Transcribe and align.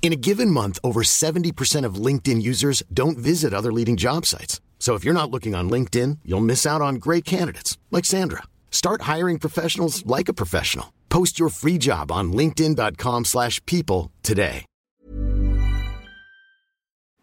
In 0.00 0.10
a 0.12 0.16
given 0.16 0.50
month, 0.50 0.78
over 0.82 1.02
70% 1.02 1.84
of 1.84 1.96
LinkedIn 2.06 2.40
users 2.40 2.82
don't 2.94 3.18
visit 3.18 3.52
other 3.52 3.70
leading 3.70 3.96
job 3.96 4.24
sites. 4.24 4.62
So 4.78 4.94
if 4.94 5.04
you're 5.04 5.12
not 5.12 5.30
looking 5.30 5.54
on 5.54 5.68
LinkedIn, 5.68 6.20
you'll 6.24 6.40
miss 6.40 6.64
out 6.64 6.80
on 6.80 6.94
great 6.94 7.26
candidates 7.26 7.76
like 7.90 8.06
Sandra. 8.06 8.44
Start 8.70 9.02
hiring 9.02 9.38
professionals 9.38 10.06
like 10.06 10.30
a 10.30 10.32
professional. 10.32 10.94
Post 11.10 11.38
your 11.38 11.50
free 11.50 11.76
job 11.78 12.10
on 12.10 12.32
linkedin.com/people 12.32 14.10
today. 14.22 14.64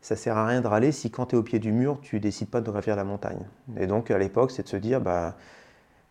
Ça 0.02 0.16
sert 0.16 0.38
à 0.38 0.46
rien 0.46 0.62
de 0.62 0.68
râler 0.68 0.92
si 0.92 1.10
quand 1.10 1.28
tu 1.28 1.36
es 1.36 1.40
au 1.40 1.42
pied 1.42 1.58
du 1.58 1.72
mur, 1.72 2.00
tu 2.04 2.20
décides 2.20 2.50
pas 2.50 2.62
de 2.62 2.70
gravir 2.70 2.96
la 2.96 3.04
montagne. 3.04 3.48
Et 3.80 3.88
donc 3.88 4.12
à 4.12 4.20
l'époque, 4.20 4.52
c'est 4.52 4.62
de 4.62 4.68
se 4.68 4.78
dire 4.78 5.02
bah 5.02 5.36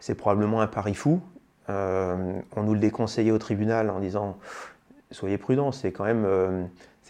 c'est 0.01 0.17
probablement 0.17 0.63
un 0.63 0.67
pari 0.67 0.95
fou. 0.95 1.21
Euh, 1.69 2.41
on 2.57 2.65
nous 2.65 2.75
le 2.75 2.81
déconseillait 2.81 3.31
au 3.31 3.39
tribunal 3.39 3.91
en 3.91 4.01
disant 4.01 4.37
soyez 5.11 5.39
prudents, 5.39 5.73
c'est 5.73 5.93
quand 5.93 6.05
même, 6.05 6.25
euh, 6.27 6.65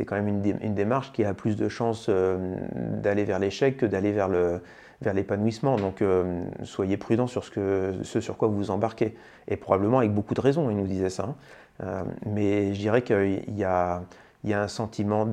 quand 0.06 0.16
même 0.16 0.28
une, 0.28 0.40
dé- 0.42 0.56
une 0.60 0.74
démarche 0.74 1.12
qui 1.12 1.24
a 1.24 1.34
plus 1.34 1.56
de 1.56 1.68
chances 1.68 2.06
euh, 2.08 2.56
d'aller 2.74 3.24
vers 3.24 3.38
l'échec 3.38 3.76
que 3.76 3.86
d'aller 3.86 4.12
vers 4.12 4.28
le 4.28 4.60
vers 5.02 5.12
l'épanouissement. 5.12 5.76
Donc 5.76 6.00
euh, 6.02 6.44
soyez 6.62 6.96
prudents 6.96 7.26
sur 7.26 7.44
ce, 7.44 7.50
que, 7.50 7.94
sur 8.02 8.36
quoi 8.36 8.48
vous 8.48 8.56
vous 8.56 8.70
embarquez. 8.70 9.16
Et 9.48 9.56
probablement 9.56 9.98
avec 9.98 10.12
beaucoup 10.12 10.34
de 10.34 10.40
raisons, 10.40 10.70
il 10.70 10.76
nous 10.76 10.86
disait 10.86 11.10
ça. 11.10 11.34
hein. 11.82 12.04
Mais 12.24 12.72
je 12.72 12.78
dirais 12.78 13.02
qu'il 13.02 13.42
y 13.58 13.64
a, 13.64 14.02
il 14.44 14.50
y 14.50 14.54
a 14.54 14.62
un 14.62 14.68
sentiment 14.68 15.26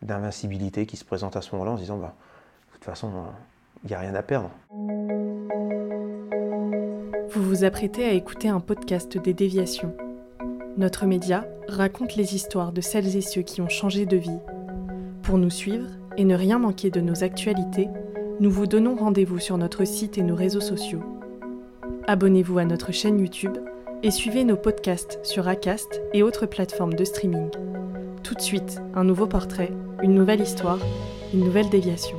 d'invincibilité 0.00 0.86
qui 0.86 0.96
se 0.96 1.04
présente 1.04 1.36
à 1.36 1.42
ce 1.42 1.52
moment-là 1.54 1.72
en 1.72 1.76
se 1.76 1.82
disant, 1.82 1.98
bah, 1.98 2.14
de 2.68 2.74
toute 2.74 2.84
façon, 2.84 3.10
il 3.84 3.88
n'y 3.88 3.94
a 3.94 3.98
rien 3.98 4.14
à 4.14 4.22
perdre. 4.22 4.50
Vous 7.30 7.42
vous 7.42 7.64
apprêtez 7.64 8.04
à 8.06 8.12
écouter 8.12 8.48
un 8.48 8.60
podcast 8.60 9.18
des 9.18 9.34
déviations. 9.34 9.94
Notre 10.78 11.04
média 11.04 11.46
raconte 11.68 12.16
les 12.16 12.34
histoires 12.34 12.72
de 12.72 12.80
celles 12.80 13.14
et 13.16 13.20
ceux 13.20 13.42
qui 13.42 13.60
ont 13.60 13.68
changé 13.68 14.06
de 14.06 14.16
vie. 14.16 14.38
Pour 15.22 15.36
nous 15.36 15.50
suivre 15.50 15.86
et 16.16 16.24
ne 16.24 16.34
rien 16.34 16.58
manquer 16.58 16.90
de 16.90 17.02
nos 17.02 17.22
actualités, 17.24 17.88
nous 18.40 18.50
vous 18.50 18.66
donnons 18.66 18.96
rendez-vous 18.96 19.38
sur 19.38 19.58
notre 19.58 19.84
site 19.84 20.16
et 20.16 20.22
nos 20.22 20.34
réseaux 20.34 20.62
sociaux. 20.62 21.02
Abonnez-vous 22.06 22.58
à 22.58 22.64
notre 22.64 22.90
chaîne 22.90 23.20
YouTube 23.20 23.58
et 24.02 24.10
suivez 24.10 24.44
nos 24.44 24.56
podcasts 24.56 25.20
sur 25.22 25.46
Acast 25.46 26.00
et 26.14 26.22
autres 26.22 26.46
plateformes 26.46 26.94
de 26.94 27.04
streaming. 27.04 27.50
Tout 28.22 28.34
de 28.34 28.40
suite, 28.40 28.80
un 28.94 29.04
nouveau 29.04 29.26
portrait, 29.26 29.72
une 30.02 30.14
nouvelle 30.14 30.40
histoire, 30.40 30.78
une 31.34 31.44
nouvelle 31.44 31.68
déviation. 31.68 32.16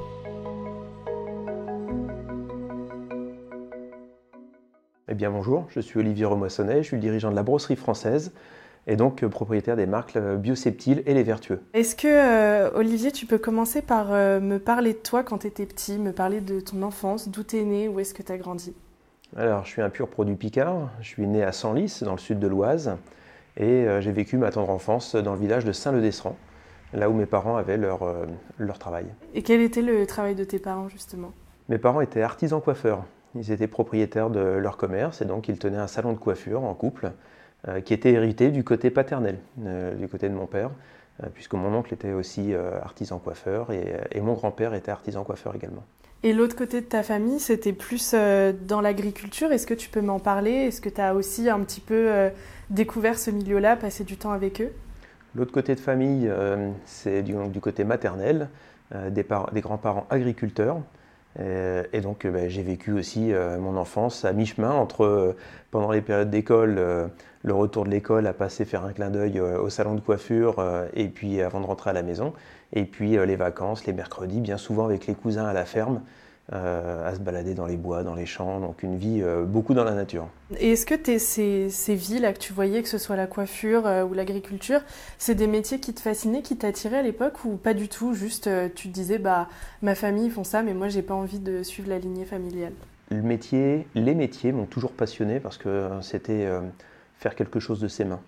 Eh 5.14 5.16
bien 5.16 5.30
bonjour, 5.30 5.68
je 5.70 5.80
suis 5.80 6.00
Olivier 6.00 6.26
Remoissonnet, 6.26 6.78
je 6.78 6.88
suis 6.88 6.96
le 6.96 7.02
dirigeant 7.02 7.30
de 7.30 7.36
la 7.36 7.44
brosserie 7.44 7.76
française 7.76 8.32
et 8.88 8.96
donc 8.96 9.22
euh, 9.22 9.30
propriétaire 9.30 9.76
des 9.76 9.86
marques 9.86 10.16
euh, 10.16 10.38
Bioseptile 10.38 11.04
et 11.06 11.14
Les 11.14 11.22
Vertueux. 11.22 11.62
Est-ce 11.76 11.96
que, 11.96 12.08
euh, 12.08 12.72
Olivier, 12.74 13.12
tu 13.12 13.28
peux 13.28 13.38
commencer 13.38 13.84
par 13.84 14.08
euh, 14.10 14.40
me 14.40 14.58
parler 14.58 14.94
de 14.94 14.98
toi 14.98 15.22
quand 15.22 15.38
tu 15.38 15.46
étais 15.46 15.68
petit, 15.68 16.00
me 16.00 16.14
parler 16.14 16.42
de 16.42 16.60
ton 16.60 16.82
enfance, 16.82 17.30
d'où 17.30 17.44
tu 17.44 17.58
es 17.58 17.64
né, 17.64 17.88
où 17.88 18.00
est-ce 18.00 18.16
que 18.16 18.24
tu 18.24 18.32
as 18.32 18.40
grandi? 18.40 18.74
Alors 19.36 19.66
je 19.66 19.70
suis 19.70 19.84
un 19.84 19.92
pur 19.92 20.08
produit 20.08 20.34
picard, 20.34 20.90
je 21.00 21.10
suis 21.10 21.28
né 21.28 21.44
à 21.44 21.52
Senlis 21.52 22.00
dans 22.02 22.14
le 22.14 22.18
sud 22.18 22.40
de 22.40 22.48
l'Oise 22.48 22.98
et 23.56 23.66
euh, 23.66 24.02
j'ai 24.02 24.12
vécu 24.12 24.38
ma 24.38 24.50
tendre 24.50 24.72
enfance 24.72 25.16
dans 25.16 25.34
le 25.34 25.40
village 25.40 25.64
de 25.64 25.74
Saint-Le-Desran, 25.74 26.36
là 26.92 27.08
où 27.12 27.14
mes 27.14 27.28
parents 27.28 27.56
avaient 27.56 27.78
leur, 27.78 28.00
leur 28.58 28.80
travail. 28.80 29.06
Et 29.36 29.44
quel 29.44 29.62
était 29.62 29.84
le 29.84 30.08
travail 30.08 30.34
de 30.34 30.44
tes 30.44 30.58
parents, 30.58 30.90
justement? 30.90 31.34
Mes 31.70 31.78
parents 31.78 32.02
étaient 32.02 32.24
artisans 32.24 32.60
coiffeurs. 32.60 33.06
Ils 33.36 33.52
étaient 33.52 33.68
propriétaires 33.68 34.30
de 34.30 34.40
leur 34.40 34.78
commerce 34.78 35.22
et 35.22 35.26
donc 35.26 35.48
ils 35.48 35.58
tenaient 35.58 35.78
un 35.78 35.88
salon 35.88 36.14
de 36.14 36.18
coiffure 36.18 36.64
en 36.64 36.74
couple 36.74 37.12
euh, 37.68 37.82
qui 37.82 37.94
était 37.94 38.12
hérité 38.12 38.52
du 38.52 38.64
côté 38.64 38.90
paternel, 38.92 39.38
euh, 39.66 39.96
du 39.96 40.08
côté 40.08 40.28
de 40.28 40.34
mon 40.34 40.46
père, 40.46 40.70
euh, 41.24 41.28
puisque 41.34 41.54
mon 41.54 41.74
oncle 41.74 41.94
était 41.94 42.12
aussi 42.12 42.54
artisan 42.54 43.20
coiffeur 43.20 43.72
et, 43.72 43.96
et 44.12 44.22
mon 44.22 44.34
grand-père 44.34 44.74
était 44.74 44.92
artisan 44.92 45.24
coiffeur 45.24 45.56
également. 45.56 45.84
Et 46.24 46.34
l'autre 46.34 46.56
côté 46.56 46.82
de 46.82 46.86
ta 46.86 47.04
famille, 47.04 47.40
c'était 47.40 47.74
plus 47.74 48.14
dans 48.14 48.80
l'agriculture. 48.80 49.52
Est-ce 49.52 49.68
que 49.68 49.74
tu 49.74 49.90
peux 49.90 50.02
m'en 50.02 50.20
parler? 50.20 50.52
Est-ce 50.52 50.80
que 50.80 50.88
tu 50.88 51.02
as 51.02 51.16
aussi 51.16 51.50
un 51.50 51.60
petit 51.60 51.82
peu 51.82 52.30
découvert 52.70 53.20
ce 53.20 53.30
milieu-là, 53.30 53.76
passé 53.76 54.06
du 54.06 54.16
temps 54.16 54.32
avec 54.32 54.62
eux? 54.62 54.72
L'autre 55.36 55.52
côté 55.52 55.76
de 55.76 55.82
famille, 55.82 56.32
c'est 56.86 57.24
du, 57.24 57.34
du 57.50 57.60
côté 57.60 57.84
maternel, 57.84 58.48
des 59.12 59.26
grands-parents 59.60 60.08
agriculteurs. 60.10 60.78
Euh, 61.40 61.84
et 61.94 62.02
donc, 62.02 62.26
euh, 62.26 62.32
ben, 62.32 62.50
j'ai 62.50 62.64
vécu 62.64 62.92
aussi 62.92 63.34
euh, 63.34 63.58
mon 63.58 63.76
enfance 63.78 64.26
à 64.26 64.34
mi-chemin 64.34 64.72
entre, 64.72 65.36
pendant 65.72 65.92
les 65.92 66.02
périodes 66.02 66.30
d'école, 66.30 66.76
le 66.76 67.54
retour 67.54 67.86
de 67.86 67.90
l'école 67.90 68.28
à 68.28 68.34
passer 68.34 68.66
faire 68.66 68.86
un 68.86 68.94
clin 68.94 69.10
d'œil 69.10 69.40
au 69.40 69.70
salon 69.70 69.96
de 69.96 70.02
coiffure, 70.02 70.64
et 70.94 71.08
puis 71.08 71.42
avant 71.42 71.60
de 71.62 71.66
rentrer 71.66 71.90
à 71.90 71.94
la 71.94 72.04
maison, 72.04 72.34
et 72.74 72.86
puis 72.86 73.18
les 73.18 73.36
vacances, 73.36 73.86
les 73.86 73.94
mercredis, 73.94 74.40
bien 74.40 74.58
souvent 74.58 74.86
avec 74.86 75.08
les 75.08 75.16
cousins 75.16 75.46
à 75.46 75.54
la 75.54 75.66
ferme, 75.66 76.02
euh, 76.54 77.10
à 77.10 77.16
se 77.16 77.20
balader 77.20 77.56
dans 77.56 77.66
les 77.66 77.78
bois, 77.78 78.04
dans 78.04 78.14
les 78.14 78.28
champs, 78.28 78.60
donc 78.60 78.84
une 78.84 78.96
vie 78.96 79.22
euh, 79.24 79.44
beaucoup 79.44 79.74
dans 79.74 79.84
la 79.84 79.94
nature. 79.94 80.28
Et 80.60 80.74
est-ce 80.74 80.86
que 80.86 80.94
ces, 81.18 81.70
ces 81.70 81.96
vies-là 81.96 82.32
que 82.32 82.38
tu 82.38 82.54
voyais, 82.54 82.84
que 82.84 82.90
ce 82.90 83.00
soit 83.00 83.16
la 83.16 83.26
coiffure 83.26 83.88
euh, 83.88 84.04
ou 84.04 84.14
l'agriculture, 84.14 84.82
c'est 85.18 85.34
des 85.34 85.48
métiers 85.48 85.80
qui 85.80 85.94
te 85.96 86.00
fascinaient, 86.00 86.44
qui 86.44 86.56
t'attiraient 86.56 87.00
à 87.00 87.02
l'époque 87.02 87.44
ou 87.46 87.56
pas 87.56 87.74
du 87.74 87.88
tout 87.88 88.14
Juste, 88.14 88.50
tu 88.76 88.90
te 88.90 88.94
disais, 88.94 89.18
bah, 89.18 89.48
ma 89.82 89.96
famille 89.96 90.26
ils 90.26 90.32
font 90.32 90.44
ça, 90.44 90.62
mais 90.62 90.76
moi, 90.76 90.90
j'ai 90.90 91.02
pas 91.02 91.16
envie 91.16 91.40
de 91.40 91.64
suivre 91.64 91.90
la 91.90 91.98
lignée 91.98 92.26
familiale? 92.26 92.74
Le 93.10 93.24
métier, 93.24 93.88
les 93.96 94.14
métiers 94.14 94.52
m'ont 94.52 94.66
toujours 94.68 94.92
passionné 94.92 95.40
parce 95.40 95.58
que 95.58 95.90
c'était 96.02 96.48
faire 97.18 97.36
quelque 97.36 97.60
chose 97.60 97.80
de 97.80 97.88
ses 97.88 98.06
mains. 98.06 98.22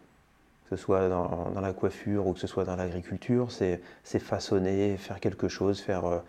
Que 0.69 0.75
ce 0.75 0.81
soit 0.81 1.09
dans, 1.09 1.51
dans 1.53 1.61
la 1.61 1.73
coiffure 1.73 2.25
ou 2.25 2.33
que 2.33 2.39
ce 2.39 2.47
soit 2.47 2.63
dans 2.63 2.75
l'agriculture, 2.75 3.51
c'est 3.51 3.81
c'est 4.03 4.19
façonner, 4.19 4.97
faire 4.97 5.19
quelque 5.19 5.47
chose, 5.47 5.79
faire, 5.79 6.21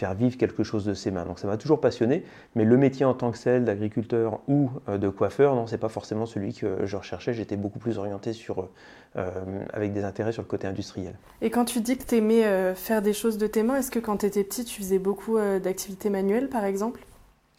faire 0.00 0.14
vivre 0.14 0.38
quelque 0.38 0.64
chose 0.64 0.86
de 0.86 0.94
ses 0.94 1.10
mains. 1.10 1.26
Donc 1.26 1.38
ça 1.38 1.46
m'a 1.46 1.58
toujours 1.58 1.80
passionné, 1.80 2.24
mais 2.54 2.64
le 2.64 2.76
métier 2.78 3.04
en 3.04 3.12
tant 3.12 3.30
que 3.30 3.36
celle 3.36 3.66
d'agriculteur 3.66 4.40
ou 4.48 4.70
euh, 4.88 4.96
de 4.96 5.10
coiffeur, 5.10 5.54
non, 5.54 5.66
c'est 5.66 5.78
pas 5.78 5.90
forcément 5.90 6.24
celui 6.24 6.54
que 6.54 6.86
je 6.86 6.96
recherchais. 6.96 7.34
J'étais 7.34 7.56
beaucoup 7.56 7.78
plus 7.78 7.98
orienté 7.98 8.32
sur, 8.32 8.68
euh, 9.16 9.30
avec 9.74 9.92
des 9.92 10.04
intérêts 10.04 10.32
sur 10.32 10.42
le 10.42 10.48
côté 10.48 10.66
industriel. 10.66 11.14
Et 11.42 11.50
quand 11.50 11.66
tu 11.66 11.82
dis 11.82 11.98
que 11.98 12.04
t'aimais 12.04 12.46
euh, 12.46 12.74
faire 12.74 13.02
des 13.02 13.12
choses 13.12 13.36
de 13.36 13.46
tes 13.46 13.62
mains, 13.62 13.76
est-ce 13.76 13.90
que 13.90 13.98
quand 13.98 14.16
t'étais 14.16 14.42
petit, 14.42 14.64
tu 14.64 14.80
faisais 14.80 14.98
beaucoup 14.98 15.36
euh, 15.36 15.58
d'activités 15.58 16.08
manuelles, 16.08 16.48
par 16.48 16.64
exemple? 16.64 17.04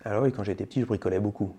Alors 0.03 0.23
oui, 0.23 0.31
quand 0.31 0.43
j'étais 0.43 0.65
petit, 0.65 0.81
je 0.81 0.87
bricolais 0.87 1.19
beaucoup. 1.19 1.53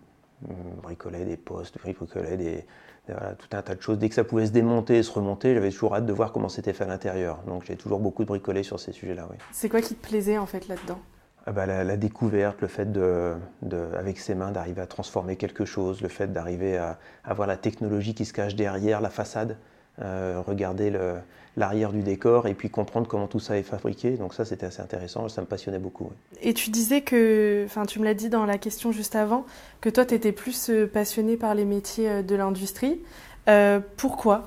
Je 0.48 0.82
bricolais 0.82 1.24
des 1.24 1.36
postes, 1.36 1.76
je 1.78 1.92
bricolais 1.92 2.36
des, 2.36 2.64
voilà, 3.08 3.34
tout 3.34 3.48
un 3.56 3.62
tas 3.62 3.74
de 3.74 3.82
choses. 3.82 3.98
Dès 3.98 4.08
que 4.08 4.14
ça 4.14 4.24
pouvait 4.24 4.46
se 4.46 4.52
démonter 4.52 4.98
et 4.98 5.02
se 5.02 5.10
remonter, 5.10 5.54
j'avais 5.54 5.70
toujours 5.70 5.94
hâte 5.94 6.06
de 6.06 6.12
voir 6.12 6.32
comment 6.32 6.48
c'était 6.48 6.72
fait 6.72 6.84
à 6.84 6.88
l'intérieur. 6.88 7.38
Donc 7.46 7.64
j'ai 7.64 7.76
toujours 7.76 7.98
beaucoup 7.98 8.22
de 8.22 8.28
bricolé 8.28 8.62
sur 8.62 8.78
ces 8.78 8.92
sujets-là, 8.92 9.26
oui. 9.30 9.36
C'est 9.52 9.68
quoi 9.68 9.80
qui 9.80 9.94
te 9.94 10.06
plaisait 10.06 10.38
en 10.38 10.46
fait 10.46 10.68
là-dedans? 10.68 10.98
Ah 11.44 11.50
bah, 11.50 11.66
la, 11.66 11.82
la 11.82 11.96
découverte, 11.96 12.60
le 12.60 12.68
fait 12.68 12.92
de, 12.92 13.34
de- 13.62 13.88
avec 13.98 14.20
ses 14.20 14.36
mains 14.36 14.52
d'arriver 14.52 14.80
à 14.80 14.86
transformer 14.86 15.34
quelque 15.36 15.64
chose, 15.64 16.00
le 16.00 16.08
fait 16.08 16.32
d'arriver 16.32 16.76
à, 16.76 16.98
à 17.24 17.34
voir 17.34 17.48
la 17.48 17.56
technologie 17.56 18.14
qui 18.14 18.24
se 18.24 18.32
cache 18.32 18.54
derrière 18.54 19.00
la 19.00 19.10
façade, 19.10 19.56
euh, 20.00 20.40
regarder 20.46 20.90
le- 20.90 21.16
l'arrière 21.56 21.92
du 21.92 22.02
décor 22.02 22.46
et 22.46 22.54
puis 22.54 22.70
comprendre 22.70 23.06
comment 23.06 23.26
tout 23.26 23.40
ça 23.40 23.58
est 23.58 23.62
fabriqué. 23.62 24.12
Donc 24.12 24.34
ça, 24.34 24.44
c'était 24.44 24.66
assez 24.66 24.80
intéressant, 24.80 25.28
ça 25.28 25.40
me 25.42 25.46
passionnait 25.46 25.78
beaucoup. 25.78 26.04
oui. 26.04 26.38
Et 26.42 26.54
tu 26.54 26.70
disais 26.70 27.02
que, 27.02 27.62
enfin 27.66 27.84
tu 27.84 27.98
me 27.98 28.04
l'as 28.04 28.14
dit 28.14 28.28
dans 28.28 28.46
la 28.46 28.58
question 28.58 28.92
juste 28.92 29.16
avant, 29.16 29.44
que 29.80 29.90
toi 29.90 30.04
tu 30.04 30.14
étais 30.14 30.32
plus 30.32 30.70
euh, 30.70 30.86
passionné 30.86 31.36
par 31.36 31.54
les 31.54 31.64
métiers 31.64 32.08
euh, 32.08 32.22
de 32.22 32.34
l'industrie. 32.34 33.00
Euh, 33.48 33.80
pourquoi? 33.96 34.46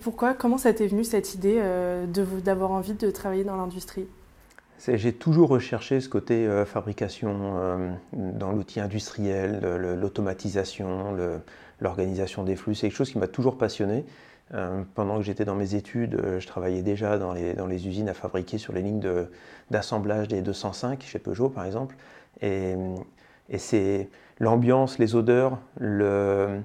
Pourquoi? 0.00 0.32
Comment 0.32 0.56
ça 0.56 0.72
t'est 0.72 0.86
venu 0.86 1.04
cette 1.04 1.34
idée 1.34 1.60
d'avoir 2.42 2.70
envie 2.70 2.94
de 2.94 3.10
travailler 3.10 3.44
dans 3.44 3.56
l'industrie? 3.56 4.06
J'ai 4.86 5.12
toujours 5.12 5.48
recherché 5.48 6.00
ce 6.00 6.08
côté 6.08 6.46
euh, 6.46 6.64
fabrication 6.64 7.36
euh, 7.56 7.90
dans 8.12 8.52
l'outil 8.52 8.80
industriel, 8.80 9.60
l'automatisation, 10.00 11.16
l'organisation 11.80 12.44
des 12.44 12.56
flux. 12.56 12.76
C'est 12.76 12.88
quelque 12.88 12.96
chose 12.96 13.10
qui 13.10 13.18
m'a 13.18 13.26
toujours 13.26 13.58
passionné. 13.58 14.04
Euh, 14.54 14.82
pendant 14.94 15.18
que 15.18 15.24
j'étais 15.24 15.44
dans 15.44 15.54
mes 15.54 15.74
études, 15.74 16.14
euh, 16.14 16.40
je 16.40 16.46
travaillais 16.46 16.82
déjà 16.82 17.18
dans 17.18 17.32
les, 17.32 17.86
usines 17.86 18.08
à 18.08 18.14
fabriquer 18.14 18.58
sur 18.58 18.72
les 18.72 18.80
lignes 18.80 19.02
d'assemblage 19.70 20.28
des 20.28 20.40
205 20.40 21.02
chez 21.02 21.18
Peugeot 21.18 21.50
par 21.50 21.64
exemple. 21.64 21.96
Et, 22.40 22.74
et 23.50 23.58
c'est 23.58 24.08
l'ambiance, 24.38 24.98
les 24.98 25.14
odeurs, 25.14 25.58
le, 25.78 26.62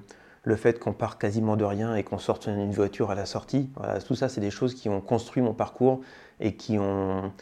fait 0.56 0.78
qu'on 0.78 0.92
part 0.92 1.18
quasiment 1.18 1.56
de 1.56 1.64
rien 1.64 1.94
et 1.94 2.04
qu'on 2.04 2.18
sorte 2.18 2.46
une 2.46 2.70
voiture 2.70 3.10
à 3.10 3.14
la 3.14 3.26
sortie. 3.26 3.70
tout 4.06 4.14
ça, 4.14 4.28
c'est 4.28 4.40
des 4.40 4.50
choses 4.50 4.74
qui 4.74 4.88
ont 4.88 5.00
construit 5.00 5.42
mon 5.42 5.54
parcours 5.54 6.00
et 6.40 6.54
qui 6.54 6.78
m'ont 6.78 7.32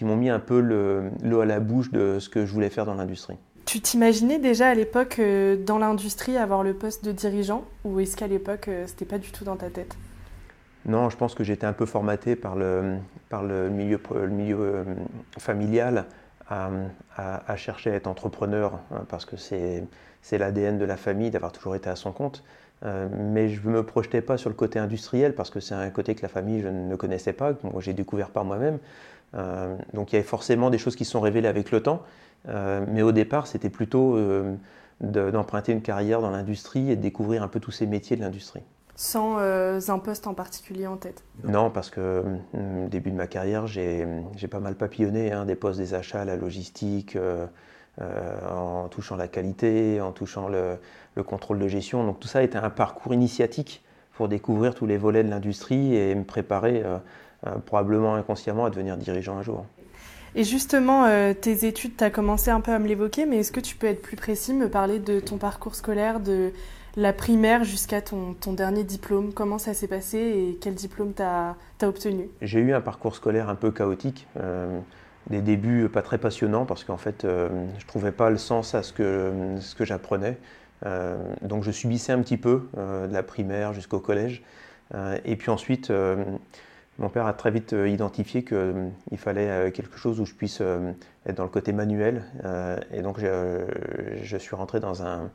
mis 0.00 0.30
un 0.30 0.40
peu 0.40 0.60
l'eau 0.60 1.40
à 1.40 1.46
la 1.46 1.60
bouche 1.60 1.90
de 1.90 2.18
ce 2.18 2.28
que 2.28 2.44
je 2.44 2.52
voulais 2.52 2.70
faire 2.70 2.86
dans 2.86 2.94
l'industrie. 2.94 3.38
Tu 3.66 3.80
t'imaginais 3.80 4.38
déjà 4.38 4.68
à 4.68 4.74
l'époque 4.74 5.18
euh, 5.18 5.56
dans 5.56 5.78
l'industrie 5.78 6.36
avoir 6.36 6.62
le 6.62 6.74
poste 6.74 7.04
de 7.04 7.12
dirigeant 7.12 7.64
ou 7.84 7.98
est-ce 8.00 8.16
qu'à 8.16 8.26
l'époque 8.26 8.68
euh, 8.68 8.84
c'était 8.86 9.06
pas 9.06 9.18
du 9.18 9.30
tout 9.30 9.44
dans 9.44 9.56
ta 9.56 9.70
tête? 9.70 9.96
Non, 10.86 11.08
je 11.08 11.16
pense 11.16 11.34
que 11.34 11.44
j'étais 11.44 11.64
un 11.64 11.72
peu 11.72 11.86
formaté 11.86 12.36
par 12.36 12.56
le, 12.56 12.96
par 13.30 13.42
le 13.42 13.70
milieu, 13.70 13.98
euh, 14.12 14.84
familial 15.38 16.04
à, 16.50 17.56
chercher 17.56 17.90
à 17.90 17.94
être 17.94 18.06
entrepreneur 18.06 18.80
hein, 18.92 19.06
parce 19.08 19.24
que 19.24 19.36
c'est 19.38 19.88
l'ADN 20.30 20.78
de 20.78 20.84
la 20.84 20.98
famille 20.98 21.30
d'avoir 21.30 21.52
toujours 21.52 21.74
été 21.74 21.88
à 21.88 21.96
son 21.96 22.12
compte. 22.12 22.44
mais 22.82 23.48
je 23.48 23.66
ne 23.66 23.72
me 23.72 23.82
projetais 23.82 24.20
pas 24.20 24.36
sur 24.36 24.50
le 24.50 24.54
côté 24.54 24.78
industriel 24.78 25.34
parce 25.34 25.48
que 25.48 25.58
c'est 25.58 25.74
un 25.74 25.88
côté 25.88 26.14
que 26.14 26.20
la 26.20 26.28
famille 26.28 26.60
je 26.60 26.68
ne 26.68 26.96
connaissais 26.96 27.32
pas, 27.32 27.54
que 27.54 27.60
j'ai 27.78 27.94
découvert 27.94 28.28
par 28.28 28.44
moi-même. 28.44 28.78
donc 29.94 30.12
il 30.12 30.16
y 30.16 30.18
avait 30.18 30.28
forcément 30.28 30.68
des 30.68 30.76
choses 30.76 30.96
qui 30.96 31.06
se 31.06 31.12
sont 31.12 31.22
révélées 31.22 31.48
avec 31.48 31.70
le 31.70 31.82
temps. 31.82 32.02
Euh, 32.48 32.84
mais 32.88 33.02
au 33.02 33.12
départ, 33.12 33.46
c'était 33.46 33.70
plutôt 33.70 34.16
euh, 34.16 34.54
d'emprunter 35.00 35.72
une 35.72 35.82
carrière 35.82 36.20
dans 36.20 36.30
l'industrie 36.30 36.90
et 36.90 36.96
de 36.96 37.02
découvrir 37.02 37.42
un 37.42 37.48
peu 37.48 37.60
tous 37.60 37.70
ces 37.70 37.86
métiers 37.86 38.16
de 38.16 38.22
l'industrie. 38.22 38.62
Sans 38.96 39.38
euh, 39.38 39.80
un 39.88 39.98
poste 39.98 40.26
en 40.26 40.34
particulier 40.34 40.86
en 40.86 40.96
tête 40.96 41.24
Non, 41.42 41.70
parce 41.70 41.90
que 41.90 42.22
au 42.54 42.88
début 42.88 43.10
de 43.10 43.16
ma 43.16 43.26
carrière, 43.26 43.66
j'ai 43.66 44.06
pas 44.48 44.60
mal 44.60 44.76
papillonné, 44.76 45.32
hein, 45.32 45.46
des 45.46 45.56
postes 45.56 45.80
des 45.80 45.94
achats, 45.94 46.24
la 46.24 46.36
logistique, 46.36 47.18
en 48.00 48.88
touchant 48.88 49.16
la 49.16 49.26
qualité, 49.26 50.00
en 50.00 50.12
touchant 50.12 50.48
le, 50.48 50.76
le, 51.16 51.22
contrôle 51.24 51.58
de 51.58 51.66
gestion. 51.66 52.04
Donc 52.04 52.20
tout 52.20 52.28
ça 52.28 52.42
était 52.42 52.58
un 52.58 52.70
parcours 52.70 53.14
initiatique 53.14 53.82
pour 54.12 54.28
découvrir 54.28 54.76
tous 54.76 54.86
les 54.86 54.96
volets 54.96 55.24
de 55.24 55.30
l'industrie 55.30 55.96
et 55.96 56.14
me 56.14 56.24
préparer 56.24 56.84
probablement 57.66 58.14
inconsciemment 58.14 58.64
à 58.64 58.70
devenir 58.70 58.96
dirigeant 58.96 59.38
un 59.38 59.42
jour. 59.42 59.66
Et 60.36 60.42
justement, 60.42 61.04
euh, 61.04 61.32
tes 61.32 61.66
études, 61.66 61.96
tu 61.96 62.02
as 62.02 62.10
commencé 62.10 62.50
un 62.50 62.60
peu 62.60 62.72
à 62.72 62.78
me 62.80 62.88
l'évoquer, 62.88 63.24
mais 63.24 63.38
est-ce 63.38 63.52
que 63.52 63.60
tu 63.60 63.76
peux 63.76 63.86
être 63.86 64.02
plus 64.02 64.16
précis, 64.16 64.52
me 64.52 64.68
parler 64.68 64.98
de 64.98 65.20
ton 65.20 65.36
parcours 65.36 65.76
scolaire, 65.76 66.18
de 66.18 66.50
la 66.96 67.12
primaire 67.12 67.62
jusqu'à 67.62 68.02
ton, 68.02 68.34
dernier 68.52 68.82
diplôme? 68.82 69.32
Comment 69.32 69.58
ça 69.58 69.74
s'est 69.74 69.86
passé 69.86 70.18
et 70.18 70.58
quel 70.60 70.74
diplôme 70.74 71.12
tu 71.14 71.22
as, 71.22 71.56
obtenu? 71.82 72.28
J'ai 72.42 72.60
eu 72.60 72.72
un 72.72 72.80
parcours 72.80 73.14
scolaire 73.14 73.48
un 73.48 73.54
peu 73.54 73.70
chaotique. 73.70 74.26
Euh, 74.38 74.80
des 75.30 75.40
débuts 75.40 75.88
pas 75.88 76.02
très 76.02 76.18
passionnants 76.18 76.66
parce 76.66 76.84
qu'en 76.84 76.98
fait, 76.98 77.24
euh, 77.24 77.48
je 77.78 77.86
trouvais 77.86 78.12
pas 78.12 78.28
le 78.28 78.36
sens 78.36 78.74
à 78.74 78.82
ce 78.82 78.92
que, 78.92 79.32
ce 79.60 79.74
que 79.74 79.84
j'apprenais. 79.84 80.36
donc 81.42 81.62
je 81.62 81.70
subissais 81.70 82.12
un 82.12 82.20
petit 82.20 82.36
peu 82.36 82.68
de 82.76 83.12
la 83.12 83.22
primaire 83.22 83.72
jusqu'au 83.72 84.00
collège. 84.00 84.42
et 85.24 85.36
puis 85.36 85.50
ensuite, 85.50 85.90
mon 86.98 87.08
père 87.08 87.26
a 87.26 87.32
très 87.32 87.50
vite 87.50 87.72
euh, 87.72 87.88
identifié 87.88 88.44
qu'il 88.44 88.56
euh, 88.56 88.90
fallait 89.16 89.50
euh, 89.50 89.70
quelque 89.70 89.98
chose 89.98 90.20
où 90.20 90.26
je 90.26 90.34
puisse 90.34 90.60
être 91.26 91.36
dans 91.36 91.42
le 91.42 91.48
côté 91.48 91.72
manuel. 91.72 92.22
et 92.92 93.02
donc 93.02 93.18
je, 93.20 94.36
suis 94.36 94.54
rentré 94.56 94.80
dans 94.80 95.02
un, 95.02 95.30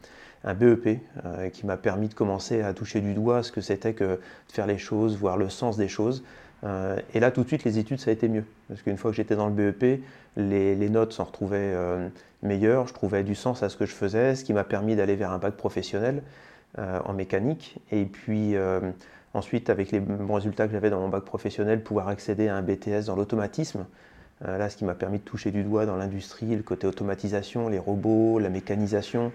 BEP 0.46 1.00
qui 1.52 1.66
m'a 1.66 1.76
permis 1.76 2.08
de 2.08 2.14
commencer 2.14 2.62
à 2.62 2.74
toucher 2.74 3.02
du 3.02 3.14
doigt 3.14 3.44
ce 3.44 3.52
que 3.52 3.60
c'était 3.60 3.94
que 3.94 4.04
de 4.04 4.20
faire 4.52 4.68
les 4.68 4.78
choses, 4.78 5.18
voir 5.18 5.36
le 5.36 5.50
sens 5.50 5.76
des 5.76 5.90
choses. 5.90 6.24
et 6.64 7.20
là, 7.20 7.32
tout 7.32 7.44
de 7.44 7.48
suite, 7.48 7.64
les 7.66 7.78
études, 7.78 8.00
ça 8.00 8.12
a 8.12 8.14
été 8.14 8.30
mieux. 8.30 8.46
Parce 8.70 8.82
qu'une 8.82 8.98
fois 8.98 9.12
que 9.12 9.18
j'étais 9.18 9.36
dans 9.36 9.48
le 9.48 9.54
BEP, 9.54 10.02
les, 10.38 10.76
les 10.76 10.90
notes 10.90 11.12
s'en 11.12 11.26
retrouvaient 11.26 11.76
meilleures, 12.42 12.88
je 12.88 12.94
trouvais 12.94 13.24
du 13.24 13.36
sens 13.36 13.64
à 13.64 13.70
ce 13.70 13.76
que 13.76 13.86
je 13.86 13.94
faisais, 13.94 14.36
ce 14.36 14.46
qui 14.46 14.54
m'a 14.54 14.64
permis 14.64 14.96
d'aller 14.96 15.16
vers 15.16 15.32
un 15.32 15.40
bac 15.40 15.56
professionnel 15.56 16.22
en 16.78 17.14
mécanique. 17.14 17.80
Et 17.92 18.06
puis 18.06 18.56
Ensuite, 19.34 19.70
avec 19.70 19.92
les 19.92 20.00
bons 20.00 20.34
résultats 20.34 20.66
que 20.66 20.74
j'avais 20.74 20.90
dans 20.90 21.00
mon 21.00 21.10
bac 21.10 21.24
professionnel, 21.24 21.84
pouvoir 21.84 22.08
accéder 22.08 22.48
à 22.48 22.56
un 22.56 22.64
BTS 22.64 23.06
dans 23.06 23.16
l'automatisme. 23.16 23.86
Euh, 24.46 24.58
là, 24.58 24.70
ce 24.70 24.78
qui 24.78 24.86
m'a 24.86 24.96
permis 24.96 25.20
de 25.20 25.24
toucher 25.24 25.52
du 25.52 25.64
doigt 25.64 25.86
dans 25.86 25.98
l'industrie, 25.98 26.56
le 26.56 26.64
côté 26.64 26.88
automatisation, 26.88 27.70
les 27.70 27.78
robots, 27.78 28.40
la 28.40 28.50
mécanisation. 28.50 29.32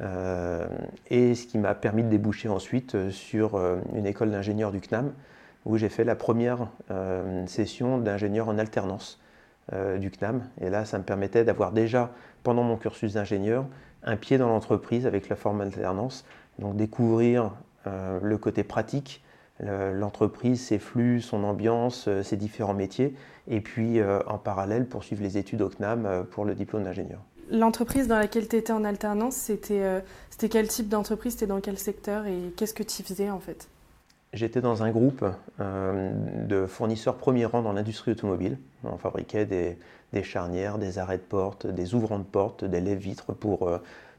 Euh, 0.00 0.66
et 1.10 1.34
ce 1.34 1.46
qui 1.46 1.58
m'a 1.58 1.74
permis 1.74 2.02
de 2.02 2.08
déboucher 2.08 2.48
ensuite 2.48 2.94
euh, 2.94 3.10
sur 3.10 3.60
une 3.94 4.06
école 4.06 4.30
d'ingénieur 4.30 4.70
du 4.70 4.80
CNAM, 4.80 5.12
où 5.64 5.76
j'ai 5.76 5.88
fait 5.88 6.04
la 6.04 6.16
première 6.16 6.68
session 7.46 7.98
d'ingénieur 7.98 8.48
en 8.48 8.58
alternance 8.58 9.20
du 10.00 10.10
CNAM. 10.10 10.42
Et 10.60 10.70
là, 10.70 10.84
ça 10.84 10.98
me 10.98 11.04
permettait 11.04 11.44
d'avoir 11.44 11.70
déjà, 11.70 12.10
pendant 12.42 12.64
mon 12.64 12.76
cursus 12.76 13.12
d'ingénieur, 13.12 13.64
un 14.02 14.16
pied 14.16 14.38
dans 14.38 14.48
l'entreprise 14.48 15.06
avec 15.06 15.28
la 15.28 15.36
forme 15.36 15.60
alternance. 15.60 16.24
Donc 16.58 16.74
découvrir 16.74 17.52
le 17.86 18.36
côté 18.38 18.64
pratique, 18.64 19.22
l'entreprise, 19.60 20.60
ses 20.60 20.78
flux, 20.78 21.20
son 21.20 21.44
ambiance, 21.44 22.06
euh, 22.08 22.22
ses 22.22 22.36
différents 22.36 22.74
métiers, 22.74 23.14
et 23.48 23.60
puis 23.60 24.00
euh, 24.00 24.20
en 24.26 24.38
parallèle 24.38 24.86
poursuivre 24.86 25.22
les 25.22 25.38
études 25.38 25.62
au 25.62 25.68
CNAM 25.68 26.06
euh, 26.06 26.22
pour 26.22 26.44
le 26.44 26.54
diplôme 26.54 26.84
d'ingénieur. 26.84 27.20
L'entreprise 27.50 28.08
dans 28.08 28.18
laquelle 28.18 28.48
tu 28.48 28.56
étais 28.56 28.72
en 28.72 28.84
alternance, 28.84 29.34
c'était 29.34 30.02
quel 30.48 30.68
type 30.68 30.88
d'entreprise, 30.88 31.34
c'était 31.34 31.46
dans 31.46 31.60
quel 31.60 31.76
secteur? 31.76 32.24
Et 32.26 32.52
qu'est-ce 32.56 32.72
que 32.72 32.82
tu 32.82 33.02
faisais 33.02 33.30
en 33.30 33.40
fait? 33.40 33.68
J'étais 34.32 34.62
dans 34.62 34.82
un 34.82 34.90
groupe 34.90 35.22
de 35.58 36.66
fournisseurs 36.66 37.16
premier 37.16 37.44
rang 37.44 37.60
dans 37.60 37.74
l'industrie 37.74 38.12
automobile. 38.12 38.56
On 38.84 38.96
fabriquait 38.96 39.44
des, 39.44 39.76
des, 40.14 40.22
charnières, 40.22 40.78
des 40.78 40.98
arrêts 40.98 41.18
de 41.18 41.22
porte, 41.22 41.66
des 41.66 41.94
ouvrants 41.94 42.20
de 42.20 42.24
porte, 42.24 42.64
des 42.64 42.80
lèvres-vitres 42.80 43.34
pour, 43.34 43.70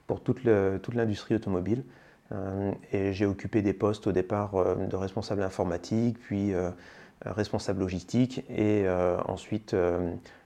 pour 0.06 0.22
toute 0.22 0.44
l'industrie 0.44 1.34
automobile. 1.34 1.84
Euh, 2.34 2.72
et 2.92 3.14
j'ai 3.14 3.26
occupé 3.26 3.62
des 3.62 3.74
postes 3.74 4.08
au 4.08 4.12
départ 4.12 4.56
euh, 4.56 4.76
de 4.76 4.96
responsable 4.96 5.44
informatique, 5.44 6.18
puis 6.20 6.54
euh, 6.54 6.70
responsable 7.26 7.82
logistique 7.82 8.44
et 8.50 8.86
ensuite 9.30 9.74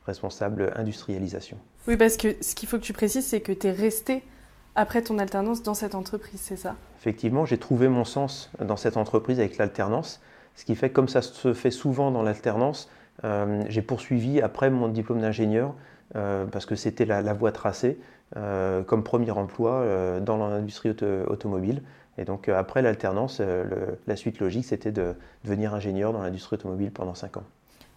responsable 0.06 0.72
industrialisation. 0.76 1.58
Oui, 1.88 1.98
parce 1.98 2.18
que 2.18 2.36
ce 2.40 2.54
qu'il 2.54 2.70
faut 2.70 2.78
que 2.78 2.84
tu 2.84 2.94
précises, 2.94 3.26
c'est 3.26 3.42
que 3.42 3.52
tu 3.52 3.66
es 3.66 3.72
resté 3.72 4.22
après 4.76 5.02
ton 5.02 5.18
alternance 5.18 5.64
dans 5.64 5.74
cette 5.74 5.96
entreprise, 5.96 6.40
c'est 6.40 6.56
ça? 6.56 6.76
Effectivement, 7.00 7.46
j'ai 7.46 7.58
trouvé 7.58 7.88
mon 7.88 8.06
sens 8.06 8.52
dans 8.64 8.78
cette 8.78 8.96
entreprise 8.96 9.40
avec 9.40 9.58
l'alternance, 9.58 10.22
ce 10.54 10.66
qui 10.66 10.76
fait 10.76 10.92
comme 10.92 11.08
ça 11.08 11.24
se 11.24 11.56
fait 11.56 11.72
souvent 11.72 12.12
dans 12.12 12.22
l'alternance, 12.22 12.92
j'ai 13.24 13.82
poursuivi 13.82 14.40
après 14.40 14.70
mon 14.70 14.88
diplôme 14.88 15.22
d'ingénieur 15.22 15.74
parce 16.14 16.68
que 16.68 16.76
c'était 16.76 17.06
la, 17.06 17.34
voie 17.34 17.52
tracée. 17.52 17.98
Euh, 18.36 18.84
comme 18.84 19.04
premier 19.04 19.32
emploi 19.32 19.72
euh, 19.72 20.20
dans 20.20 20.36
l'industrie 20.36 20.94
automobile. 21.28 21.82
Et 22.18 22.26
donc 22.26 22.50
euh, 22.50 22.60
après 22.60 22.82
l'alternance, 22.82 23.42
la 24.06 24.16
suite 24.18 24.40
logique, 24.40 24.66
c'était 24.66 24.92
de 24.92 25.16
devenir 25.46 25.74
ingénieur 25.74 26.12
dans 26.12 26.22
l'industrie 26.22 26.56
automobile 26.56 26.92
pendant 26.92 27.16
5 27.16 27.38
ans. 27.38 27.44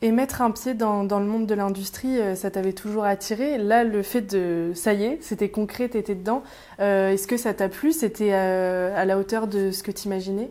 Et 0.02 0.12
mettre 0.12 0.40
un 0.40 0.52
pied 0.52 0.74
dans, 0.74 1.02
dans 1.02 1.18
le 1.18 1.26
monde 1.26 1.46
de 1.46 1.54
l'industrie, 1.54 2.16
ça 2.34 2.50
t'avait 2.50 2.72
toujours 2.72 3.04
attiré? 3.04 3.58
Là, 3.58 3.84
le 3.84 4.02
fait 4.02 4.22
de, 4.22 4.70
ça 4.74 4.94
y 4.94 5.04
est, 5.04 5.18
c'était 5.20 5.50
concret, 5.50 5.88
t'étais 5.88 6.14
dedans. 6.14 6.42
Est-ce 6.78 7.26
que 7.26 7.36
ça 7.36 7.52
t'a 7.52 7.68
plu? 7.68 7.92
C'était 7.92 8.32
à 8.32 9.04
la 9.04 9.18
hauteur 9.18 9.46
de 9.46 9.70
ce 9.72 9.82
que 9.82 9.90
tu 9.90 10.06
imaginais 10.06 10.48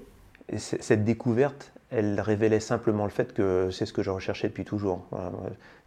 Cette 0.58 1.03
découverte, 1.03 1.72
elle 1.89 2.22
révélait 2.22 2.60
simplement 2.60 3.06
le 3.06 3.10
fait 3.10 3.34
que 3.34 3.70
c'est 3.72 3.88
ce 3.88 3.94
que 3.94 4.03
je 4.03 4.12
recherchais 4.12 4.50
depuis 4.50 4.65
toujours. 4.65 5.08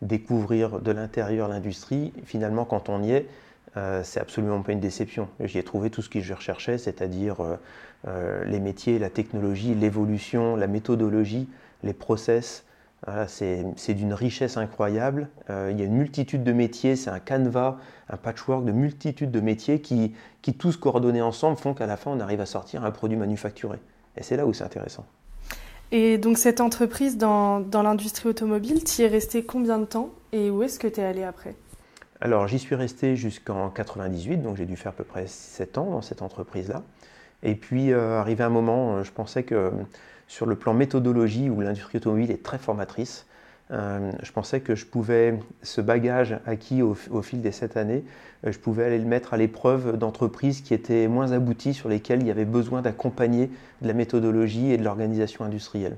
Découvrir 0.00 0.80
de 0.80 0.90
l'intérieur 0.90 1.46
l'industrie, 1.46 2.12
finalement, 2.24 2.64
quand 2.64 2.88
on 2.88 3.00
y 3.00 3.12
est, 3.12 3.28
euh, 3.76 4.02
c'est 4.04 4.20
absolument 4.20 4.60
pas 4.62 4.72
une 4.72 4.80
déception. 4.80 5.28
J'y 5.40 5.58
ai 5.58 5.62
trouvé 5.62 5.90
tout 5.90 6.02
ce 6.02 6.08
que 6.08 6.20
je 6.20 6.34
recherchais, 6.34 6.76
c'est-à-dire 6.76 7.40
euh, 7.40 7.56
euh, 8.06 8.44
les 8.44 8.60
métiers, 8.60 8.98
la 8.98 9.08
technologie, 9.08 9.74
l'évolution, 9.74 10.56
la 10.56 10.66
méthodologie, 10.66 11.48
les 11.82 11.94
process. 11.94 12.64
c'est 13.26 13.94
d'une 13.94 14.14
richesse 14.14 14.56
incroyable. 14.56 15.28
il 15.48 15.76
y 15.78 15.82
a 15.82 15.84
une 15.84 15.96
multitude 15.96 16.44
de 16.44 16.52
métiers, 16.52 16.94
c'est 16.94 17.10
un 17.10 17.18
canevas, 17.18 17.78
un 18.08 18.16
patchwork 18.16 18.64
de 18.64 18.70
multitudes 18.70 19.32
de 19.32 19.40
métiers 19.40 19.80
qui, 19.80 20.14
qui 20.42 20.54
tous 20.54 20.76
coordonnés 20.76 21.22
ensemble 21.22 21.56
font 21.56 21.74
qu'à 21.74 21.86
la 21.86 21.96
fin 21.96 22.12
on 22.12 22.20
arrive 22.20 22.40
à 22.40 22.46
sortir 22.46 22.84
un 22.84 22.92
produit 22.92 23.16
manufacturé. 23.16 23.78
Et 24.16 24.22
c'est 24.22 24.36
là 24.36 24.46
où 24.46 24.52
c'est 24.52 24.62
intéressant. 24.62 25.04
Et 25.90 26.18
donc 26.18 26.38
cette 26.38 26.60
entreprise 26.60 27.16
dans, 27.16 27.58
dans 27.58 27.82
l'industrie 27.82 28.28
automobile, 28.28 28.84
tu 28.84 29.02
y 29.02 29.04
es 29.04 29.08
resté 29.08 29.44
combien 29.44 29.78
de 29.78 29.84
temps 29.84 30.10
et 30.32 30.50
où 30.50 30.62
est-ce 30.62 30.78
que 30.78 30.86
tu 30.86 31.00
es 31.00 31.04
allé 31.04 31.24
après? 31.24 31.56
Alors 32.22 32.46
j'y 32.46 32.60
suis 32.60 32.76
resté 32.76 33.16
jusqu'en 33.16 33.68
98, 33.68 34.36
donc 34.36 34.56
j'ai 34.56 34.64
dû 34.64 34.76
faire 34.76 34.92
à 34.92 34.94
peu 34.94 35.02
près 35.02 35.26
7 35.26 35.76
ans 35.76 35.90
dans 35.90 36.02
cette 36.02 36.22
entreprise-là. 36.22 36.84
Et 37.42 37.56
puis 37.56 37.92
euh, 37.92 38.20
arrivé 38.20 38.44
un 38.44 38.48
moment, 38.48 38.94
euh, 38.94 39.02
je 39.02 39.10
pensais 39.10 39.42
que 39.42 39.56
euh, 39.56 39.70
sur 40.28 40.46
le 40.46 40.54
plan 40.54 40.72
méthodologie, 40.72 41.50
où 41.50 41.60
l'industrie 41.60 41.98
automobile 41.98 42.30
est 42.30 42.44
très 42.44 42.58
formatrice, 42.58 43.26
je 43.70 44.32
pensais 44.32 44.60
que 44.60 44.74
je 44.74 44.84
pouvais, 44.84 45.38
ce 45.62 45.80
bagage 45.80 46.38
acquis 46.44 46.82
au, 46.82 46.94
fil 46.94 47.40
des 47.40 47.52
7 47.52 47.78
années, 47.78 48.04
je 48.44 48.58
pouvais 48.58 48.84
aller 48.84 48.98
le 48.98 49.06
mettre 49.06 49.32
à 49.32 49.38
l'épreuve 49.38 49.96
d'entreprises 49.96 50.60
qui 50.60 50.74
étaient 50.74 51.08
moins 51.08 51.32
abouties, 51.32 51.72
sur 51.72 51.88
lesquelles 51.88 52.20
il 52.20 52.26
y 52.26 52.30
avait 52.30 52.44
besoin 52.44 52.82
d'accompagner 52.82 53.50
de 53.80 53.88
la 53.88 53.94
méthodologie 53.94 54.72
et 54.72 54.76
de 54.76 54.84
l'organisation 54.84 55.42
industrielle. 55.42 55.96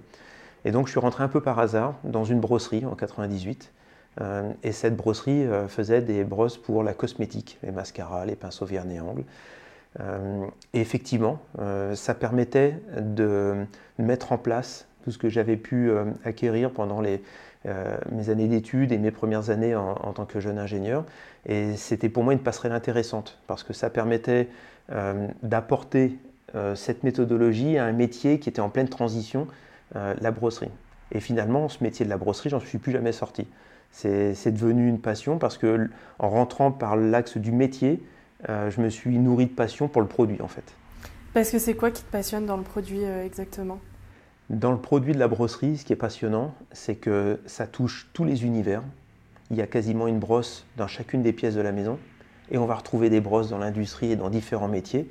Et 0.64 0.70
donc 0.70 0.86
je 0.86 0.92
suis 0.92 1.00
rentré 1.00 1.24
un 1.24 1.28
peu 1.28 1.40
par 1.40 1.58
hasard 1.58 1.94
dans 2.04 2.24
une 2.24 2.38
brosserie 2.38 2.86
en 2.86 2.94
98. 2.94 3.72
Euh, 4.20 4.52
et 4.62 4.72
cette 4.72 4.96
brosserie 4.96 5.44
euh, 5.44 5.66
faisait 5.68 6.00
des 6.00 6.24
brosses 6.24 6.56
pour 6.56 6.82
la 6.82 6.94
cosmétique, 6.94 7.58
les 7.62 7.72
mascaras, 7.72 8.24
les 8.26 8.36
pinceaux 8.36 8.66
vernis 8.66 9.00
angles. 9.00 9.24
et 10.72 10.80
effectivement, 10.80 11.38
ça 11.94 12.14
permettait 12.14 12.80
de 12.98 13.64
mettre 13.98 14.32
en 14.32 14.38
place 14.38 14.88
tout 15.04 15.12
ce 15.12 15.18
que 15.18 15.28
j'avais 15.28 15.56
pu 15.56 15.92
acquérir 16.24 16.72
pendant 16.72 17.00
mes 17.00 18.28
années 18.28 18.48
d'études 18.48 18.90
et 18.90 18.98
mes 18.98 19.12
premières 19.12 19.50
années 19.50 19.76
en, 19.76 20.12
tant 20.12 20.24
que 20.24 20.40
jeune 20.40 20.58
ingénieur. 20.58 21.04
Et 21.46 21.76
c'était 21.76 22.08
pour 22.08 22.24
moi 22.24 22.32
une 22.32 22.40
passerelle 22.40 22.72
intéressante 22.72 23.38
parce 23.46 23.62
que 23.62 23.72
ça 23.72 23.88
permettait 23.88 24.48
d'apporter 25.44 26.18
cette 26.74 27.04
méthodologie 27.04 27.78
à 27.78 27.84
un 27.84 27.92
métier 27.92 28.40
qui 28.40 28.48
était 28.48 28.60
en 28.60 28.70
pleine 28.70 28.88
transition, 28.88 29.46
la 29.94 30.30
brosserie. 30.32 30.72
Et 31.12 31.20
finalement, 31.20 31.68
ce 31.68 31.84
métier 31.84 32.04
de 32.04 32.10
la 32.10 32.16
brosserie, 32.16 32.50
j'en 32.50 32.58
suis 32.58 32.78
plus 32.78 32.90
jamais 32.90 33.12
sorti. 33.12 33.46
C'est 33.94 34.50
devenu 34.50 34.88
une 34.88 34.98
passion 34.98 35.38
parce 35.38 35.56
que 35.56 35.88
en 36.18 36.28
rentrant 36.28 36.72
par 36.72 36.96
l'axe 36.96 37.36
du 37.36 37.52
métier, 37.52 38.02
euh, 38.48 38.68
je 38.68 38.80
me 38.80 38.90
suis 38.90 39.18
nourri 39.18 39.46
de 39.46 39.52
passion 39.52 39.86
pour 39.86 40.02
le 40.02 40.08
produit 40.08 40.42
en 40.42 40.48
fait. 40.48 40.64
Parce 41.32 41.50
que 41.50 41.58
c'est 41.58 41.74
quoi 41.74 41.92
qui 41.92 42.02
te 42.02 42.10
passionne 42.10 42.44
dans 42.44 42.56
le 42.56 42.64
produit 42.64 43.04
euh, 43.04 43.24
exactement? 43.24 43.78
Dans 44.50 44.72
le 44.72 44.78
produit 44.78 45.14
de 45.14 45.18
la 45.18 45.28
brosserie, 45.28 45.78
ce 45.78 45.84
qui 45.84 45.92
est 45.92 45.96
passionnant, 45.96 46.54
c'est 46.72 46.96
que 46.96 47.40
ça 47.46 47.66
touche 47.66 48.08
tous 48.12 48.24
les 48.24 48.44
univers. 48.44 48.82
Il 49.50 49.56
y 49.56 49.62
a 49.62 49.66
quasiment 49.66 50.08
une 50.08 50.18
brosse 50.18 50.66
dans 50.76 50.88
chacune 50.88 51.22
des 51.22 51.32
pièces 51.32 51.54
de 51.54 51.60
la 51.60 51.72
maison 51.72 51.98
et 52.50 52.58
on 52.58 52.66
va 52.66 52.74
retrouver 52.74 53.10
des 53.10 53.20
brosses 53.20 53.48
dans 53.48 53.58
l'industrie 53.58 54.10
et 54.10 54.16
dans 54.16 54.28
différents 54.28 54.68
métiers 54.68 55.08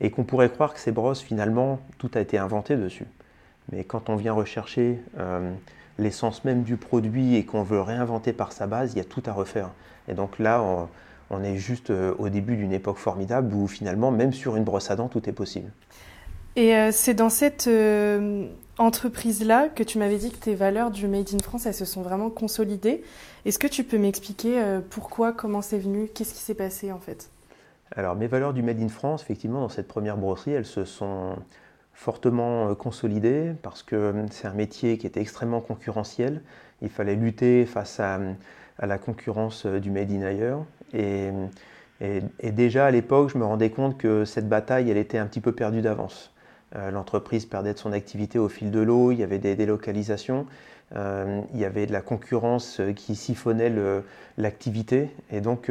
et 0.00 0.10
qu'on 0.10 0.24
pourrait 0.24 0.50
croire 0.50 0.74
que 0.74 0.80
ces 0.80 0.92
brosses 0.92 1.20
finalement 1.20 1.78
tout 1.98 2.10
a 2.14 2.20
été 2.20 2.36
inventé 2.36 2.76
dessus. 2.76 3.06
Mais 3.70 3.84
quand 3.84 4.10
on 4.10 4.16
vient 4.16 4.32
rechercher 4.32 4.98
euh, 5.18 5.52
l'essence 5.98 6.44
même 6.44 6.62
du 6.62 6.76
produit 6.76 7.36
et 7.36 7.44
qu'on 7.44 7.62
veut 7.62 7.80
réinventer 7.80 8.32
par 8.32 8.52
sa 8.52 8.66
base, 8.66 8.92
il 8.94 8.98
y 8.98 9.00
a 9.00 9.04
tout 9.04 9.22
à 9.26 9.32
refaire. 9.32 9.70
Et 10.08 10.14
donc 10.14 10.38
là, 10.38 10.62
on, 11.30 11.42
est 11.42 11.56
juste 11.56 11.90
euh, 11.90 12.14
au 12.18 12.28
début 12.28 12.56
d'une 12.56 12.72
époque 12.72 12.98
formidable 12.98 13.54
où 13.54 13.66
finalement, 13.66 14.10
même 14.10 14.32
sur 14.32 14.56
une 14.56 14.64
brosse 14.64 14.90
à 14.90 14.96
dents, 14.96 15.08
tout 15.08 15.28
est 15.28 15.32
possible. 15.32 15.70
Et 16.56 16.76
euh, 16.76 16.90
c'est 16.92 17.14
dans 17.14 17.30
cette 17.30 17.68
entreprise-là 18.78 19.68
que 19.68 19.82
tu 19.82 19.98
m'avais 19.98 20.18
dit 20.18 20.30
que 20.30 20.36
tes 20.36 20.54
valeurs 20.54 20.90
du 20.90 21.08
Made 21.08 21.30
in 21.34 21.38
France, 21.38 21.66
elles 21.66 21.74
se 21.74 21.84
sont 21.84 22.02
vraiment 22.02 22.30
consolidées. 22.30 23.02
Est-ce 23.44 23.58
que 23.58 23.66
tu 23.66 23.84
peux 23.84 23.98
m'expliquer 23.98 24.60
pourquoi, 24.90 25.32
comment 25.32 25.62
c'est 25.62 25.78
venu, 25.78 26.08
qu'est-ce 26.12 26.34
qui 26.34 26.40
s'est 26.40 26.54
passé 26.54 26.92
en 26.92 26.98
fait? 26.98 27.28
Alors 27.96 28.16
mes 28.16 28.26
valeurs 28.26 28.52
du 28.52 28.62
Made 28.62 28.80
in 28.80 28.88
France, 28.88 29.22
effectivement, 29.22 29.60
dans 29.60 29.68
cette 29.68 29.88
première 29.88 30.16
brosserie, 30.16 30.52
elles 30.52 30.66
se 30.66 30.84
sont 30.84 31.36
fortement 31.94 32.68
euh, 32.68 32.74
consolidé 32.74 33.52
parce 33.62 33.82
que 33.82 33.96
euh, 33.96 34.26
c'est 34.30 34.46
un 34.46 34.52
métier 34.52 34.98
qui 34.98 35.06
était 35.06 35.20
extrêmement 35.20 35.60
concurrentiel. 35.60 36.42
Il 36.82 36.90
fallait 36.90 37.14
lutter 37.14 37.64
face 37.64 38.00
à, 38.00 38.20
la 38.82 38.98
concurrence 38.98 39.66
euh, 39.66 39.80
du 39.80 39.90
Made 39.90 40.10
in 40.10 40.22
ailleurs. 40.22 40.64
Et, 40.92 41.30
déjà 42.42 42.86
à 42.86 42.90
l'époque, 42.90 43.30
je 43.30 43.38
me 43.38 43.44
rendais 43.44 43.70
compte 43.70 43.96
que 43.96 44.24
cette 44.24 44.48
bataille, 44.48 44.90
elle 44.90 44.98
était 44.98 45.16
un 45.16 45.26
petit 45.26 45.40
peu 45.40 45.52
perdue 45.52 45.80
d'avance. 45.80 46.32
L'entreprise 46.92 47.46
perdait 47.46 47.72
de 47.72 47.78
son 47.78 47.92
activité 47.92 48.38
au 48.38 48.48
fil 48.48 48.70
de 48.72 48.80
l'eau, 48.80 49.12
il 49.12 49.20
y 49.20 49.22
avait 49.22 49.38
des 49.38 49.54
délocalisations, 49.54 50.44
il 50.94 51.58
y 51.58 51.64
avait 51.64 51.86
de 51.86 51.92
la 51.92 52.02
concurrence 52.02 52.80
qui 52.96 53.14
siphonnait 53.14 53.72
l'activité. 54.36 55.08
Et 55.30 55.40
donc, 55.40 55.70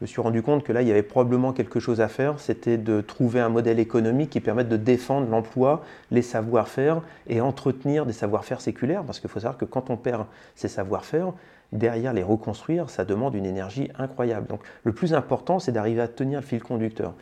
je 0.00 0.04
me 0.04 0.06
suis 0.06 0.22
rendu 0.22 0.40
compte 0.40 0.64
que 0.64 0.72
là, 0.72 0.80
il 0.80 0.88
y 0.88 0.90
avait 0.90 1.02
probablement 1.02 1.52
quelque 1.52 1.78
chose 1.78 2.00
à 2.00 2.08
faire, 2.08 2.40
c'était 2.40 2.78
de 2.78 3.02
trouver 3.02 3.40
un 3.40 3.50
modèle 3.50 3.78
économique 3.78 4.30
qui 4.30 4.40
permette 4.40 4.70
de 4.70 4.78
défendre 4.78 5.28
l'emploi, 5.28 5.84
les 6.10 6.22
savoir-faire 6.22 7.02
et 7.28 7.42
entretenir 7.42 8.06
des 8.06 8.14
savoir-faire 8.14 8.62
séculaires, 8.62 9.02
parce 9.04 9.20
qu'il 9.20 9.28
faut 9.28 9.40
savoir 9.40 9.58
que 9.58 9.66
quand 9.66 9.90
on 9.90 9.98
perd 9.98 10.24
ces 10.54 10.68
savoir-faire, 10.68 11.34
derrière 11.72 12.14
les 12.14 12.22
reconstruire, 12.22 12.88
ça 12.88 13.04
demande 13.04 13.34
une 13.34 13.44
énergie 13.44 13.90
incroyable. 13.98 14.46
Donc 14.46 14.62
le 14.84 14.92
plus 14.94 15.12
important, 15.12 15.58
c'est 15.58 15.72
d'arriver 15.72 16.00
à 16.00 16.08
tenir 16.08 16.40
le 16.40 16.46
fil 16.46 16.62
conducteur. 16.62 17.12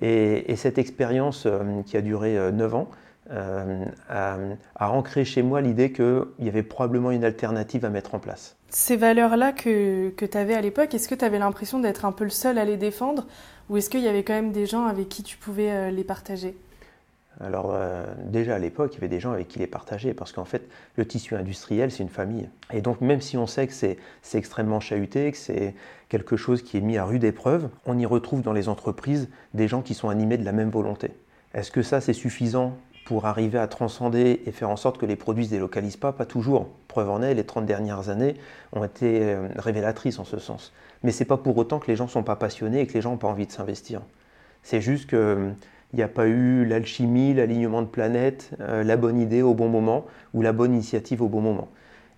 Et, 0.00 0.54
cette 0.54 0.78
expérience 0.78 1.46
euh, 1.46 1.82
qui 1.84 1.96
a 1.96 2.00
duré 2.00 2.34
9 2.52 2.72
euh, 2.72 2.76
ans, 2.76 2.88
euh, 3.30 3.84
a, 4.08 4.90
ancré 4.90 5.24
chez 5.24 5.42
moi 5.42 5.60
l'idée 5.60 5.92
qu'il 5.92 6.24
y 6.40 6.48
avait 6.48 6.62
probablement 6.62 7.10
une 7.10 7.24
alternative 7.24 7.84
à 7.84 7.90
mettre 7.90 8.14
en 8.14 8.18
place. 8.18 8.56
Ces 8.70 8.96
valeurs-là 8.96 9.52
que, 9.52 10.10
que 10.10 10.24
tu 10.24 10.36
avais 10.36 10.54
à 10.54 10.60
l'époque, 10.60 10.94
est-ce 10.94 11.08
que 11.08 11.14
tu 11.14 11.24
avais 11.24 11.38
l'impression 11.38 11.80
d'être 11.80 12.04
un 12.04 12.12
peu 12.12 12.24
le 12.24 12.30
seul 12.30 12.58
à 12.58 12.64
les 12.64 12.76
défendre 12.76 13.26
ou 13.68 13.76
est-ce 13.76 13.88
qu'il 13.88 14.00
y 14.00 14.08
avait 14.08 14.24
quand 14.24 14.34
même 14.34 14.52
des 14.52 14.66
gens 14.66 14.86
avec 14.86 15.08
qui 15.08 15.22
tu 15.22 15.36
pouvais 15.36 15.70
euh, 15.70 15.90
les 15.90 16.04
partager? 16.04 16.56
Alors 17.40 17.70
euh, 17.72 18.04
déjà 18.26 18.56
à 18.56 18.58
l'époque, 18.58 18.92
il 18.92 18.96
y 18.96 18.98
avait 18.98 19.08
des 19.08 19.20
gens 19.20 19.32
avec 19.32 19.48
qui 19.48 19.58
les 19.58 19.66
partager, 19.66 20.12
parce 20.12 20.32
qu'en 20.32 20.44
fait, 20.44 20.68
le 20.96 21.06
tissu 21.06 21.34
industriel, 21.34 21.90
c'est 21.90 22.02
une 22.02 22.10
famille. 22.10 22.48
Et 22.72 22.82
donc 22.82 23.00
même 23.00 23.20
si 23.20 23.36
on 23.36 23.46
sait 23.46 23.66
que 23.66 23.72
c'est 23.72 23.98
extrêmement 24.34 24.80
chahuté, 24.80 25.30
que 25.30 25.38
c'est 25.38 25.74
quelque 26.08 26.36
chose 26.36 26.62
qui 26.62 26.76
est 26.76 26.82
mis 26.82 26.98
à 26.98 27.04
rude 27.04 27.24
épreuve, 27.24 27.68
on 27.86 27.98
y 27.98 28.04
retrouve 28.04 28.42
dans 28.42 28.52
les 28.52 28.68
entreprises 28.68 29.28
des 29.54 29.68
gens 29.68 29.80
qui 29.80 29.94
sont 29.94 30.08
animés 30.08 30.36
de 30.36 30.44
la 30.44 30.52
même 30.52 30.70
volonté. 30.70 31.12
Est-ce 31.54 31.70
que 31.70 31.82
ça, 31.82 32.00
c'est 32.00 32.12
suffisant 32.12 32.76
pour 33.10 33.26
arriver 33.26 33.58
à 33.58 33.66
transcender 33.66 34.40
et 34.46 34.52
faire 34.52 34.70
en 34.70 34.76
sorte 34.76 34.96
que 34.96 35.04
les 35.04 35.16
produits 35.16 35.42
ne 35.42 35.48
se 35.48 35.54
délocalisent 35.54 35.96
pas 35.96 36.12
Pas 36.12 36.26
toujours. 36.26 36.68
Preuve 36.86 37.10
en 37.10 37.22
est, 37.22 37.34
les 37.34 37.42
30 37.42 37.66
dernières 37.66 38.08
années 38.08 38.36
ont 38.72 38.84
été 38.84 39.24
euh, 39.24 39.48
révélatrices 39.56 40.20
en 40.20 40.24
ce 40.24 40.38
sens. 40.38 40.72
Mais 41.02 41.10
ce 41.10 41.18
n'est 41.18 41.26
pas 41.26 41.36
pour 41.36 41.58
autant 41.58 41.80
que 41.80 41.88
les 41.88 41.96
gens 41.96 42.04
ne 42.04 42.10
sont 42.10 42.22
pas 42.22 42.36
passionnés 42.36 42.82
et 42.82 42.86
que 42.86 42.92
les 42.92 43.00
gens 43.00 43.10
n'ont 43.10 43.16
pas 43.16 43.26
envie 43.26 43.48
de 43.48 43.50
s'investir. 43.50 44.00
C'est 44.62 44.80
juste 44.80 45.08
qu'il 45.08 45.18
euh, 45.18 45.50
n'y 45.92 46.04
a 46.04 46.06
pas 46.06 46.28
eu 46.28 46.64
l'alchimie, 46.64 47.34
l'alignement 47.34 47.82
de 47.82 47.88
planètes, 47.88 48.52
euh, 48.60 48.84
la 48.84 48.96
bonne 48.96 49.18
idée 49.18 49.42
au 49.42 49.54
bon 49.54 49.68
moment 49.68 50.06
ou 50.32 50.40
la 50.40 50.52
bonne 50.52 50.72
initiative 50.72 51.20
au 51.20 51.28
bon 51.28 51.40
moment. 51.40 51.66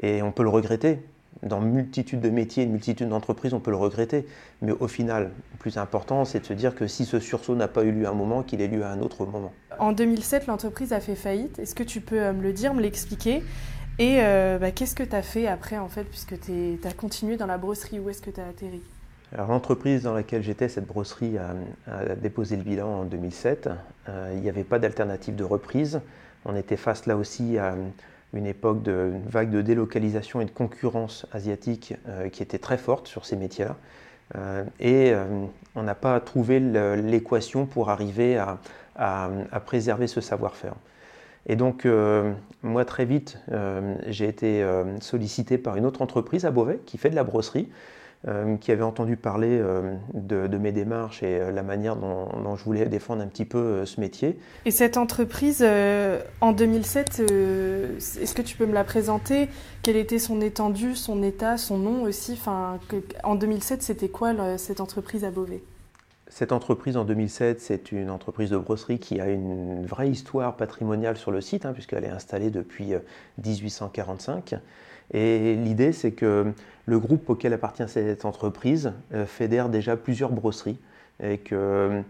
Et 0.00 0.20
on 0.20 0.30
peut 0.30 0.42
le 0.42 0.50
regretter, 0.50 0.98
dans 1.42 1.60
multitude 1.60 2.20
de 2.20 2.30
métiers, 2.30 2.64
une 2.64 2.72
multitude 2.72 3.08
d'entreprises, 3.08 3.52
on 3.52 3.60
peut 3.60 3.70
le 3.70 3.76
regretter. 3.76 4.26
Mais 4.60 4.72
au 4.72 4.88
final, 4.88 5.30
le 5.52 5.58
plus 5.58 5.76
important, 5.76 6.24
c'est 6.24 6.40
de 6.40 6.46
se 6.46 6.52
dire 6.52 6.74
que 6.74 6.86
si 6.86 7.04
ce 7.04 7.18
sursaut 7.18 7.56
n'a 7.56 7.68
pas 7.68 7.84
eu 7.84 7.92
lieu 7.92 8.06
à 8.06 8.10
un 8.10 8.14
moment, 8.14 8.42
qu'il 8.42 8.60
ait 8.60 8.68
lieu 8.68 8.84
à 8.84 8.90
un 8.90 9.00
autre 9.00 9.26
moment. 9.26 9.52
En 9.78 9.92
2007, 9.92 10.46
l'entreprise 10.46 10.92
a 10.92 11.00
fait 11.00 11.16
faillite. 11.16 11.58
Est-ce 11.58 11.74
que 11.74 11.82
tu 11.82 12.00
peux 12.00 12.20
euh, 12.20 12.32
me 12.32 12.42
le 12.42 12.52
dire, 12.52 12.74
me 12.74 12.80
l'expliquer? 12.80 13.42
Et 13.98 14.18
euh, 14.20 14.58
bah, 14.58 14.70
qu'est-ce 14.70 14.94
que 14.94 15.02
tu 15.02 15.16
as 15.16 15.22
fait 15.22 15.48
après, 15.48 15.78
en 15.78 15.88
fait, 15.88 16.04
puisque 16.04 16.38
tu 16.40 16.78
as 16.84 16.92
continué 16.92 17.36
dans 17.36 17.46
la 17.46 17.58
brosserie 17.58 17.98
Où 17.98 18.08
est-ce 18.08 18.22
que 18.22 18.30
tu 18.30 18.40
as 18.40 18.46
atterri? 18.46 18.80
Alors 19.34 19.48
l'entreprise 19.48 20.02
dans 20.02 20.12
laquelle 20.12 20.42
j'étais, 20.42 20.68
cette 20.68 20.86
brosserie, 20.86 21.38
a, 21.38 22.14
déposé 22.16 22.56
le 22.56 22.62
bilan 22.62 23.00
en 23.00 23.04
2007. 23.04 23.70
Euh, 24.08 24.32
il 24.34 24.42
n'y 24.42 24.48
avait 24.48 24.64
pas 24.64 24.78
d'alternative 24.78 25.36
de 25.36 25.44
reprise. 25.44 26.00
On 26.44 26.54
était 26.54 26.76
face 26.76 27.06
là 27.06 27.16
aussi 27.16 27.56
à 27.56 27.74
une 28.32 28.46
époque 28.46 28.82
de 28.82 29.12
vague 29.26 29.50
de 29.50 29.62
délocalisation 29.62 30.40
et 30.40 30.44
de 30.44 30.50
concurrence 30.50 31.26
asiatique 31.32 31.94
euh, 32.08 32.28
qui 32.28 32.42
était 32.42 32.58
très 32.58 32.78
forte 32.78 33.06
sur 33.06 33.26
ces 33.26 33.36
métiers-là. 33.36 33.76
Euh, 34.36 34.64
et 34.80 35.12
euh, 35.12 35.24
on 35.74 35.82
n'a 35.82 35.94
pas 35.94 36.18
trouvé 36.20 36.58
l'équation 36.60 37.66
pour 37.66 37.90
arriver 37.90 38.38
à, 38.38 38.58
à, 38.96 39.60
préserver 39.64 40.06
ce 40.06 40.20
savoir-faire. 40.20 40.74
Et 41.46 41.56
donc, 41.56 41.88
moi, 42.62 42.84
très 42.84 43.04
vite, 43.04 43.36
j'ai 44.06 44.28
été 44.28 44.64
sollicité 45.00 45.58
par 45.58 45.76
une 45.76 45.84
autre 45.84 46.00
entreprise 46.00 46.44
à 46.44 46.52
Beauvais 46.52 46.78
qui 46.86 46.98
fait 46.98 47.10
de 47.10 47.16
la 47.16 47.24
brosserie 47.24 47.68
euh, 48.28 48.56
qui 48.56 48.70
avait 48.70 48.84
entendu 48.84 49.16
parler 49.16 49.58
euh, 49.60 49.96
de, 50.14 50.56
mes 50.56 50.70
démarches 50.70 51.24
et 51.24 51.40
euh, 51.40 51.50
la 51.50 51.64
manière 51.64 51.96
dont, 51.96 52.54
je 52.54 52.62
voulais 52.62 52.86
défendre 52.86 53.20
un 53.20 53.26
petit 53.26 53.44
peu 53.44 53.84
ce 53.84 54.00
métier. 54.00 54.38
Et 54.64 54.70
cette 54.70 54.96
entreprise, 54.96 55.66
en 56.40 56.52
2007, 56.52 57.18
est-ce 57.18 58.34
que 58.34 58.42
tu 58.42 58.56
peux 58.56 58.66
me 58.66 58.74
la 58.74 58.84
présenter? 58.84 59.48
Quelle 59.82 59.96
était 59.96 60.20
son 60.20 60.40
étendue, 60.40 60.94
son 60.94 61.20
état, 61.24 61.56
son 61.56 61.78
nom 61.78 62.04
aussi? 62.04 62.34
Enfin, 62.34 62.78
En 63.24 63.34
2007, 63.34 63.82
c'était 63.82 64.08
quoi 64.08 64.56
cette 64.56 64.80
entreprise 64.80 65.24
à 65.24 65.32
Beauvais? 65.32 65.64
Cette 66.28 66.52
entreprise 66.52 66.96
en 66.96 67.04
2007, 67.04 67.60
c'est 67.60 67.90
une 67.90 68.08
entreprise 68.08 68.50
de 68.50 68.56
brosserie 68.56 69.00
qui 69.00 69.20
a 69.20 69.28
une 69.28 69.84
vraie 69.84 70.08
histoire 70.08 70.56
patrimoniale 70.56 71.16
sur 71.16 71.32
le 71.32 71.40
site, 71.40 71.66
hein, 71.66 71.72
puisqu'elle 71.72 72.04
est 72.04 72.08
installée 72.08 72.50
depuis 72.50 72.92
1845. 73.44 74.54
Et 75.12 75.56
l'idée, 75.56 75.92
c'est 75.92 76.12
que 76.12 76.52
le 76.86 76.98
groupe 76.98 77.28
auquel 77.30 77.52
appartient 77.52 77.86
cette 77.86 78.24
entreprise 78.24 78.92
euh, 79.14 79.26
fédère 79.26 79.68
déjà 79.68 79.96
plusieurs 79.96 80.32
brosseries 80.32 80.78
et 81.22 81.38
que 81.38 81.54
euh, 81.54 82.02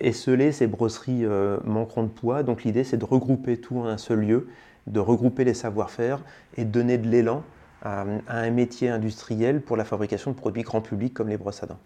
esseler 0.00 0.52
ces 0.52 0.66
brosseries 0.66 1.24
euh, 1.24 1.58
manqueront 1.64 2.04
de 2.04 2.08
poids. 2.08 2.42
Donc 2.42 2.64
l'idée, 2.64 2.84
c'est 2.84 2.96
de 2.96 3.04
regrouper 3.04 3.58
tout 3.58 3.78
en 3.78 3.86
un 3.86 3.98
seul 3.98 4.20
lieu, 4.20 4.48
de 4.86 5.00
regrouper 5.00 5.44
les 5.44 5.54
savoir-faire 5.54 6.22
et 6.56 6.64
de 6.64 6.70
donner 6.70 6.98
de 6.98 7.08
l'élan 7.08 7.42
à, 7.82 8.04
un 8.28 8.50
métier 8.50 8.88
industriel 8.88 9.60
pour 9.60 9.76
la 9.76 9.84
fabrication 9.84 10.30
de 10.30 10.36
produits 10.36 10.62
grand 10.62 10.80
public 10.80 11.12
comme 11.12 11.28
les 11.28 11.36
brosses 11.36 11.62
à 11.62 11.66
dents. 11.66 11.78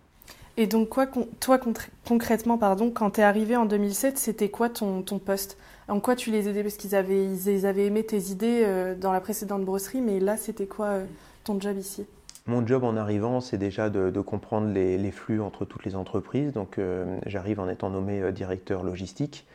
Et 0.56 0.66
donc, 0.66 0.88
quoi, 0.88 1.06
toi, 1.40 1.58
concrètement, 2.06 2.58
pardon, 2.58 2.90
quand 2.90 3.12
tu 3.12 3.20
es 3.20 3.24
arrivé 3.24 3.56
en 3.56 3.66
2007, 3.66 4.18
c'était 4.18 4.48
quoi 4.48 4.68
ton, 4.68 5.02
ton 5.02 5.18
poste? 5.18 5.56
En 5.88 6.00
quoi 6.00 6.16
tu 6.16 6.30
les 6.30 6.48
aidais? 6.48 6.62
Parce 6.62 6.76
qu'ils 6.76 6.94
avaient, 6.94 7.24
ils 7.24 7.66
avaient 7.66 7.86
aimé 7.86 8.04
tes 8.04 8.30
idées 8.30 8.62
euh, 8.64 8.94
dans 8.94 9.12
la 9.12 9.20
précédente 9.20 9.64
brosserie, 9.64 10.00
mais 10.00 10.20
là, 10.20 10.36
c'était 10.36 10.66
quoi 10.66 10.86
euh, 10.86 11.04
ton 11.44 11.60
job 11.60 11.76
ici? 11.78 12.06
Mon 12.46 12.66
job 12.66 12.84
en 12.84 12.96
arrivant, 12.96 13.40
c'est 13.40 13.58
déjà 13.58 13.90
de, 13.90 14.20
comprendre 14.20 14.72
les, 14.72 15.10
flux 15.10 15.40
entre 15.40 15.64
toutes 15.64 15.84
les 15.84 15.94
entreprises. 15.94 16.52
Donc, 16.52 16.78
euh, 16.78 17.18
j'arrive 17.26 17.60
en 17.60 17.68
étant 17.68 17.90
nommé 17.90 18.32
directeur 18.32 18.82
logistique. 18.82 19.46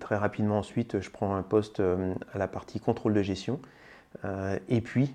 très 0.00 0.16
rapidement 0.16 0.58
ensuite, 0.58 1.00
je 1.00 1.10
prends 1.10 1.34
un 1.34 1.42
poste 1.42 1.80
à 1.80 2.38
la 2.38 2.46
partie 2.46 2.78
contrôle 2.78 3.14
de 3.14 3.22
gestion. 3.22 3.58
et 4.68 4.80
puis, 4.80 5.12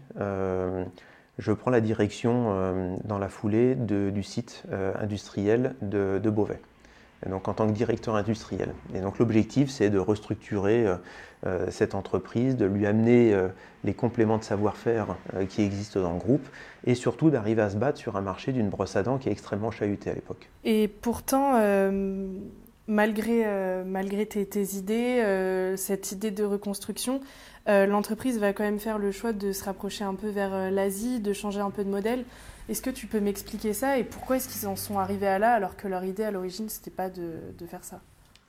je 1.39 1.51
prends 1.51 1.71
la 1.71 1.81
direction 1.81 2.97
dans 3.03 3.17
la 3.17 3.29
foulée 3.29 3.75
du 3.75 4.23
site 4.23 4.63
industriel 4.99 5.75
de 5.81 6.29
Beauvais. 6.29 6.59
donc 7.29 7.47
en 7.47 7.53
tant 7.53 7.67
que 7.67 7.71
directeur 7.71 8.15
industriel. 8.15 8.73
Et 8.93 9.01
donc 9.01 9.19
l'objectif, 9.19 9.69
c'est 9.69 9.89
de 9.89 9.99
restructurer 9.99 10.85
cette 11.69 11.95
entreprise, 11.95 12.55
de 12.55 12.65
lui 12.65 12.85
amener 12.85 13.35
les 13.83 13.93
compléments 13.93 14.37
de 14.37 14.43
savoir-faire 14.43 15.15
qui 15.49 15.61
existent 15.61 16.01
dans 16.01 16.13
le 16.13 16.19
groupe, 16.19 16.47
et 16.85 16.95
surtout 16.95 17.29
d'arriver 17.29 17.61
à 17.61 17.69
se 17.69 17.77
battre 17.77 17.97
sur 17.97 18.15
un 18.15 18.21
marché 18.21 18.51
d'une 18.51 18.69
brosse 18.69 18.95
à 18.95 19.03
dents 19.03 19.17
qui 19.17 19.29
est 19.29 19.31
extrêmement 19.31 19.71
chahuté 19.71 20.09
à 20.09 20.13
l'époque. 20.13 20.49
Et 20.63 20.87
pourtant, 20.87 21.53
malgré, 22.87 23.45
malgré 23.85 24.25
tes, 24.25 24.63
idées, 24.75 25.73
cette 25.77 26.11
idée 26.11 26.31
de 26.31 26.43
reconstruction, 26.43 27.21
euh, 27.69 27.85
l'entreprise 27.85 28.39
va 28.39 28.51
quand 28.51 28.63
même 28.63 28.79
faire 28.79 28.97
le 28.97 29.11
choix 29.11 29.31
de 29.31 29.51
se 29.51 29.63
rapprocher 29.63 30.03
un 30.03 30.15
peu 30.15 30.29
vers 30.29 30.53
euh, 30.53 30.69
l'Asie, 30.69 31.21
de 31.21 31.31
changer 31.31 31.61
un 31.61 31.71
peu 31.71 31.83
de 31.83 31.89
modèle. 31.89 32.25
Est-ce 32.67 32.81
que 32.81 32.89
tu 32.89 33.07
peux 33.07 33.19
m'expliquer 33.19 33.73
ça 33.73 33.97
et 33.97 34.03
pourquoi 34.03 34.37
est-ce 34.37 34.49
qu'ils 34.49 34.67
en 34.67 34.75
sont 34.75 34.99
arrivés 34.99 35.27
à 35.27 35.39
là 35.39 35.53
alors 35.53 35.75
que 35.75 35.87
leur 35.87 36.03
idée 36.03 36.23
à 36.23 36.31
l'origine 36.31 36.69
c'était 36.69 36.91
pas 36.91 37.09
de, 37.09 37.65
faire 37.67 37.83
ça? 37.83 37.99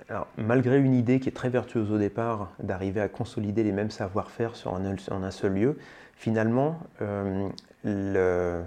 Alors, 0.09 0.27
malgré 0.37 0.79
une 0.79 0.95
idée 0.95 1.21
qui 1.21 1.29
est 1.29 1.33
très 1.33 1.49
vertueuse 1.49 1.91
au 1.91 1.99
départ, 1.99 2.53
d'arriver 2.63 3.01
à 3.01 3.09
consolider 3.09 3.63
les 3.63 3.73
mêmes 3.73 3.91
savoir-faire 3.91 4.55
sur 4.57 4.75
un, 4.75 4.97
en 5.11 5.23
un 5.23 5.31
seul 5.31 5.55
lieu, 5.55 5.79
finalement, 6.15 6.79
euh, 7.01 7.49
le, 7.85 8.63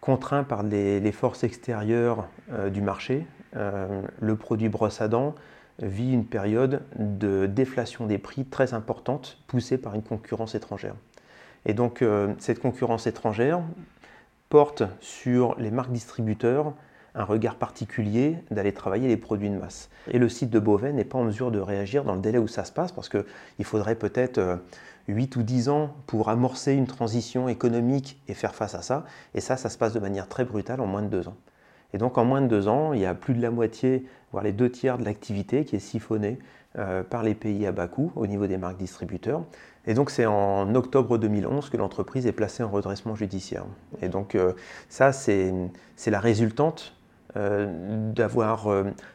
contraint 0.00 0.44
par 0.44 0.62
les, 0.62 1.12
forces 1.12 1.44
extérieures 1.44 2.26
du 2.70 2.82
marché, 2.82 3.26
le 3.54 4.36
produit 4.36 4.68
brosse 4.68 5.00
à 5.00 5.08
dents 5.08 5.34
vit 5.80 6.12
une 6.12 6.26
période 6.26 6.82
de 6.96 7.46
déflation 7.46 8.06
des 8.06 8.18
prix 8.18 8.44
très 8.44 8.74
importante, 8.74 9.38
poussée 9.46 9.78
par 9.78 9.94
une 9.94 10.02
concurrence 10.02 10.54
étrangère. 10.54 10.94
Et 11.66 11.74
donc 11.74 12.02
euh, 12.02 12.34
cette 12.38 12.60
concurrence 12.60 13.06
étrangère 13.06 13.62
porte 14.48 14.82
sur 15.00 15.56
les 15.58 15.70
marques 15.70 15.92
distributeurs 15.92 16.74
un 17.16 17.24
regard 17.24 17.56
particulier 17.56 18.38
d'aller 18.50 18.72
travailler 18.72 19.06
les 19.06 19.16
produits 19.16 19.48
de 19.48 19.56
masse. 19.56 19.88
Et 20.10 20.18
le 20.18 20.28
site 20.28 20.50
de 20.50 20.58
Beauvais 20.58 20.92
n'est 20.92 21.04
pas 21.04 21.18
en 21.18 21.24
mesure 21.24 21.52
de 21.52 21.60
réagir 21.60 22.02
dans 22.04 22.14
le 22.14 22.20
délai 22.20 22.38
où 22.38 22.48
ça 22.48 22.64
se 22.64 22.72
passe, 22.72 22.90
parce 22.90 23.08
qu'il 23.08 23.64
faudrait 23.64 23.94
peut-être 23.94 24.58
8 25.06 25.36
euh, 25.36 25.40
ou 25.40 25.42
10 25.44 25.68
ans 25.68 25.94
pour 26.06 26.28
amorcer 26.28 26.72
une 26.72 26.88
transition 26.88 27.48
économique 27.48 28.20
et 28.26 28.34
faire 28.34 28.54
face 28.54 28.74
à 28.74 28.82
ça. 28.82 29.04
Et 29.34 29.40
ça, 29.40 29.56
ça 29.56 29.70
se 29.70 29.78
passe 29.78 29.92
de 29.92 30.00
manière 30.00 30.28
très 30.28 30.44
brutale 30.44 30.80
en 30.80 30.86
moins 30.86 31.02
de 31.02 31.08
2 31.08 31.28
ans. 31.28 31.36
Et 31.94 31.98
donc 31.98 32.18
en 32.18 32.24
moins 32.24 32.42
de 32.42 32.48
2 32.48 32.66
ans, 32.66 32.92
il 32.92 33.00
y 33.00 33.06
a 33.06 33.14
plus 33.14 33.34
de 33.34 33.40
la 33.40 33.52
moitié 33.52 34.04
voire 34.32 34.42
les 34.42 34.50
deux 34.50 34.68
tiers 34.68 34.98
de 34.98 35.04
l'activité 35.04 35.64
qui 35.64 35.76
est 35.76 35.80
siphonnée 35.80 36.40
euh, 36.76 37.04
par 37.04 37.22
les 37.22 37.34
pays 37.34 37.68
à 37.68 37.72
bas 37.72 37.86
coût 37.86 38.10
au 38.16 38.26
niveau 38.26 38.48
des 38.48 38.56
marques 38.56 38.78
distributeurs. 38.78 39.42
Et 39.86 39.94
donc 39.94 40.10
c'est 40.10 40.26
en 40.26 40.74
octobre 40.74 41.18
2011 41.18 41.70
que 41.70 41.76
l'entreprise 41.76 42.26
est 42.26 42.32
placée 42.32 42.64
en 42.64 42.68
redressement 42.68 43.14
judiciaire. 43.14 43.64
Et 44.02 44.08
donc 44.08 44.34
euh, 44.34 44.54
ça, 44.88 45.12
c'est 45.12 45.52
la 46.04 46.18
résultante 46.18 46.96
euh, 47.36 48.12
d'avoir 48.12 48.66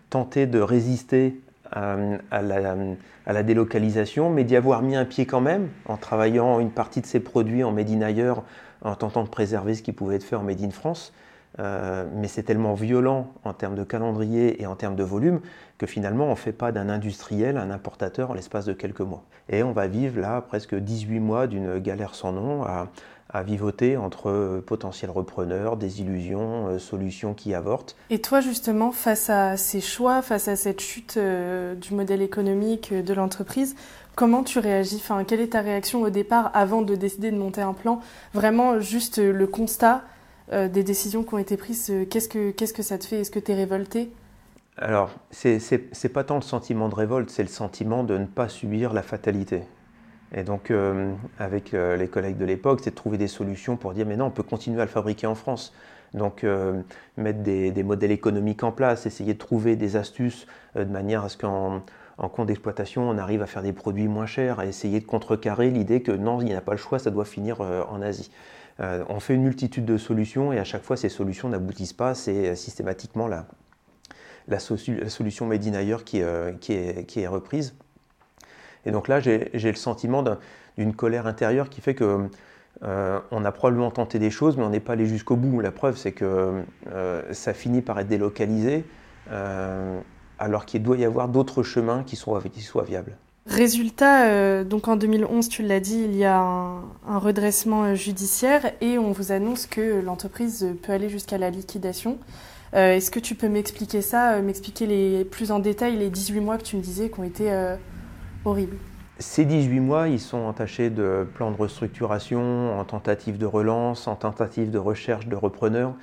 tenté 0.10 0.48
de 0.48 0.62
résister 0.62 1.42
à, 1.74 1.98
la, 2.32 2.78
à, 3.26 3.34
la, 3.34 3.44
délocalisation, 3.44 4.30
mais 4.30 4.46
d'y 4.46 4.56
avoir 4.56 4.84
mis 4.84 4.96
un 4.96 5.06
pied 5.06 5.26
quand 5.26 5.42
même 5.42 5.68
en 5.86 5.98
travaillant 5.98 6.62
une 6.62 6.72
partie 6.72 7.02
de 7.02 7.06
ses 7.06 7.20
produits 7.20 7.66
en 7.66 7.74
Made 7.74 7.90
in 7.90 8.02
ailleurs, 8.02 8.44
en 8.82 8.96
tentant 8.96 9.24
de 9.24 9.30
préserver 9.30 9.76
ce 9.76 9.84
qui 9.84 9.92
pouvait 9.92 10.16
être 10.16 10.24
fait 10.24 10.38
en 10.38 10.44
Made 10.44 10.64
in 10.64 10.72
France. 10.72 11.14
Euh, 11.60 12.06
mais 12.16 12.28
c'est 12.28 12.44
tellement 12.44 12.74
violent 12.74 13.28
en 13.44 13.54
termes 13.54 13.76
de 13.76 13.84
calendrier 13.84 14.62
et 14.62 14.66
en 14.66 14.76
termes 14.76 14.96
de 14.96 15.04
volume 15.04 15.42
que 15.78 15.86
finalement 15.86 16.28
on 16.28 16.32
ne 16.32 16.36
fait 16.36 16.54
pas 16.54 16.72
d'un 16.72 16.90
industriel 16.90 17.58
un 17.58 17.70
importateur 17.70 18.32
en 18.32 18.34
l'espace 18.34 18.66
de 18.66 18.74
quelques 18.74 19.02
mois. 19.02 19.24
Et 19.50 19.62
on 19.64 19.74
va 19.74 19.88
vivre 19.88 20.20
là 20.22 20.42
presque 20.42 20.76
18 20.76 21.20
mois 21.20 21.48
d'une 21.48 21.80
galère 21.80 22.16
sans 22.16 22.32
nom 22.32 22.64
à, 22.64 22.88
à 23.30 23.44
vivoter 23.44 23.98
entre 23.98 24.64
potentiels 24.66 25.12
repreneurs, 25.12 25.76
désillusions, 25.76 26.68
euh, 26.68 26.80
solutions 26.80 27.34
qui 27.34 27.54
avortent. 27.54 27.98
Et 28.10 28.22
toi 28.22 28.40
justement, 28.40 28.92
face 28.92 29.30
à 29.30 29.58
ces 29.58 29.82
choix, 29.82 30.22
face 30.22 30.48
à 30.48 30.56
cette 30.56 30.82
chute 30.82 31.16
euh, 31.18 31.76
du 31.76 31.94
modèle 31.94 32.22
économique 32.22 32.94
de 32.94 33.14
l'entreprise, 33.14 33.76
comment 34.16 34.44
tu 34.44 34.60
réagis? 34.60 34.98
Enfin, 34.98 35.26
Quelle 35.26 35.42
est 35.42 35.54
ta 35.54 35.62
réaction 35.62 36.02
au 36.04 36.10
départ 36.10 36.52
avant 36.54 36.84
de 36.84 36.96
décider 36.96 37.32
de 37.32 37.38
monter 37.38 37.62
un 37.62 37.74
plan? 37.74 38.00
Vraiment 38.34 38.80
juste 38.80 39.18
le 39.18 39.48
constat 39.48 40.04
euh, 40.52 40.68
des 40.68 40.84
décisions 40.84 41.24
qui 41.24 41.36
ont 41.36 41.38
été 41.38 41.58
prises, 41.58 41.92
euh, 41.92 42.06
qu'est-ce 42.06 42.28
que, 42.28 42.82
ça 42.82 42.98
te 42.98 43.06
fait? 43.06 43.20
Est-ce 43.20 43.30
que 43.30 43.40
tu 43.40 43.52
es 43.52 43.56
révolté? 43.56 44.12
Alors, 44.78 45.12
c'est, 45.30 45.60
c'est, 45.60 46.10
pas 46.10 46.24
tant 46.24 46.36
le 46.36 46.42
sentiment 46.42 46.90
de 46.90 46.96
révolte, 46.96 47.30
c'est 47.30 47.44
le 47.44 47.50
sentiment 47.50 48.04
de 48.04 48.18
ne 48.18 48.26
pas 48.26 48.50
subir 48.50 48.94
la 48.94 49.04
fatalité. 49.04 49.62
Et 50.34 50.44
donc, 50.44 50.72
euh, 50.72 51.14
avec 51.38 51.74
les 51.74 52.08
collègues 52.08 52.38
de 52.38 52.46
l'époque, 52.46 52.80
c'est 52.84 52.92
de 52.92 52.96
trouver 52.96 53.18
des 53.18 53.28
solutions 53.28 53.78
pour 53.78 53.94
dire 53.94 54.06
mais 54.06 54.16
non, 54.16 54.26
on 54.26 54.32
peut 54.32 54.44
continuer 54.44 54.82
à 54.82 54.86
le 54.86 54.92
fabriquer 54.92 55.28
en 55.28 55.36
France. 55.36 55.74
Donc, 56.14 56.44
mettre 57.18 57.40
des, 57.44 57.84
modèles 57.84 58.12
économiques 58.12 58.64
en 58.64 58.72
place, 58.72 59.06
essayer 59.06 59.34
de 59.34 59.38
trouver 59.38 59.76
des 59.76 59.96
astuces 59.96 60.48
de 60.76 60.84
manière 60.86 61.24
à 61.24 61.30
ce 61.30 61.38
qu'en 61.38 61.84
en 62.18 62.30
compte 62.30 62.48
d'exploitation, 62.48 63.08
on 63.08 63.18
arrive 63.18 63.42
à 63.42 63.48
faire 63.48 63.62
des 63.62 63.74
produits 63.74 64.08
moins 64.08 64.26
chers, 64.26 64.60
à 64.60 64.66
essayer 64.66 65.00
de 65.00 65.06
contrecarrer 65.06 65.70
l'idée 65.70 66.02
que 66.02 66.12
non, 66.12 66.42
il 66.42 66.46
n'y 66.46 66.54
a 66.54 66.62
pas 66.62 66.72
le 66.72 66.78
choix, 66.78 67.00
ça 67.00 67.12
doit 67.12 67.26
finir 67.26 67.62
en 67.62 68.02
Asie. 68.02 68.32
Euh, 68.80 69.04
on 69.10 69.20
fait 69.20 69.36
une 69.36 69.44
multitude 69.44 69.86
de 69.86 69.98
solutions 69.98 70.54
et 70.54 70.60
à 70.60 70.64
chaque 70.64 70.84
fois 70.84 70.96
ces 70.96 71.10
solutions 71.10 71.50
n'aboutissent 71.50 71.94
pas. 71.94 72.16
C'est 72.16 72.56
systématiquement 72.56 73.28
la, 73.28 73.46
la, 74.48 74.60
solution 74.60 75.46
made 75.46 75.68
in 75.68 75.74
ailleurs 75.74 76.04
qui, 76.04 76.22
euh, 76.22 76.54
qui, 76.54 76.74
est, 76.74 77.28
reprise. 77.28 77.76
Et 78.86 78.92
donc 78.92 79.08
là, 79.08 79.20
j'ai 79.20 79.50
le 79.54 79.76
sentiment 79.76 80.24
d'une 80.78 80.94
colère 80.94 81.28
intérieure 81.28 81.70
qui 81.70 81.82
fait 81.82 81.96
que 81.96 82.30
euh, 82.84 83.20
on 83.32 83.44
a 83.44 83.52
probablement 83.52 83.92
tenté 83.92 84.20
des 84.20 84.32
choses, 84.32 84.56
mais 84.56 84.64
on 84.64 84.70
n'est 84.70 84.80
pas 84.80 84.94
allé 84.94 85.06
jusqu'au 85.06 85.36
bout. 85.36 85.60
La 85.60 85.72
preuve, 85.72 85.98
c'est 85.98 86.14
que 86.14 86.64
ça 87.32 87.54
finit 87.54 87.82
par 87.82 88.00
être 88.00 88.08
délocalisé, 88.08 88.86
alors 90.40 90.66
qu'il 90.66 90.82
doit 90.82 90.96
y 90.96 91.04
avoir 91.04 91.28
d'autres 91.28 91.64
chemins 91.64 92.04
qui 92.04 92.16
soient 92.16 92.42
viables. 92.86 93.18
Résultat, 93.50 94.28
euh, 94.28 94.64
donc 94.64 94.88
en 94.88 94.96
2011, 94.96 95.50
tu 95.50 95.64
l'as 95.64 95.80
dit, 95.80 96.00
il 96.06 96.16
y 96.16 96.24
a 96.24 96.38
un, 96.40 97.18
redressement 97.18 97.84
euh, 97.84 97.96
judiciaire 97.96 98.74
et 98.80 99.00
on 99.00 99.12
vous 99.12 99.32
annonce 99.32 99.66
que 99.66 100.02
l'entreprise 100.02 100.68
peut 100.84 100.94
aller 100.94 101.10
jusqu'à 101.10 101.40
la 101.40 101.50
liquidation. 101.50 102.20
Euh, 102.76 102.94
est-ce 102.94 103.10
que 103.10 103.20
tu 103.20 103.34
peux 103.34 103.50
m'expliquer 103.50 104.04
ça, 104.04 104.40
m'expliquer 104.42 104.86
les, 104.86 105.26
plus 105.26 105.52
en 105.52 105.58
détail 105.58 105.98
les 105.98 106.12
18 106.12 106.42
mois 106.42 106.60
que 106.60 106.64
tu 106.64 106.76
me 106.76 106.82
disais 106.82 107.10
qui 107.10 107.20
ont 107.20 107.24
été 107.24 107.52
horribles? 108.46 108.78
Ces 109.18 109.46
18 109.46 109.80
mois, 109.80 110.10
ils 110.10 110.20
sont 110.20 110.38
entachés 110.38 110.92
de 110.92 111.28
plans 111.34 111.50
de 111.50 111.58
restructuration, 111.58 112.80
en 112.80 112.86
tentative 112.86 113.40
de 113.40 113.48
relance, 113.48 114.08
en 114.08 114.16
tentative 114.16 114.70
de 114.70 114.78
recherche 114.78 115.26
de 115.26 115.36
repreneurs. 115.36 115.96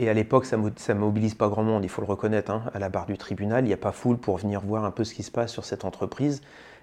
Et 0.00 0.08
à 0.08 0.14
l'époque, 0.14 0.46
ça 0.46 0.56
ne 0.56 0.94
mobilise 0.94 1.34
pas 1.34 1.50
grand 1.50 1.62
monde, 1.62 1.84
il 1.84 1.90
faut 1.90 2.00
le 2.00 2.06
reconnaître. 2.06 2.50
Hein. 2.50 2.62
À 2.72 2.78
la 2.78 2.88
barre 2.88 3.04
du 3.04 3.18
tribunal, 3.18 3.64
il 3.64 3.68
n'y 3.68 3.74
a 3.74 3.76
pas 3.76 3.92
foule 3.92 4.16
pour 4.16 4.38
venir 4.38 4.62
voir 4.62 4.86
un 4.86 4.90
peu 4.90 5.04
ce 5.04 5.12
qui 5.12 5.22
se 5.22 5.30
passe 5.30 5.52
sur 5.52 5.66
cette 5.66 5.84
entreprise. 5.84 6.40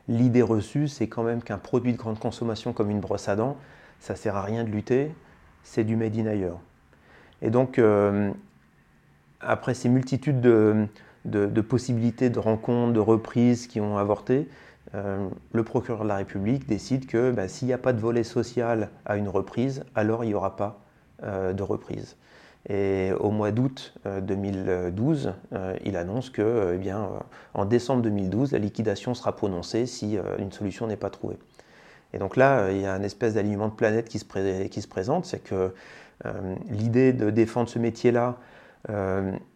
L'idée 0.07 0.43
reçue, 0.43 0.87
c'est 0.87 1.07
quand 1.07 1.23
même 1.23 1.41
qu'un 1.41 1.57
produit 1.57 1.93
de 1.93 1.97
grande 1.97 2.19
consommation 2.19 2.73
comme 2.73 2.91
une 2.91 2.99
brosse 2.99 3.27
à 3.27 3.35
dents, 3.35 3.57
ça 3.99 4.13
ne 4.13 4.19
sert 4.19 4.35
à 4.35 4.43
rien 4.43 4.63
de 4.63 4.69
lutter, 4.69 5.11
c'est 5.63 5.83
du 5.83 5.95
made 5.95 6.15
in 6.15 6.27
ailleurs. 6.27 6.59
Et 7.41 7.49
donc, 7.49 7.79
euh, 7.79 8.31
après 9.41 9.73
ces 9.73 9.89
multitudes 9.89 10.39
de, 10.39 10.87
possibilités 11.61 12.29
de 12.29 12.37
rencontres, 12.37 12.93
de 12.93 12.99
reprises 12.99 13.65
qui 13.65 13.81
ont 13.81 13.97
avorté, 13.97 14.47
euh, 14.93 15.27
le 15.53 15.63
procureur 15.63 16.03
de 16.03 16.07
la 16.07 16.17
République 16.17 16.67
décide 16.67 17.07
que 17.07 17.31
bah, 17.31 17.47
s'il 17.47 17.67
n'y 17.67 17.73
a 17.73 17.79
pas 17.79 17.93
de 17.93 17.99
volet 17.99 18.23
social 18.23 18.91
à 19.07 19.17
une 19.17 19.27
reprise, 19.27 19.85
alors 19.95 20.23
il 20.23 20.27
n'y 20.27 20.35
aura 20.35 20.55
pas 20.55 20.81
euh, 21.23 21.53
de 21.53 21.63
reprise. 21.63 22.15
Et 22.69 23.11
au 23.19 23.31
mois 23.31 23.51
d'août 23.51 23.93
2012, 24.05 25.27
euh, 25.27 25.31
euh, 25.53 25.75
il 25.85 25.95
annonce 25.95 26.29
que, 26.29 26.41
euh, 26.41 26.73
eh 26.75 26.77
bien, 26.77 27.09
en 27.53 27.65
décembre 27.65 28.01
2012, 28.01 28.51
la 28.51 28.59
liquidation 28.59 29.13
sera 29.13 29.35
prononcée 29.35 29.85
si 29.85 30.17
une 30.37 30.51
solution 30.51 30.87
n'est 30.87 30.97
pas 30.97 31.09
trouvée. 31.09 31.37
Et 32.13 32.17
donc 32.17 32.35
là, 32.35 32.71
il 32.71 32.81
y 32.81 32.85
a 32.85 32.93
un 32.93 33.03
espèce 33.03 33.35
d'alignement 33.35 33.69
de 33.69 33.73
planète 33.73 34.09
qui 34.09 34.19
se, 34.19 34.87
présente, 34.87 35.25
c'est 35.25 35.43
que 35.43 35.73
l'idée 36.69 37.13
de 37.13 37.29
défendre 37.29 37.69
ce 37.69 37.79
métier-là, 37.79 38.37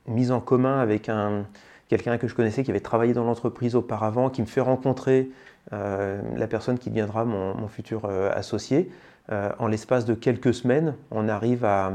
mise 0.08 0.32
en 0.32 0.42
commun 0.42 0.80
avec 0.80 1.08
un, 1.08 1.46
quelqu'un 1.88 2.18
que 2.18 2.28
je 2.28 2.36
connaissais 2.36 2.64
qui 2.64 2.72
avait 2.72 2.82
travaillé 2.82 3.14
dans 3.14 3.24
l'entreprise 3.24 3.76
auparavant, 3.76 4.30
qui 4.30 4.42
me 4.42 4.48
fait 4.48 4.62
rencontrer 4.62 5.32
la 5.72 6.48
personne 6.50 6.78
qui 6.78 6.90
deviendra 6.90 7.24
mon 7.24 7.68
futur 7.70 8.06
associé, 8.06 8.92
en 9.30 9.68
l'espace 9.68 10.04
de 10.04 10.14
quelques 10.14 10.54
semaines, 10.54 10.96
on 11.10 11.30
arrive 11.30 11.64
à 11.64 11.94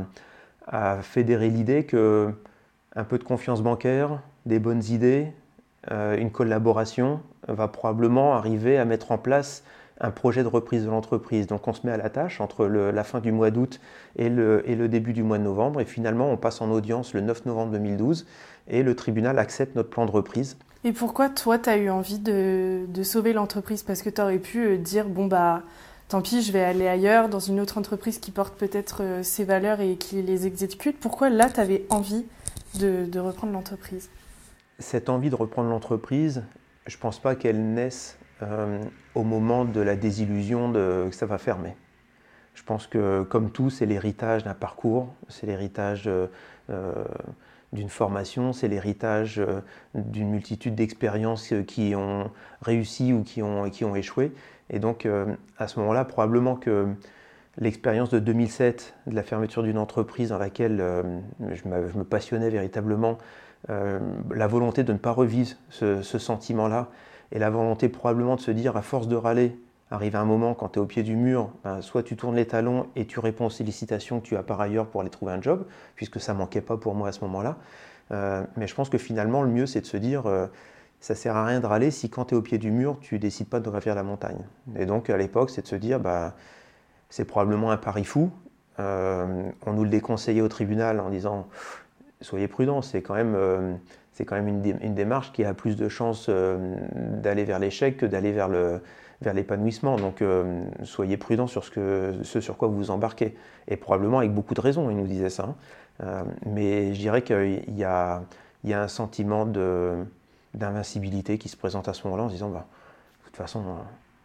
à 0.66 1.02
fédérer 1.02 1.48
l'idée 1.48 1.84
que 1.84 2.32
un 2.94 3.04
peu 3.04 3.18
de 3.18 3.24
confiance 3.24 3.62
bancaire, 3.62 4.20
des 4.46 4.58
bonnes 4.58 4.82
idées, 4.84 5.32
euh, 5.90 6.16
une 6.16 6.30
collaboration 6.30 7.20
va 7.46 7.68
probablement 7.68 8.34
arriver 8.34 8.78
à 8.78 8.84
mettre 8.84 9.12
en 9.12 9.18
place 9.18 9.62
un 10.00 10.10
projet 10.10 10.42
de 10.42 10.48
reprise 10.48 10.84
de 10.84 10.90
l'entreprise. 10.90 11.46
Donc 11.46 11.68
on 11.68 11.72
se 11.72 11.86
met 11.86 11.92
à 11.92 11.96
la 11.96 12.10
tâche 12.10 12.40
entre 12.40 12.66
la 12.66 13.04
fin 13.04 13.20
du 13.20 13.32
mois 13.32 13.50
d'août 13.50 13.80
et 14.16 14.28
le, 14.28 14.88
début 14.88 15.12
du 15.12 15.22
mois 15.22 15.38
de 15.38 15.44
novembre. 15.44 15.80
Et 15.80 15.84
finalement, 15.84 16.30
on 16.30 16.36
passe 16.36 16.60
en 16.60 16.70
audience 16.70 17.14
le 17.14 17.20
9 17.20 17.46
novembre 17.46 17.72
2012 17.72 18.26
et 18.68 18.82
le 18.82 18.94
tribunal 18.94 19.38
accepte 19.38 19.74
notre 19.76 19.90
plan 19.90 20.06
de 20.06 20.10
reprise. 20.10 20.56
Et 20.84 20.92
pourquoi 20.92 21.28
toi, 21.28 21.58
tu 21.58 21.70
as 21.70 21.78
eu 21.78 21.90
envie 21.90 22.18
de, 22.18 22.84
de 22.88 23.02
sauver 23.02 23.32
l'entreprise? 23.32 23.82
Parce 23.82 24.02
que 24.02 24.10
tu 24.10 24.20
aurais 24.20 24.38
pu 24.38 24.64
euh, 24.66 24.76
dire, 24.76 25.08
bon, 25.08 25.26
bah, 25.26 25.62
tant 26.08 26.22
pis, 26.22 26.42
je 26.42 26.52
vais 26.52 26.62
aller 26.62 26.86
ailleurs, 26.86 27.28
dans 27.28 27.40
une 27.40 27.60
autre 27.60 27.78
entreprise 27.78 28.18
qui 28.18 28.30
porte 28.30 28.56
peut-être 28.56 29.02
euh, 29.02 29.22
ses 29.22 29.44
valeurs 29.44 29.80
et 29.80 29.96
qui 29.96 30.22
les 30.22 30.46
exécute. 30.46 30.98
Pourquoi 30.98 31.30
là, 31.30 31.50
tu 31.50 31.60
avais 31.60 31.84
envie 31.90 32.24
de, 32.78 33.18
reprendre 33.18 33.52
l'entreprise? 33.52 34.10
Cette 34.78 35.08
envie 35.08 35.30
de 35.30 35.34
reprendre 35.34 35.70
l'entreprise, 35.70 36.42
je 36.86 36.96
ne 36.96 37.00
pense 37.00 37.18
pas 37.18 37.34
qu'elle 37.34 37.72
naisse 37.72 38.18
euh, 38.42 38.82
au 39.14 39.22
moment 39.22 39.64
de 39.64 39.80
la 39.80 39.96
désillusion 39.96 40.70
de, 40.70 41.06
que 41.08 41.16
ça 41.16 41.26
va 41.26 41.38
fermer. 41.38 41.74
Je 42.54 42.62
pense 42.62 42.86
que, 42.86 43.22
comme 43.22 43.50
tout, 43.50 43.70
c'est 43.70 43.86
l'héritage 43.86 44.44
d'un 44.44 44.54
parcours, 44.54 45.08
c'est 45.28 45.46
l'héritage 45.46 46.08
euh, 46.08 47.04
d'une 47.72 47.88
formation, 47.88 48.52
c'est 48.52 48.68
l'héritage 48.68 49.38
euh, 49.38 49.60
d'une 49.94 50.30
multitude 50.30 50.74
d'expériences 50.74 51.52
qui 51.66 51.94
ont 51.94 52.30
réussi 52.62 53.12
ou 53.12 53.22
qui 53.22 53.42
ont, 53.42 53.68
qui 53.70 53.84
ont 53.84 53.94
échoué. 53.94 54.32
Et 54.70 54.78
donc, 54.78 55.06
à 55.58 55.68
ce 55.68 55.78
moment-là, 55.80 56.04
probablement 56.04 56.56
que 56.56 56.88
l'expérience 57.58 58.10
de 58.10 58.18
2007, 58.18 58.94
de 59.06 59.14
la 59.14 59.22
fermeture 59.22 59.62
d'une 59.62 59.78
entreprise 59.78 60.30
dans 60.30 60.38
laquelle 60.38 60.82
je, 61.40 61.68
me 61.68 62.02
passionnais 62.02 62.50
véritablement, 62.50 63.16
la 63.68 64.46
volonté 64.48 64.82
de 64.82 64.92
ne 64.92 64.98
pas 64.98 65.12
revivre 65.12 65.50
ce, 65.70 66.02
sentiment-là, 66.02 66.88
et 67.32 67.38
la 67.38 67.50
volonté 67.50 67.88
probablement 67.88 68.36
de 68.36 68.40
se 68.40 68.50
dire, 68.50 68.76
à 68.76 68.82
force 68.82 69.08
de 69.08 69.16
râler, 69.16 69.56
arrive 69.90 70.16
un 70.16 70.24
moment 70.24 70.54
quand 70.54 70.70
tu 70.70 70.78
es 70.78 70.82
au 70.82 70.86
pied 70.86 71.02
du 71.02 71.16
mur, 71.16 71.50
ben, 71.64 71.80
soit 71.80 72.02
tu 72.02 72.16
tournes 72.16 72.36
les 72.36 72.46
talons 72.46 72.86
et 72.96 73.06
tu 73.06 73.20
réponds 73.20 73.46
aux 73.46 73.50
sollicitations 73.50 74.20
que 74.20 74.26
tu 74.26 74.36
as 74.36 74.42
par 74.42 74.60
ailleurs 74.60 74.86
pour 74.86 75.00
aller 75.00 75.10
trouver 75.10 75.32
un 75.32 75.40
job, 75.40 75.64
puisque 75.94 76.20
ça 76.20 76.34
manquait 76.34 76.60
pas 76.60 76.76
pour 76.76 76.94
moi 76.94 77.08
à 77.08 77.12
ce 77.12 77.20
moment-là. 77.20 77.56
Euh, 78.12 78.42
mais 78.56 78.66
je 78.66 78.74
pense 78.74 78.88
que 78.88 78.98
finalement, 78.98 79.42
le 79.42 79.50
mieux, 79.50 79.66
c'est 79.66 79.80
de 79.80 79.86
se 79.86 79.96
dire, 79.96 80.26
euh, 80.26 80.46
ça 81.06 81.14
sert 81.14 81.36
à 81.36 81.44
rien 81.44 81.60
de 81.60 81.66
râler 81.66 81.90
si 81.90 82.10
quand 82.10 82.26
tu 82.26 82.34
es 82.34 82.36
au 82.36 82.42
pied 82.42 82.58
du 82.58 82.70
mur, 82.72 82.98
tu 83.00 83.18
décides 83.18 83.48
pas 83.48 83.60
de 83.60 83.68
gravir 83.68 83.94
la 83.94 84.02
montagne. 84.02 84.44
Et 84.76 84.86
donc, 84.86 85.08
à 85.08 85.16
l'époque, 85.16 85.50
c'est 85.50 85.62
de 85.62 85.66
se 85.68 85.76
dire, 85.76 86.00
bah, 86.00 86.34
c'est 87.10 87.24
probablement 87.24 87.70
un 87.70 87.76
pari 87.76 88.04
fou. 88.04 88.30
Euh, 88.80 89.48
on 89.64 89.72
nous 89.72 89.84
le 89.84 89.90
déconseillait 89.90 90.40
au 90.40 90.48
tribunal 90.48 90.98
en 90.98 91.10
disant, 91.10 91.46
soyez 92.20 92.48
prudents, 92.48 92.82
c'est 92.82 93.02
quand 93.02 93.14
même 93.14 93.78
c'est 94.16 94.24
quand 94.24 94.36
même 94.36 94.48
une, 94.48 94.94
démarche 94.94 95.30
qui 95.32 95.44
a 95.44 95.52
plus 95.52 95.76
de 95.76 95.90
chances 95.90 96.28
euh, 96.30 96.74
d'aller 96.94 97.44
vers 97.44 97.58
l'échec 97.58 97.98
que 97.98 98.06
d'aller 98.06 98.32
vers 98.32 98.48
le 98.48 98.80
vers 99.20 99.34
l'épanouissement. 99.34 99.96
Donc 99.96 100.22
euh, 100.22 100.64
soyez 100.84 101.18
prudents 101.18 101.46
sur 101.46 101.64
ce, 101.64 101.70
que, 101.70 102.14
ce 102.22 102.40
sur 102.40 102.56
quoi 102.56 102.68
vous 102.68 102.76
vous 102.76 102.90
embarquez. 102.90 103.36
Et 103.68 103.76
probablement 103.76 104.20
avec 104.20 104.32
beaucoup 104.32 104.54
de 104.54 104.60
raisons, 104.62 104.88
il 104.90 104.96
nous 104.96 105.06
disait 105.06 105.28
ça. 105.28 105.44
Hein. 105.44 105.54
Euh, 106.02 106.22
mais 106.46 106.94
je 106.94 106.98
dirais 106.98 107.20
qu'il 107.20 107.76
y 107.76 107.84
a, 107.84 108.22
y 108.64 108.72
a 108.72 108.82
un 108.82 108.88
sentiment 108.88 109.44
d'invincibilité 110.56 111.38
qui 111.38 111.48
se 111.48 111.56
présente 111.56 111.88
à 111.88 111.94
ce 111.94 112.04
moment-là 112.04 112.24
en 112.24 112.28
se 112.28 112.34
disant, 112.34 112.48
bah, 112.48 112.66
de 113.20 113.26
toute 113.26 113.36
façon, 113.36 113.62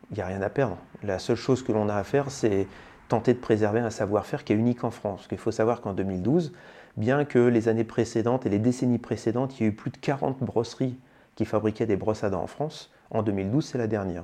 il 0.09 0.15
n'y 0.15 0.21
a 0.21 0.25
rien 0.25 0.41
à 0.41 0.49
perdre. 0.49 0.77
La 1.03 1.19
seule 1.19 1.35
chose 1.35 1.63
que 1.63 1.71
l'on 1.71 1.89
a 1.89 1.95
à 1.95 2.03
faire, 2.03 2.31
c'est 2.31 2.67
tenter 3.07 3.33
de 3.33 3.39
préserver 3.39 3.81
un 3.81 3.89
savoir-faire 3.89 4.43
qui 4.43 4.53
est 4.53 4.55
unique 4.55 4.83
en 4.83 4.91
France. 4.91 5.19
Parce 5.19 5.27
qu'il 5.27 5.37
faut 5.37 5.51
savoir 5.51 5.81
qu'en 5.81 5.93
2012, 5.93 6.53
bien 6.97 7.25
que 7.25 7.39
les 7.39 7.67
années 7.67 7.83
précédentes 7.83 8.45
et 8.45 8.49
les 8.49 8.59
décennies 8.59 8.97
précédentes, 8.97 9.59
il 9.59 9.63
y 9.63 9.65
a 9.65 9.69
eu 9.69 9.75
plus 9.75 9.91
de 9.91 9.97
40 9.97 10.41
brosseries 10.41 10.97
qui 11.35 11.45
fabriquaient 11.45 11.85
des 11.85 11.97
brosses 11.97 12.23
à 12.23 12.29
dents 12.29 12.43
en 12.43 12.47
France. 12.47 12.91
En 13.09 13.23
2012, 13.23 13.65
c'est 13.65 13.77
la 13.77 13.87
dernière. 13.87 14.23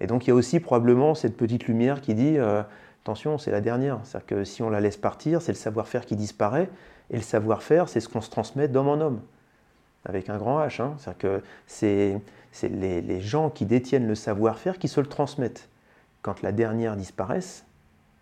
Et 0.00 0.06
donc 0.06 0.26
il 0.26 0.30
y 0.30 0.32
a 0.32 0.34
aussi 0.34 0.58
probablement 0.58 1.14
cette 1.14 1.36
petite 1.36 1.66
lumière 1.66 2.00
qui 2.00 2.14
dit 2.14 2.38
euh, 2.38 2.62
attention, 3.02 3.38
c'est 3.38 3.50
la 3.50 3.60
dernière. 3.60 4.00
C'est-à-dire 4.04 4.26
que 4.26 4.44
si 4.44 4.62
on 4.62 4.70
la 4.70 4.80
laisse 4.80 4.96
partir, 4.96 5.42
c'est 5.42 5.52
le 5.52 5.58
savoir-faire 5.58 6.06
qui 6.06 6.16
disparaît. 6.16 6.68
Et 7.10 7.16
le 7.16 7.22
savoir-faire, 7.22 7.88
c'est 7.88 8.00
ce 8.00 8.08
qu'on 8.08 8.20
se 8.20 8.30
transmet 8.30 8.68
d'homme 8.68 8.88
en 8.88 9.00
homme, 9.00 9.20
avec 10.04 10.28
un 10.28 10.38
grand 10.38 10.64
H. 10.64 10.82
Hein. 10.82 10.94
C'est-à-dire 10.98 11.18
que 11.18 11.42
c'est, 11.66 12.20
les, 12.62 13.20
gens 13.20 13.50
qui 13.50 13.66
détiennent 13.66 14.06
le 14.06 14.14
savoir-faire 14.14 14.78
qui 14.78 14.88
se 14.88 15.00
le 15.00 15.06
transmettent. 15.06 15.68
Quand 16.22 16.42
la 16.42 16.52
dernière 16.52 16.96
disparaisse, 16.96 17.64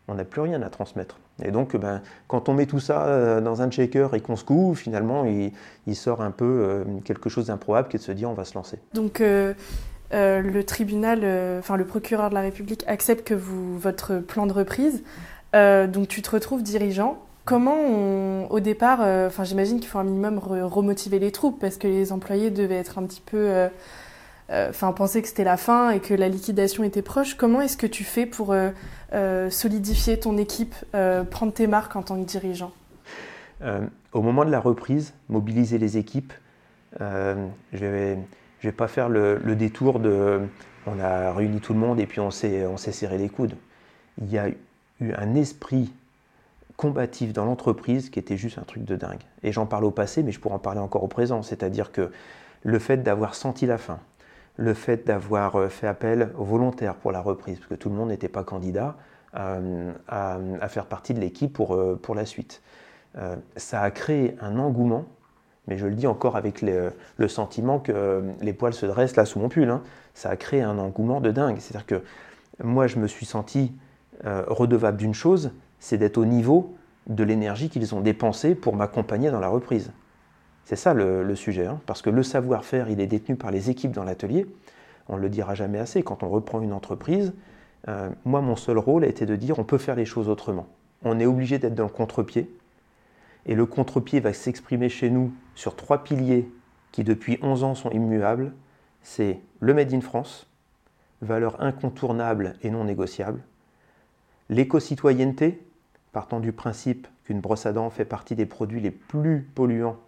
on 0.09 0.15
n'a 0.15 0.25
plus 0.25 0.41
rien 0.41 0.63
à 0.63 0.71
transmettre. 0.71 1.19
Et 1.43 1.51
donc, 1.51 1.77
ben, 1.77 2.03
quand 2.29 2.49
on 2.49 2.55
met 2.55 2.67
tout 2.67 2.81
ça 2.81 3.07
euh, 3.07 3.41
dans 3.41 3.63
un 3.63 3.71
checker 3.71 4.09
et 4.15 4.21
qu'on 4.21 4.37
se 4.37 4.45
couvre, 4.45 4.77
finalement, 4.77 5.25
il, 5.25 5.97
sort 5.97 6.23
un 6.23 6.31
peu 6.31 6.45
euh, 6.45 6.85
quelque 7.05 7.29
chose 7.29 7.47
d'improbable 7.47 7.89
qui 7.89 7.97
est 7.97 8.01
de 8.01 8.05
se 8.05 8.13
dire 8.13 8.31
on 8.31 8.35
va 8.35 8.45
se 8.45 8.55
lancer. 8.55 8.79
Donc, 8.95 9.21
euh, 9.21 9.55
le 10.13 10.63
tribunal, 10.65 11.19
enfin 11.59 11.77
le 11.77 11.85
procureur 11.85 12.31
de 12.31 12.35
la 12.35 12.41
République 12.41 12.85
accepte 12.87 13.27
que 13.27 13.35
vous, 13.35 13.79
votre 13.79 14.19
plan 14.19 14.47
de 14.47 14.53
reprise. 14.53 15.03
donc, 15.55 16.09
tu 16.09 16.23
te 16.23 16.31
retrouves 16.31 16.63
dirigeant. 16.63 17.23
Comment, 17.51 18.49
au 18.49 18.61
départ, 18.61 19.01
enfin, 19.01 19.43
j'imagine 19.43 19.81
qu'il 19.81 19.89
faut 19.89 19.99
un 19.99 20.05
minimum 20.05 20.39
remotiver 20.39 21.19
les 21.19 21.33
troupes 21.33 21.59
parce 21.59 21.79
que 21.79 21.89
les 21.89 22.13
employés 22.13 22.51
devaient 22.51 22.77
être 22.77 22.97
un 22.97 23.03
petit 23.03 23.21
peu 23.21 23.69
enfin 24.49 24.93
penser 24.93 25.21
que 25.21 25.27
c'était 25.27 25.43
la 25.43 25.57
fin 25.57 25.91
et 25.91 25.99
que 25.99 26.15
la 26.15 26.29
liquidation 26.29 26.85
était 26.85 27.03
proche. 27.03 27.35
Comment 27.35 27.61
est-ce 27.61 27.77
que 27.77 27.89
tu 27.89 28.05
fais 28.05 28.25
pour 28.25 28.55
euh, 29.13 29.51
solidifier 29.51 30.21
ton 30.21 30.39
équipe, 30.39 30.77
euh, 30.95 31.25
prendre 31.25 31.53
tes 31.53 31.67
marques 31.67 31.97
en 31.97 32.03
tant 32.03 32.21
que 32.21 32.27
dirigeant? 32.27 32.71
Euh, 33.63 33.81
Au 34.13 34.23
moment 34.23 34.45
de 34.45 34.51
la 34.51 34.61
reprise, 34.61 35.13
mobiliser 35.29 35.79
les 35.79 35.99
équipes, 35.99 36.33
je 37.01 37.37
je 37.73 38.69
vais 38.69 38.73
pas 38.73 38.89
faire 38.89 39.09
le, 39.09 39.41
détour 39.57 40.01
de 40.01 40.43
on 40.87 41.01
a 41.01 41.33
réuni 41.33 41.61
tout 41.61 41.73
le 41.73 41.79
monde 41.79 41.99
et 41.99 42.07
puis 42.07 42.21
on 42.21 42.31
s'est 42.31 42.93
serré 42.93 43.19
les 43.19 43.29
coudes. 43.29 43.57
Il 44.21 44.31
y 44.31 44.39
a 44.39 44.49
eu 44.49 45.13
un 45.17 45.35
esprit 45.35 45.93
combatif 46.81 47.35
dans 47.35 47.45
l'entreprise 47.45 48.09
qui 48.09 48.19
était 48.19 48.39
juste 48.39 48.57
un 48.57 48.63
truc 48.63 48.87
de 48.87 48.97
dingue. 48.97 49.21
Et 49.43 49.53
j'en 49.53 49.67
parle 49.67 49.85
au 49.85 49.91
passé, 49.91 50.23
mais 50.23 50.33
je 50.33 50.41
pourrais 50.41 50.55
en 50.55 50.59
parler 50.59 50.81
encore 50.81 51.05
au 51.05 51.09
présent. 51.09 51.43
C'est-à-dire 51.43 51.93
que 51.93 52.11
le 52.63 52.79
fait 52.79 52.97
d'avoir 53.03 53.35
senti 53.35 53.67
la 53.67 53.77
fin, 53.77 53.99
le 54.57 54.73
fait 54.73 55.07
d'avoir 55.07 55.57
euh, 55.57 55.69
fait 55.69 55.87
appel 55.87 56.31
aux 56.39 56.45
volontaires 56.45 56.95
pour 56.95 57.13
la 57.13 57.21
reprise, 57.21 57.59
parce 57.59 57.69
que 57.69 57.75
tout 57.75 57.91
le 57.91 57.97
monde 57.97 58.09
n'était 58.09 58.31
pas 58.31 58.45
candidat 58.45 58.97
euh, 59.37 59.93
à, 60.09 60.39
faire 60.69 60.87
partie 60.87 61.13
de 61.13 61.21
l'équipe 61.21 61.53
pour, 61.53 61.75
euh, 61.75 62.01
pour 62.01 62.15
la 62.15 62.25
suite. 62.25 62.63
ça 63.57 63.83
a 63.83 63.91
créé 63.91 64.37
un 64.41 64.59
engouement, 64.59 65.05
mais 65.69 65.77
je 65.77 65.87
le 65.87 65.95
dis 65.95 66.07
encore 66.07 66.37
avec 66.37 66.63
le 66.63 67.29
sentiment 67.29 67.79
que 67.79 68.23
les 68.41 68.55
poils 68.55 68.73
se 68.73 68.87
dressent 68.87 69.17
là 69.17 69.27
sous 69.27 69.39
mon 69.39 69.51
pull, 69.51 69.69
hein. 69.69 69.83
ça 70.15 70.31
a 70.31 70.37
créé 70.37 70.63
un 70.63 70.79
engouement 70.79 71.21
de 71.21 71.31
dingue. 71.31 71.59
C'est-à-dire 71.59 71.87
que 71.87 72.03
moi, 72.65 72.87
je 72.87 72.99
me 72.99 73.07
suis 73.07 73.27
senti 73.27 73.73
redevable 74.25 74.97
d'une 74.97 75.15
chose, 75.15 75.51
c'est 75.81 75.99
d'être 75.99 76.19
au 76.19 76.25
niveau 76.25 76.75
de 77.09 77.25
l'énergie 77.25 77.69
qu'ils 77.69 77.95
ont 77.95 78.01
dépensée 78.01 78.55
pour 78.55 78.77
m'accompagner 78.77 79.31
dans 79.31 79.41
la 79.41 79.49
reprise. 79.49 79.91
C'est 80.65 80.77
ça 80.77 80.95
le, 80.95 81.35
sujet, 81.35 81.67
hein, 81.67 81.81
parce 81.87 82.03
que 82.03 82.11
le 82.11 82.23
savoir-faire, 82.23 82.89
il 82.89 83.01
est 83.01 83.07
détenu 83.07 83.35
par 83.35 83.51
les 83.51 83.71
équipes 83.71 83.91
dans 83.91 84.05
l'atelier. 84.05 84.47
On 85.09 85.17
ne 85.17 85.23
le 85.23 85.29
dira 85.29 85.57
jamais 85.57 85.79
assez. 85.79 86.05
Quand 86.05 86.23
on 86.23 86.29
reprend 86.29 86.61
une 86.61 86.73
entreprise, 86.73 87.33
euh, 87.89 88.11
moi, 88.25 88.41
mon 88.41 88.55
seul 88.55 88.79
rôle 88.79 89.03
a 89.03 89.09
été 89.09 89.27
de 89.27 89.35
dire 89.35 89.59
on 89.59 89.65
peut 89.65 89.79
faire 89.79 89.97
les 89.97 90.05
choses 90.05 90.29
autrement. 90.29 90.69
On 91.03 91.19
est 91.19 91.27
obligé 91.27 91.59
d'être 91.59 91.75
dans 91.75 91.85
le 91.85 91.91
contre-pied. 91.91 92.49
Et 93.47 93.55
le 93.55 93.67
contre-pied 93.67 94.21
va 94.21 94.33
s'exprimer 94.33 94.89
chez 94.89 95.11
nous 95.11 95.33
sur 95.55 95.75
trois 95.75 96.05
piliers 96.05 96.49
qui, 96.93 97.03
depuis 97.03 97.39
11 97.43 97.65
ans, 97.65 97.75
sont 97.75 97.91
immuables. 97.91 98.53
C'est 99.03 99.41
le 99.61 99.75
Made 99.75 99.93
in 99.95 100.03
France, 100.03 100.47
valeur 101.23 101.61
incontournable 101.61 102.55
et 102.63 102.71
non 102.71 102.85
négociable. 102.85 103.41
L'éco-citoyenneté, 104.51 105.61
partant 106.13 106.41
du 106.41 106.53
principe 106.53 107.07
qu'une 107.25 107.41
brosse 107.41 107.67
à 107.67 107.73
dents 107.73 107.91
fait 107.91 108.05
partie 108.05 108.35
des 108.35 108.47
produits 108.47 108.81
les 108.81 108.91
plus 108.91 109.43
polluants 109.55 109.99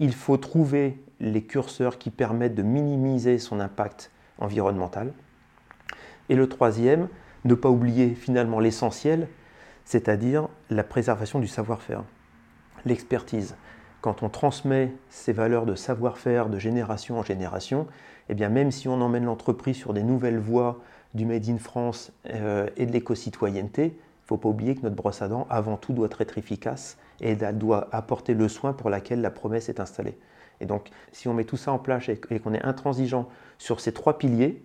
il 0.00 0.14
faut 0.14 0.38
trouver 0.38 0.98
les 1.20 1.42
curseurs 1.42 1.98
qui 1.98 2.10
permettent 2.10 2.54
de 2.54 2.62
minimiser 2.62 3.38
son 3.38 3.60
impact 3.60 4.10
environnemental. 4.38 5.12
Et 6.30 6.34
le 6.34 6.48
troisième, 6.48 7.08
ne 7.44 7.54
pas 7.54 7.68
oublier 7.68 8.14
finalement 8.14 8.60
l'essentiel, 8.60 9.28
c'est-à-dire 9.84 10.48
la 10.70 10.84
préservation 10.84 11.38
du 11.38 11.46
savoir-faire, 11.46 12.02
l'expertise. 12.86 13.56
Quand 14.00 14.22
on 14.22 14.30
transmet 14.30 14.92
ces 15.10 15.34
valeurs 15.34 15.66
de 15.66 15.74
savoir-faire 15.74 16.48
de 16.48 16.58
génération 16.58 17.18
en 17.18 17.22
génération, 17.22 17.86
eh 18.30 18.34
bien 18.34 18.48
même 18.48 18.70
si 18.70 18.88
on 18.88 19.02
emmène 19.02 19.24
l'entreprise 19.24 19.76
sur 19.76 19.92
des 19.92 20.02
nouvelles 20.02 20.38
voies 20.38 20.80
du 21.12 21.26
Made 21.26 21.48
in 21.50 21.58
France 21.58 22.12
euh, 22.30 22.68
et 22.78 22.86
de 22.86 22.92
l'éco-citoyenneté, 22.92 23.98
faut 24.30 24.36
pas 24.36 24.48
oublier 24.48 24.76
que 24.76 24.82
notre 24.82 24.94
brosse 24.94 25.22
à 25.22 25.28
dents, 25.28 25.46
avant 25.50 25.76
tout, 25.76 25.92
doit 25.92 26.08
être 26.20 26.38
efficace 26.38 26.96
et 27.20 27.32
elle 27.32 27.58
doit 27.58 27.88
apporter 27.90 28.32
le 28.32 28.48
soin 28.48 28.72
pour 28.72 28.88
lequel 28.88 29.20
la 29.20 29.30
promesse 29.30 29.68
est 29.68 29.80
installée. 29.80 30.16
Et 30.60 30.66
donc, 30.66 30.90
si 31.10 31.26
on 31.26 31.34
met 31.34 31.44
tout 31.44 31.56
ça 31.56 31.72
en 31.72 31.78
place 31.78 32.08
et 32.08 32.16
qu'on 32.16 32.54
est 32.54 32.62
intransigeant 32.62 33.28
sur 33.58 33.80
ces 33.80 33.92
trois 33.92 34.18
piliers, 34.18 34.62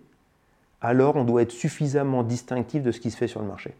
alors 0.80 1.16
on 1.16 1.24
doit 1.24 1.42
être 1.42 1.50
suffisamment 1.50 2.22
distinctif 2.22 2.82
de 2.82 2.92
ce 2.92 3.00
qui 3.00 3.10
se 3.10 3.16
fait 3.16 3.26
sur 3.26 3.40
le 3.40 3.48
marché. 3.48 3.74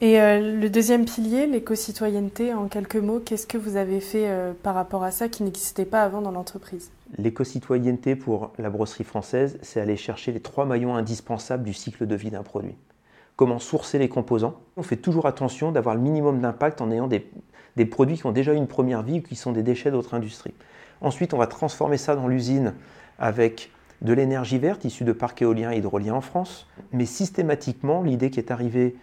Et 0.00 0.20
euh, 0.20 0.60
le 0.60 0.68
deuxième 0.68 1.04
pilier, 1.04 1.46
l'éco-citoyenneté, 1.46 2.54
en 2.54 2.68
quelques 2.68 2.96
mots, 2.96 3.20
qu'est-ce 3.20 3.46
que 3.46 3.58
vous 3.58 3.76
avez 3.76 4.00
fait 4.00 4.28
euh, 4.28 4.52
par 4.62 4.74
rapport 4.74 5.02
à 5.02 5.10
ça 5.10 5.28
qui 5.28 5.42
n'existait 5.42 5.84
pas 5.84 6.02
avant 6.02 6.20
dans 6.20 6.32
l'entreprise? 6.32 6.90
L'éco-citoyenneté 7.18 8.16
pour 8.16 8.52
la 8.58 8.70
brosserie 8.70 9.04
française, 9.04 9.58
c'est 9.62 9.80
aller 9.80 9.96
chercher 9.96 10.32
les 10.32 10.40
trois 10.40 10.66
maillons 10.66 10.94
indispensables 10.94 11.62
du 11.64 11.72
cycle 11.72 12.06
de 12.06 12.14
vie 12.14 12.30
d'un 12.30 12.42
produit. 12.42 12.74
Comment 13.42 13.58
sourcer 13.58 13.98
les 13.98 14.08
composants 14.08 14.54
On 14.76 14.84
fait 14.84 14.94
toujours 14.94 15.26
attention 15.26 15.72
d'avoir 15.72 15.96
le 15.96 16.00
minimum 16.00 16.38
d'impact 16.38 16.80
en 16.80 16.92
ayant 16.92 17.08
des, 17.08 17.86
produits 17.86 18.16
qui 18.16 18.24
ont 18.24 18.30
déjà 18.30 18.52
une 18.52 18.68
première 18.68 19.02
vie 19.02 19.18
ou 19.18 19.22
qui 19.22 19.34
sont 19.34 19.50
des 19.50 19.64
déchets 19.64 19.90
d'autres 19.90 20.14
industries. 20.14 20.54
Ensuite, 21.00 21.34
on 21.34 21.38
va 21.38 21.48
transformer 21.48 21.96
ça 21.96 22.14
dans 22.14 22.28
l'usine 22.28 22.72
avec 23.18 23.72
de 24.00 24.12
l'énergie 24.12 24.58
verte 24.58 24.84
issue 24.84 25.02
de 25.02 25.10
parcs 25.10 25.42
éoliens 25.42 25.72
et 25.72 25.78
hydroliens 25.78 26.14
en 26.14 26.20
France. 26.20 26.68
Mais 26.92 27.04
systématiquement, 27.04 28.04
l'idée 28.04 28.30
qui 28.30 28.38
est 28.38 28.52
arrivée 28.52 28.94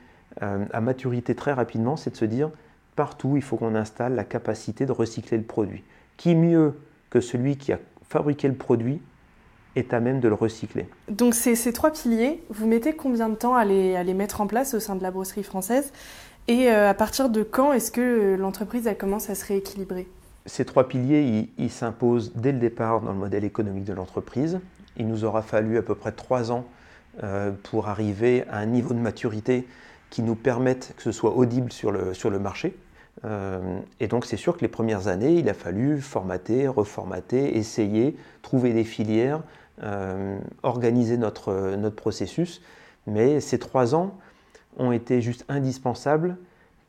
euh, 0.41 0.63
à 0.71 0.79
maturité 0.79 1.35
très 1.35 1.51
rapidement, 1.51 1.97
c'est 1.97 2.11
de 2.11 2.15
se 2.15 2.23
dire 2.23 2.49
partout, 2.95 3.33
il 3.35 3.41
faut 3.41 3.57
qu'on 3.57 3.75
installe 3.75 4.15
la 4.15 4.23
capacité 4.23 4.85
de 4.85 4.93
recycler 4.93 5.37
le 5.37 5.43
produit. 5.43 5.83
qui 6.15 6.33
mieux 6.33 6.79
que 7.09 7.19
celui 7.19 7.57
qui 7.57 7.73
a 7.73 7.79
fabriqué 8.07 8.47
le 8.47 8.55
produit 8.55 9.01
est 9.75 9.93
à 9.93 9.99
même 9.99 10.19
de 10.19 10.27
le 10.27 10.33
recycler. 10.33 10.87
Donc 11.09 11.35
ces, 11.35 11.55
ces 11.55 11.73
trois 11.73 11.91
piliers, 11.91 12.43
vous 12.49 12.67
mettez 12.67 12.93
combien 12.93 13.29
de 13.29 13.35
temps 13.35 13.55
à 13.55 13.65
les, 13.65 13.95
à 13.95 14.03
les, 14.03 14.13
mettre 14.13 14.41
en 14.41 14.47
place 14.47 14.73
au 14.73 14.79
sein 14.79 14.95
de 14.95 15.03
la 15.03 15.11
brosserie 15.11 15.43
française 15.43 15.91
Et 16.47 16.69
euh, 16.69 16.89
à 16.89 16.93
partir 16.93 17.29
de 17.29 17.43
quand 17.43 17.73
est-ce 17.73 17.91
que 17.91 18.35
l'entreprise 18.39 18.89
commence 18.97 19.29
à 19.29 19.35
se 19.35 19.45
rééquilibrer? 19.45 20.07
Ces 20.45 20.65
trois 20.65 20.87
piliers, 20.87 21.21
ils, 21.21 21.63
ils 21.63 21.69
s'imposent 21.69 22.33
dès 22.35 22.51
le 22.51 22.59
départ 22.59 23.01
dans 23.01 23.11
le 23.11 23.17
modèle 23.17 23.43
économique 23.43 23.83
de 23.83 23.93
l'entreprise. 23.93 24.59
Il 24.97 25.07
nous 25.07 25.23
aura 25.23 25.41
fallu 25.41 25.77
à 25.77 25.81
peu 25.81 25.95
près 25.95 26.11
trois 26.11 26.51
ans 26.51 26.65
euh, 27.23 27.51
pour 27.63 27.89
arriver 27.89 28.45
à 28.49 28.59
un 28.59 28.65
niveau 28.65 28.93
de 28.93 28.99
maturité 28.99 29.67
qui 30.09 30.21
nous 30.21 30.35
permette 30.35 30.93
que 30.95 31.03
ce 31.03 31.11
soit 31.11 31.35
audible 31.35 31.71
sur 31.71 31.91
le, 31.91 32.13
sur 32.13 32.29
le 32.29 32.39
marché. 32.39 32.75
Euh, 33.25 33.79
et 33.99 34.07
donc 34.07 34.25
c'est 34.25 34.37
sûr 34.37 34.55
que 34.55 34.61
les 34.61 34.67
premières 34.67 35.07
années, 35.07 35.33
il 35.33 35.49
a 35.49 35.53
fallu 35.53 35.99
formater, 36.01 36.67
reformater, 36.67 37.57
essayer, 37.57 38.15
trouver 38.41 38.73
des 38.73 38.83
filières, 38.83 39.43
euh, 39.83 40.37
organiser 40.63 41.17
notre, 41.17 41.75
notre 41.75 41.95
processus. 41.95 42.61
Mais 43.07 43.39
ces 43.39 43.59
trois 43.59 43.95
ans 43.95 44.15
ont 44.77 44.91
été 44.91 45.21
juste 45.21 45.45
indispensables 45.49 46.37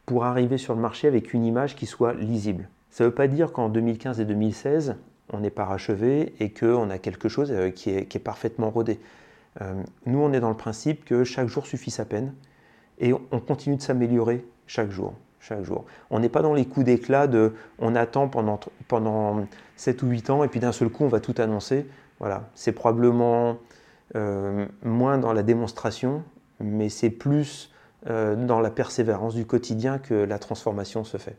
pour 0.06 0.24
arriver 0.24 0.58
sur 0.58 0.74
le 0.74 0.80
marché 0.80 1.08
avec 1.08 1.32
une 1.32 1.44
image 1.44 1.76
qui 1.76 1.86
soit 1.86 2.14
lisible. 2.14 2.68
Ça 2.90 3.04
ne 3.04 3.08
veut 3.08 3.14
pas 3.14 3.28
dire 3.28 3.52
qu'en 3.52 3.68
2015 3.68 4.20
et 4.20 4.24
2016, 4.24 4.96
on 5.32 5.38
n'est 5.38 5.50
pas 5.50 5.62
parachevé 5.62 6.34
et 6.40 6.52
qu'on 6.52 6.90
a 6.90 6.98
quelque 6.98 7.28
chose 7.28 7.52
euh, 7.52 7.68
est, 7.68 7.72
qui 7.72 7.90
est 7.90 8.24
parfaitement 8.24 8.70
rodé. 8.70 8.98
nous, 10.06 10.18
on 10.18 10.32
est 10.32 10.40
dans 10.40 10.48
le 10.48 10.56
principe 10.56 11.04
que 11.04 11.24
chaque 11.24 11.48
jour 11.48 11.66
suffit 11.66 11.90
sa 11.90 12.04
peine 12.04 12.34
et 12.98 13.12
on 13.12 13.40
continue 13.40 13.76
de 13.76 13.82
s'améliorer 13.82 14.44
chaque 14.66 14.90
jour 14.90 15.14
chaque 15.40 15.64
jour. 15.64 15.86
On 16.10 16.20
n'est 16.20 16.28
pas 16.28 16.42
dans 16.42 16.54
les 16.54 16.66
coups 16.66 16.86
d'éclat 16.86 17.26
de 17.26 17.54
on 17.78 17.96
attend 17.96 18.28
pendant, 18.28 18.60
pendant 18.88 19.46
7 19.76 20.02
ou 20.02 20.08
8 20.08 20.30
ans 20.30 20.44
et 20.44 20.48
puis 20.48 20.60
d'un 20.60 20.72
seul 20.72 20.90
coup 20.90 21.04
on 21.04 21.08
va 21.08 21.20
tout 21.20 21.34
annoncer. 21.38 21.86
Voilà, 22.20 22.44
c'est 22.54 22.72
probablement 22.72 23.56
euh, 24.14 24.66
moins 24.82 25.18
dans 25.18 25.32
la 25.32 25.42
démonstration, 25.42 26.22
mais 26.60 26.90
c'est 26.90 27.10
plus 27.10 27.72
euh, 28.08 28.36
dans 28.36 28.60
la 28.60 28.70
persévérance 28.70 29.34
du 29.34 29.46
quotidien 29.46 29.98
que 29.98 30.14
la 30.14 30.38
transformation 30.38 31.04
se 31.04 31.16
fait. 31.16 31.36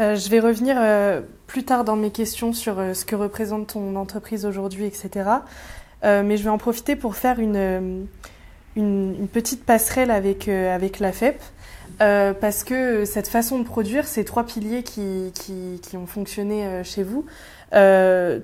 Euh, 0.00 0.16
je 0.16 0.28
vais 0.30 0.40
revenir 0.40 0.76
plus 1.46 1.64
tard 1.64 1.84
dans 1.84 1.96
mes 1.96 2.10
questions 2.10 2.52
sur 2.52 2.76
ce 2.94 3.04
que 3.04 3.14
représente 3.14 3.74
ton 3.74 3.94
entreprise 3.94 4.44
aujourd'hui, 4.44 4.86
etc. 4.86 5.28
mais 6.02 6.36
je 6.36 6.42
vais 6.42 6.50
en 6.50 6.58
profiter 6.58 6.96
pour 6.96 7.14
faire 7.14 7.38
une, 7.38 8.08
une, 8.74 9.14
une 9.14 9.28
petite 9.28 9.64
passerelle 9.64 10.10
avec, 10.10 10.48
avec 10.48 10.98
la 10.98 11.12
FEP. 11.12 11.40
Euh, 12.00 12.32
parce 12.34 12.64
que 12.64 13.04
cette 13.04 13.28
façon 13.28 13.58
de 13.58 13.64
produire, 13.64 14.06
ces 14.06 14.24
trois 14.24 14.44
piliers 14.44 14.82
qui, 14.82 15.32
ont 15.94 16.06
fonctionné 16.06 16.64
euh, 16.64 16.84
chez 16.84 17.02
vous, 17.02 17.24
euh, 17.74 18.40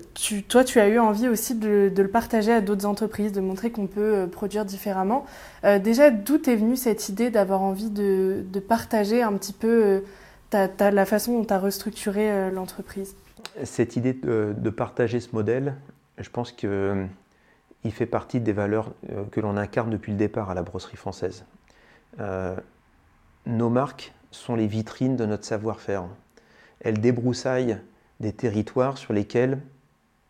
toi, 0.49 0.65
tu 0.65 0.81
as 0.81 0.89
eu 0.89 0.99
envie 0.99 1.29
aussi 1.29 1.55
de, 1.55 1.93
le 1.95 2.09
partager 2.09 2.53
à 2.53 2.61
d'autres 2.61 2.87
entreprises, 2.87 3.33
de 3.33 3.41
montrer 3.41 3.71
qu'on 3.71 3.87
peut 3.87 4.27
produire 4.31 4.65
différemment. 4.65 5.27
Déjà, 5.63 6.11
d'où 6.11 6.37
est 6.37 6.57
venue 6.57 6.77
cette 6.77 7.11
idée 7.11 7.29
d'avoir 7.29 7.61
envie 7.61 7.91
de, 7.91 8.43
partager 8.67 9.23
un 9.23 9.35
petit 9.35 9.53
peu 9.53 10.03
ta, 10.49 10.91
la 10.91 11.05
façon 11.05 11.39
dont 11.39 11.45
tu 11.45 11.53
as 11.53 11.59
restructuré 11.59 12.51
l'entreprise? 12.51 13.17
Cette 13.65 13.97
idée 13.97 14.15
de, 14.15 14.71
partager 14.71 15.21
ce 15.21 15.29
modèle, 15.35 15.75
je 16.17 16.31
pense 16.31 16.51
que 16.51 17.05
il 17.85 17.93
fait 17.93 18.07
partie 18.07 18.41
des 18.41 18.53
valeurs 18.53 18.93
que 19.31 19.41
l'on 19.41 19.59
incarne 19.59 19.91
depuis 19.91 20.13
le 20.13 20.19
départ 20.19 20.49
à 20.49 20.55
la 20.55 20.63
brosserie 20.63 20.97
française. 20.97 21.45
Nos 23.49 23.71
marques 23.71 24.13
sont 24.31 24.55
les 24.55 24.67
vitrines 24.67 25.17
de 25.17 25.25
notre 25.25 25.45
savoir-faire. 25.45 26.05
Elles 26.81 27.01
débroussaillent 27.01 27.79
des 28.21 28.33
territoires 28.33 28.99
sur 28.99 29.15
lesquels, 29.15 29.59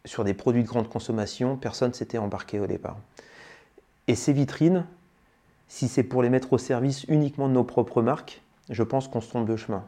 sur 0.04 0.24
des 0.24 0.34
produits 0.34 0.62
de 0.62 0.68
grande 0.68 0.88
consommation, 0.88 1.56
personne 1.56 1.92
s'était 1.92 2.18
embarqué 2.18 2.60
au 2.60 2.66
départ. 2.66 2.96
Et 4.06 4.14
ces 4.14 4.32
vitrines, 4.32 4.86
si 5.66 5.88
c'est 5.88 6.04
pour 6.04 6.22
les 6.22 6.30
mettre 6.30 6.52
au 6.52 6.58
service 6.58 7.04
uniquement 7.08 7.48
de 7.48 7.54
nos 7.54 7.64
propres 7.64 8.02
marques, 8.02 8.40
je 8.70 8.82
pense 8.84 9.08
qu'on 9.08 9.20
se 9.20 9.28
trompe 9.28 9.48
de 9.48 9.56
chemin. 9.56 9.84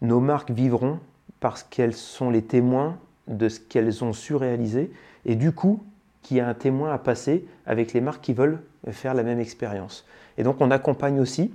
Nos 0.00 0.20
marques 0.20 0.50
vivront 0.50 0.98
parce 1.38 1.62
qu'elles 1.62 1.94
sont 1.94 2.28
les 2.28 2.42
témoins 2.42 2.98
de 3.28 3.48
ce 3.48 3.60
qu'elles 3.60 4.02
ont 4.02 4.12
su 4.12 4.34
réaliser 4.34 4.92
et 5.24 5.36
du 5.36 5.52
coup, 5.52 5.84
qu'il 6.22 6.38
y 6.38 6.40
a 6.40 6.48
un 6.48 6.54
témoin 6.54 6.92
à 6.92 6.98
passer 6.98 7.46
avec 7.66 7.92
les 7.92 8.00
marques 8.00 8.22
qui 8.22 8.32
veulent 8.32 8.62
faire 8.90 9.14
la 9.14 9.22
même 9.22 9.40
expérience. 9.40 10.04
Et 10.38 10.42
donc 10.42 10.60
on 10.60 10.70
accompagne 10.70 11.20
aussi 11.20 11.52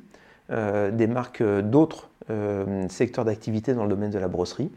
des 0.49 1.07
marques 1.07 1.43
d'autres 1.43 2.10
euh, 2.29 2.89
secteurs 2.89 3.23
d'activité 3.23 3.73
dans 3.73 3.83
le 3.83 3.89
domaine 3.89 4.12
de 4.12 4.19
la 4.19 4.27
brosserie 4.27 4.69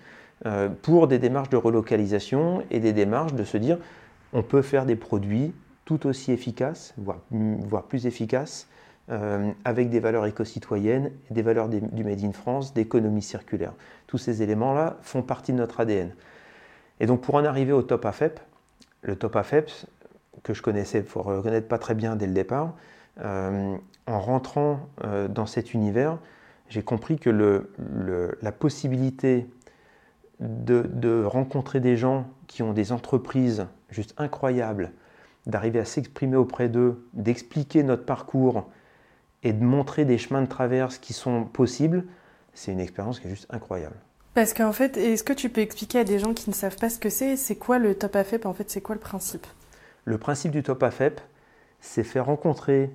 euh, 0.47 0.69
pour 0.69 1.09
des 1.09 1.19
démarches 1.19 1.49
de 1.49 1.57
relocalisation 1.57 2.63
et 2.71 2.79
des 2.79 2.93
démarches 2.93 3.35
de 3.35 3.43
se 3.43 3.57
dire 3.57 3.77
on 4.33 4.45
peut 4.45 4.63
faire 4.63 4.87
des 4.87 4.95
produits 4.95 5.53
tout 5.85 6.07
aussi 6.07 6.31
efficaces, 6.31 6.95
voire, 6.97 7.19
voire 7.33 7.83
plus 7.83 8.07
efficaces, 8.07 8.69
euh, 9.11 9.51
avec 9.65 9.91
des 9.91 9.99
valeurs 9.99 10.27
éco-citoyennes, 10.27 11.11
des 11.31 11.43
valeurs 11.43 11.69
du 11.69 12.05
Made 12.05 12.23
in 12.23 12.31
France, 12.31 12.73
d'économie 12.73 13.23
circulaire. 13.23 13.73
Tous 14.07 14.19
ces 14.19 14.43
éléments-là 14.43 14.99
font 15.03 15.23
partie 15.23 15.53
de 15.53 15.59
notre 15.59 15.81
ADN. 15.81 16.15
Et 17.01 17.07
donc 17.07 17.21
pour 17.21 17.35
en 17.35 17.45
arriver 17.45 17.73
au 17.73 17.83
top 17.83 18.07
AFEP, 18.07 18.39
le 19.03 19.17
top 19.17 19.35
AFEP, 19.35 19.69
que 20.45 20.55
je 20.55 20.63
connaissais, 20.63 20.99
il 20.99 21.05
faut 21.05 21.23
reconnaître 21.23 21.67
pas 21.67 21.79
très 21.79 21.97
bien 21.97 22.15
dès 22.15 22.29
le 22.29 22.33
départ, 22.33 22.75
euh, 23.23 23.77
en 24.07 24.21
rentrant 24.21 24.81
euh, 25.05 25.29
dans 25.29 25.47
cet 25.47 25.75
univers, 25.75 26.19
j'ai 26.69 26.83
compris 26.83 27.19
que 27.19 27.31
le, 27.31 27.73
le, 27.79 28.39
la 28.43 28.53
possibilité 28.53 29.47
de, 30.39 30.89
de, 30.93 31.23
rencontrer 31.25 31.81
des 31.81 31.97
gens 31.97 32.27
qui 32.47 32.63
ont 32.63 32.73
des 32.73 32.93
entreprises 32.93 33.67
juste 33.91 34.15
incroyables, 34.17 34.93
d'arriver 35.47 35.81
à 35.81 35.85
s'exprimer 35.85 36.37
auprès 36.37 36.69
d'eux, 36.69 37.07
d'expliquer 37.13 37.83
notre 37.83 38.05
parcours 38.05 38.71
et 39.43 39.53
de 39.53 39.63
montrer 39.63 40.05
des 40.05 40.19
chemins 40.19 40.43
de 40.43 40.49
traverse 40.49 40.99
qui 40.99 41.13
sont 41.13 41.45
possibles, 41.45 42.05
c'est 42.55 42.73
une 42.73 42.81
expérience 42.81 43.21
qui 43.21 43.27
est 43.27 43.31
juste 43.31 43.47
incroyable. 43.51 43.97
Parce 44.35 44.55
qu'en 44.55 44.73
fait, 44.73 44.97
est-ce 44.97 45.25
que 45.25 45.33
tu 45.33 45.49
peux 45.49 45.61
expliquer 45.61 46.01
à 46.01 46.05
des 46.05 46.19
gens 46.19 46.35
qui 46.35 46.49
ne 46.49 46.55
savent 46.55 46.77
pas 46.77 46.89
ce 46.89 46.99
que 46.99 47.11
c'est 47.11 47.37
C'est 47.37 47.57
quoi 47.57 47.79
le 47.79 47.95
top 47.95 48.15
AFEP 48.17 48.47
En 48.47 48.55
fait, 48.55 48.71
c'est 48.71 48.81
quoi 48.81 48.95
le 48.95 49.01
principe? 49.01 49.47
Le 50.05 50.19
principe 50.19 50.53
du 50.53 50.63
top 50.63 50.83
AFEP, 50.83 51.21
c'est 51.81 52.05
faire 52.05 52.27
rencontrer 52.27 52.91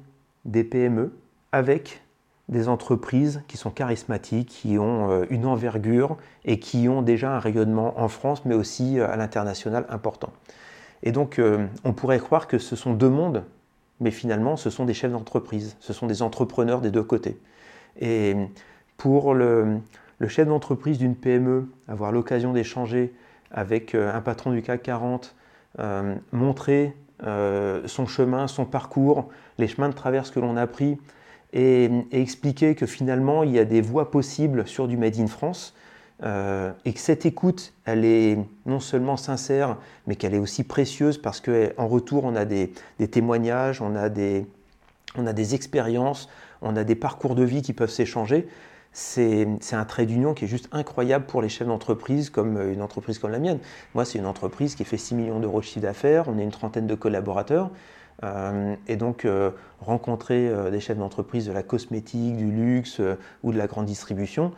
des 0.46 0.64
PME 0.64 1.12
avec 1.52 2.02
des 2.48 2.70
entreprises 2.70 3.42
qui 3.48 3.58
sont 3.58 3.72
charismatiques, 3.72 4.50
qui 4.50 4.78
ont 4.78 5.10
euh, 5.10 5.26
une 5.30 5.46
envergure 5.46 6.18
et 6.44 6.60
qui 6.60 6.88
ont 6.88 7.02
déjà 7.02 7.36
un 7.36 7.40
rayonnement 7.40 8.00
en 8.00 8.08
France, 8.08 8.46
mais 8.46 8.54
aussi 8.54 9.00
euh, 9.00 9.10
à 9.10 9.16
l'international 9.16 9.86
important. 9.90 10.32
Et 11.02 11.12
donc, 11.12 11.40
euh, 11.40 11.66
on 11.84 11.94
pourrait 11.94 12.20
croire 12.20 12.48
que 12.48 12.60
ce 12.60 12.76
sont 12.76 12.94
deux 12.94 13.10
mondes, 13.10 13.44
mais 14.00 14.12
finalement, 14.12 14.58
ce 14.58 14.70
sont 14.70 14.86
des 14.86 14.94
chefs 14.94 15.12
d'entreprise, 15.12 15.76
ce 15.80 15.94
sont 15.94 16.06
des 16.06 16.22
entrepreneurs 16.22 16.82
des 16.82 16.92
deux 16.92 17.04
côtés. 17.04 17.40
Et 18.00 18.36
pour 18.98 19.34
le, 19.34 19.80
chef 20.28 20.48
d'entreprise 20.48 20.98
d'une 21.00 21.16
PME, 21.16 21.68
avoir 21.88 22.12
l'occasion 22.12 22.54
d'échanger 22.54 23.14
avec 23.52 23.96
un 23.96 24.22
patron 24.22 24.52
du 24.52 24.62
CAC 24.62 24.84
40, 24.84 25.36
euh, 25.80 26.16
montrer 26.32 26.96
son 27.22 28.06
chemin, 28.08 28.48
son 28.48 28.66
parcours, 28.66 29.30
les 29.58 29.68
chemins 29.68 29.90
de 29.90 29.94
traverse 29.94 30.32
que 30.32 30.40
l'on 30.40 30.58
a 30.58 30.68
pris, 30.68 30.98
et, 31.54 31.90
expliquer 32.12 32.76
que 32.76 32.86
finalement 32.86 33.44
il 33.44 33.52
y 33.52 33.60
a 33.60 33.66
des 33.66 33.82
voies 33.82 34.12
possibles 34.12 34.68
sur 34.68 34.88
du 34.88 34.98
Made 34.98 35.20
in 35.20 35.28
France, 35.28 35.74
euh, 36.24 36.72
et 36.86 36.94
que 36.94 37.00
cette 37.00 37.26
écoute, 37.26 37.74
elle 37.84 38.06
est 38.06 38.38
non 38.66 38.80
seulement 38.80 39.18
sincère, 39.18 39.78
mais 40.08 40.16
qu'elle 40.16 40.34
est 40.34 40.40
aussi 40.40 40.64
précieuse 40.64 41.18
parce 41.18 41.42
qu'en 41.42 41.88
retour 41.88 42.24
on 42.24 42.36
a 42.36 42.46
des, 42.46 42.72
des 43.00 43.08
témoignages, 43.10 43.82
on 43.82 43.96
a 43.96 44.10
des, 44.10 44.46
on 45.18 45.28
a 45.28 45.34
des 45.34 45.56
expériences, 45.56 46.30
on 46.62 46.76
a 46.78 46.84
des 46.84 46.96
parcours 46.96 47.36
de 47.36 47.44
vie 47.44 47.62
qui 47.62 47.74
peuvent 47.74 47.90
s'échanger 47.90 48.48
c'est 48.98 49.48
un 49.74 49.86
trait 49.86 50.06
d'union 50.06 50.34
qui 50.34 50.46
est 50.46 50.48
juste 50.48 50.70
incroyable 50.72 51.26
pour 51.26 51.42
les 51.42 51.50
chefs 51.50 51.68
d'entreprise 51.68 52.30
comme 52.30 52.60
une 52.72 52.82
entreprise 52.82 53.20
comme 53.20 53.32
la 53.32 53.40
mienne. 53.40 53.60
Moi, 53.94 54.06
c'est 54.06 54.18
une 54.18 54.26
entreprise 54.26 54.76
qui 54.76 54.86
fait 54.86 54.98
6 54.98 55.16
millions 55.16 55.40
d'euros 55.40 55.60
de 55.60 55.66
chiffre 55.66 55.82
d'affaires, 55.82 56.28
on 56.28 56.38
est 56.40 56.44
une 56.44 56.52
trentaine 56.52 56.88
de 56.88 56.96
collaborateurs. 56.96 57.72
Euh, 58.24 58.76
et 58.88 58.96
donc, 58.96 59.26
euh, 59.26 59.52
rencontrer 59.82 60.48
euh, 60.48 60.72
des 60.72 60.80
chefs 60.80 60.98
d'entreprise 60.98 61.46
de 61.46 61.52
la 61.52 61.64
cosmétique, 61.64 62.38
du 62.38 62.50
luxe 62.50 63.02
euh, 63.02 63.16
ou 63.44 63.52
de 63.52 63.58
la 63.58 63.68
grande 63.68 63.86
distribution, 63.86 64.54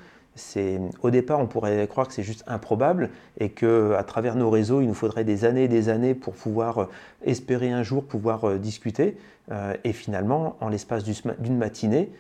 au 1.02 1.10
départ, 1.10 1.40
on 1.40 1.48
pourrait 1.48 1.88
croire 1.88 2.08
que 2.08 2.14
c'est 2.14 2.24
juste 2.24 2.44
improbable 2.48 3.10
et 3.40 3.50
qu'à 3.50 4.04
travers 4.06 4.36
nos 4.36 4.50
réseaux, 4.50 4.82
il 4.82 4.88
nous 4.88 4.94
faudrait 4.94 5.24
des 5.24 5.46
années 5.46 5.64
et 5.64 5.68
des 5.68 5.90
années 5.90 6.14
pour 6.14 6.34
pouvoir 6.34 6.78
euh, 6.80 6.90
espérer 7.26 7.72
un 7.72 7.84
jour 7.84 8.04
pouvoir 8.04 8.46
euh, 8.46 8.58
discuter. 8.58 9.18
et 9.84 9.94
finalement, 9.94 10.58
en 10.60 10.68
l'espace 10.68 11.04
d'une 11.06 11.58
matinée, 11.58 12.12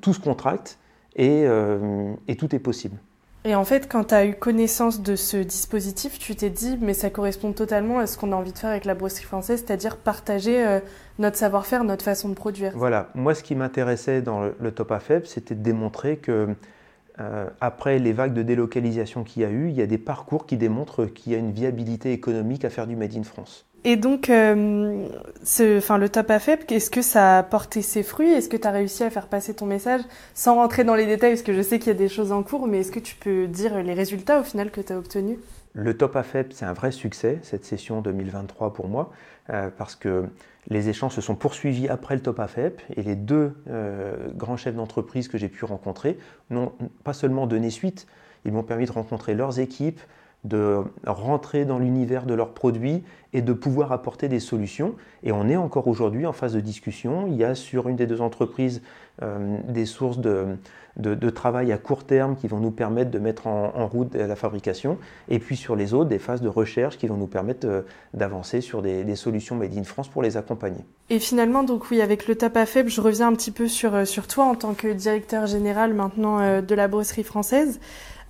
tout 0.00 0.14
se 0.14 0.20
contracte 0.20 0.78
et, 1.18 1.44
euh, 1.44 2.14
et, 2.28 2.36
tout 2.36 2.54
est 2.54 2.58
possible. 2.60 2.96
Et 3.44 3.54
en 3.54 3.64
fait, 3.64 3.90
quand 3.90 4.04
tu 4.04 4.14
as 4.14 4.24
eu 4.24 4.34
connaissance 4.34 5.02
de 5.02 5.16
ce 5.16 5.36
dispositif, 5.36 6.18
tu 6.18 6.34
t'es 6.34 6.50
dit, 6.50 6.78
mais 6.80 6.94
ça 6.94 7.10
correspond 7.10 7.52
totalement 7.52 7.98
à 7.98 8.06
ce 8.06 8.16
qu'on 8.16 8.32
a 8.32 8.36
envie 8.36 8.52
de 8.52 8.58
faire 8.58 8.70
avec 8.70 8.84
la 8.84 8.94
brosserie 8.94 9.24
française, 9.24 9.64
c'est-à-dire 9.64 9.96
partager 9.96 10.66
euh, 10.66 10.80
notre 11.18 11.36
savoir-faire, 11.36 11.84
notre 11.84 12.04
façon 12.04 12.28
de 12.28 12.34
produire. 12.34 12.72
Voilà, 12.74 13.10
moi 13.14 13.34
ce 13.34 13.42
qui 13.42 13.54
m'intéressait 13.54 14.22
dans 14.22 14.40
le, 14.40 14.54
le 14.60 14.72
top 14.72 14.92
AFEB, 14.92 15.24
c'était 15.24 15.54
de 15.54 15.62
démontrer 15.62 16.16
que 16.16 16.48
après 17.60 17.98
les 17.98 18.12
vagues 18.12 18.34
de 18.34 18.42
délocalisation 18.42 19.24
qu'il 19.24 19.42
y 19.42 19.44
a 19.44 19.50
eu, 19.50 19.68
il 19.68 19.74
y 19.74 19.82
a 19.82 19.86
des 19.86 19.98
parcours 19.98 20.46
qui 20.46 20.56
démontrent 20.56 21.06
qu'il 21.06 21.32
y 21.32 21.34
a 21.34 21.38
une 21.38 21.52
viabilité 21.52 22.12
économique 22.12 22.64
à 22.64 22.70
faire 22.70 22.86
du 22.86 22.96
Made 22.96 23.16
in 23.16 23.24
France. 23.24 23.68
Et 23.84 23.96
donc, 23.96 24.28
euh, 24.28 25.06
enfin, 25.78 25.98
le 25.98 26.08
top 26.08 26.30
AFEP, 26.30 26.70
est-ce 26.72 26.90
que 26.90 27.00
ça 27.00 27.38
a 27.38 27.42
porté 27.42 27.80
ses 27.80 28.02
fruits? 28.02 28.28
Est-ce 28.28 28.48
que 28.48 28.56
tu 28.56 28.66
as 28.66 28.72
réussi 28.72 29.04
à 29.04 29.10
faire 29.10 29.28
passer 29.28 29.54
ton 29.54 29.66
message? 29.66 30.00
Sans 30.34 30.56
rentrer 30.56 30.82
dans 30.84 30.96
les 30.96 31.06
détails 31.06 31.32
Parce 31.32 31.42
que 31.42 31.54
je 31.54 31.62
sais 31.62 31.78
qu'il 31.78 31.88
y 31.88 31.94
a 31.94 31.98
des 31.98 32.08
choses 32.08 32.32
en 32.32 32.42
cours, 32.42 32.66
mais 32.66 32.80
est-ce 32.80 32.90
que 32.90 32.98
tu 32.98 33.14
peux 33.14 33.46
dire 33.46 33.80
les 33.82 33.94
résultats 33.94 34.40
au 34.40 34.42
final 34.42 34.70
que 34.70 34.80
tu 34.80 34.92
as 34.92 34.98
obtenus? 34.98 35.38
Le 35.80 35.96
top 35.96 36.16
AFEP, 36.16 36.52
c'est 36.52 36.64
un 36.64 36.72
vrai 36.72 36.90
succès, 36.90 37.38
cette 37.42 37.64
session 37.64 38.00
2023 38.00 38.72
pour 38.72 38.88
moi, 38.88 39.12
euh, 39.50 39.70
parce 39.70 39.94
que 39.94 40.24
les 40.66 40.88
échanges 40.88 41.14
se 41.14 41.20
sont 41.20 41.36
poursuivis 41.36 41.88
après 41.88 42.16
le 42.16 42.20
top 42.20 42.40
AFEP 42.40 42.82
et 42.96 43.02
les 43.04 43.14
deux 43.14 43.54
euh, 43.70 44.28
grands 44.34 44.56
chefs 44.56 44.74
d'entreprise 44.74 45.28
que 45.28 45.38
j'ai 45.38 45.48
pu 45.48 45.64
rencontrer 45.64 46.18
n'ont 46.50 46.72
pas 47.04 47.12
seulement 47.12 47.46
donné 47.46 47.70
suite, 47.70 48.08
ils 48.44 48.50
m'ont 48.50 48.64
permis 48.64 48.86
de 48.86 48.90
rencontrer 48.90 49.36
leurs 49.36 49.60
équipes, 49.60 50.00
de 50.44 50.82
rentrer 51.06 51.64
dans 51.64 51.78
l'univers 51.78 52.24
de 52.24 52.34
leurs 52.34 52.54
produits 52.54 53.02
et 53.32 53.42
de 53.42 53.52
pouvoir 53.52 53.92
apporter 53.92 54.28
des 54.28 54.40
solutions. 54.40 54.94
Et 55.22 55.32
on 55.32 55.48
est 55.48 55.56
encore 55.56 55.88
aujourd'hui 55.88 56.26
en 56.26 56.32
phase 56.32 56.54
de 56.54 56.60
discussion. 56.60 57.26
Il 57.26 57.36
y 57.36 57.44
a 57.44 57.54
sur 57.54 57.88
une 57.88 57.96
des 57.96 58.06
deux 58.06 58.20
entreprises 58.20 58.80
euh, 59.22 59.58
des 59.66 59.84
sources 59.84 60.18
de, 60.18 60.56
de, 60.96 61.30
travail 61.30 61.72
à 61.72 61.78
court 61.78 62.04
terme 62.04 62.36
qui 62.36 62.46
vont 62.46 62.60
nous 62.60 62.70
permettre 62.70 63.10
de 63.10 63.18
mettre 63.18 63.48
en, 63.48 63.86
route 63.86 64.14
la 64.14 64.36
fabrication. 64.36 64.96
Et 65.28 65.40
puis 65.40 65.56
sur 65.56 65.76
les 65.76 65.92
autres, 65.92 66.08
des 66.08 66.20
phases 66.20 66.40
de 66.40 66.48
recherche 66.48 66.98
qui 66.98 67.08
vont 67.08 67.16
nous 67.16 67.26
permettre 67.26 67.66
euh, 67.66 67.82
d'avancer 68.14 68.60
sur 68.60 68.80
des, 68.80 69.16
solutions 69.16 69.56
Made 69.56 69.76
in 69.76 69.82
France 69.82 70.08
pour 70.08 70.22
les 70.22 70.36
accompagner. 70.36 70.84
Et 71.10 71.18
finalement, 71.18 71.64
donc 71.64 71.90
oui, 71.90 72.00
avec 72.00 72.28
le 72.28 72.36
faible, 72.64 72.88
je 72.88 73.00
reviens 73.00 73.26
un 73.26 73.34
petit 73.34 73.50
peu 73.50 73.66
sur, 73.66 73.94
euh, 73.94 74.04
sur 74.04 74.28
toi 74.28 74.44
en 74.44 74.54
tant 74.54 74.74
que 74.74 74.88
directeur 74.88 75.46
général 75.46 75.94
maintenant 75.94 76.60
de 76.62 76.74
la 76.74 76.88
brosserie 76.88 77.24
française. 77.24 77.80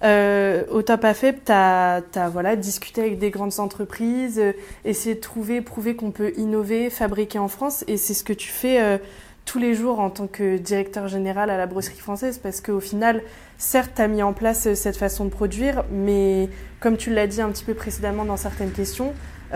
Euh, 0.04 0.64
au 0.70 0.82
Top 0.82 1.04
AFEP, 1.04 1.44
tu 1.44 1.52
as, 1.52 2.02
voilà, 2.30 2.56
discuté 2.56 3.00
avec 3.00 3.18
des 3.18 3.30
grandes 3.30 3.58
entreprises, 3.58 4.38
euh, 4.38 4.52
essayé 4.84 5.14
de 5.14 5.20
trouver, 5.20 5.61
prouver 5.61 5.96
qu'on 5.96 6.11
peut 6.11 6.32
innover, 6.37 6.90
fabriquer 6.90 7.38
en 7.38 7.48
France. 7.48 7.84
Et 7.88 7.96
c'est 7.96 8.14
ce 8.14 8.24
que 8.24 8.32
tu 8.32 8.48
fais 8.48 8.80
euh, 8.80 8.98
tous 9.44 9.58
les 9.58 9.74
jours 9.74 9.98
en 10.00 10.11
tant 10.11 10.26
que 10.26 10.56
directeur 10.56 11.08
général 11.08 11.50
à 11.50 11.56
la 11.56 11.66
brosserie 11.66 11.98
française. 11.98 12.38
Parce 12.38 12.61
qu'au 12.61 12.80
final, 12.80 13.22
certes, 13.56 13.92
tu 13.96 14.02
as 14.02 14.08
mis 14.08 14.22
en 14.22 14.32
place 14.32 14.66
euh, 14.68 14.74
cette 14.74 14.96
façon 14.96 15.24
de 15.24 15.30
produire, 15.30 15.84
mais 15.90 16.48
comme 16.80 16.96
tu 16.96 17.12
l'as 17.12 17.26
dit 17.26 17.40
un 17.40 17.50
petit 17.50 17.64
peu 17.64 17.74
précédemment 17.74 18.24
dans 18.24 18.37
certaines 18.37 18.72
questions, 18.72 19.12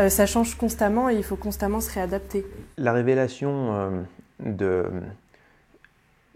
ça 0.08 0.24
change 0.24 0.54
constamment 0.54 1.10
et 1.10 1.16
il 1.16 1.22
faut 1.22 1.36
constamment 1.36 1.82
se 1.82 1.92
réadapter. 1.92 2.46
La 2.78 2.94
révélation 2.94 4.02
de 4.40 4.86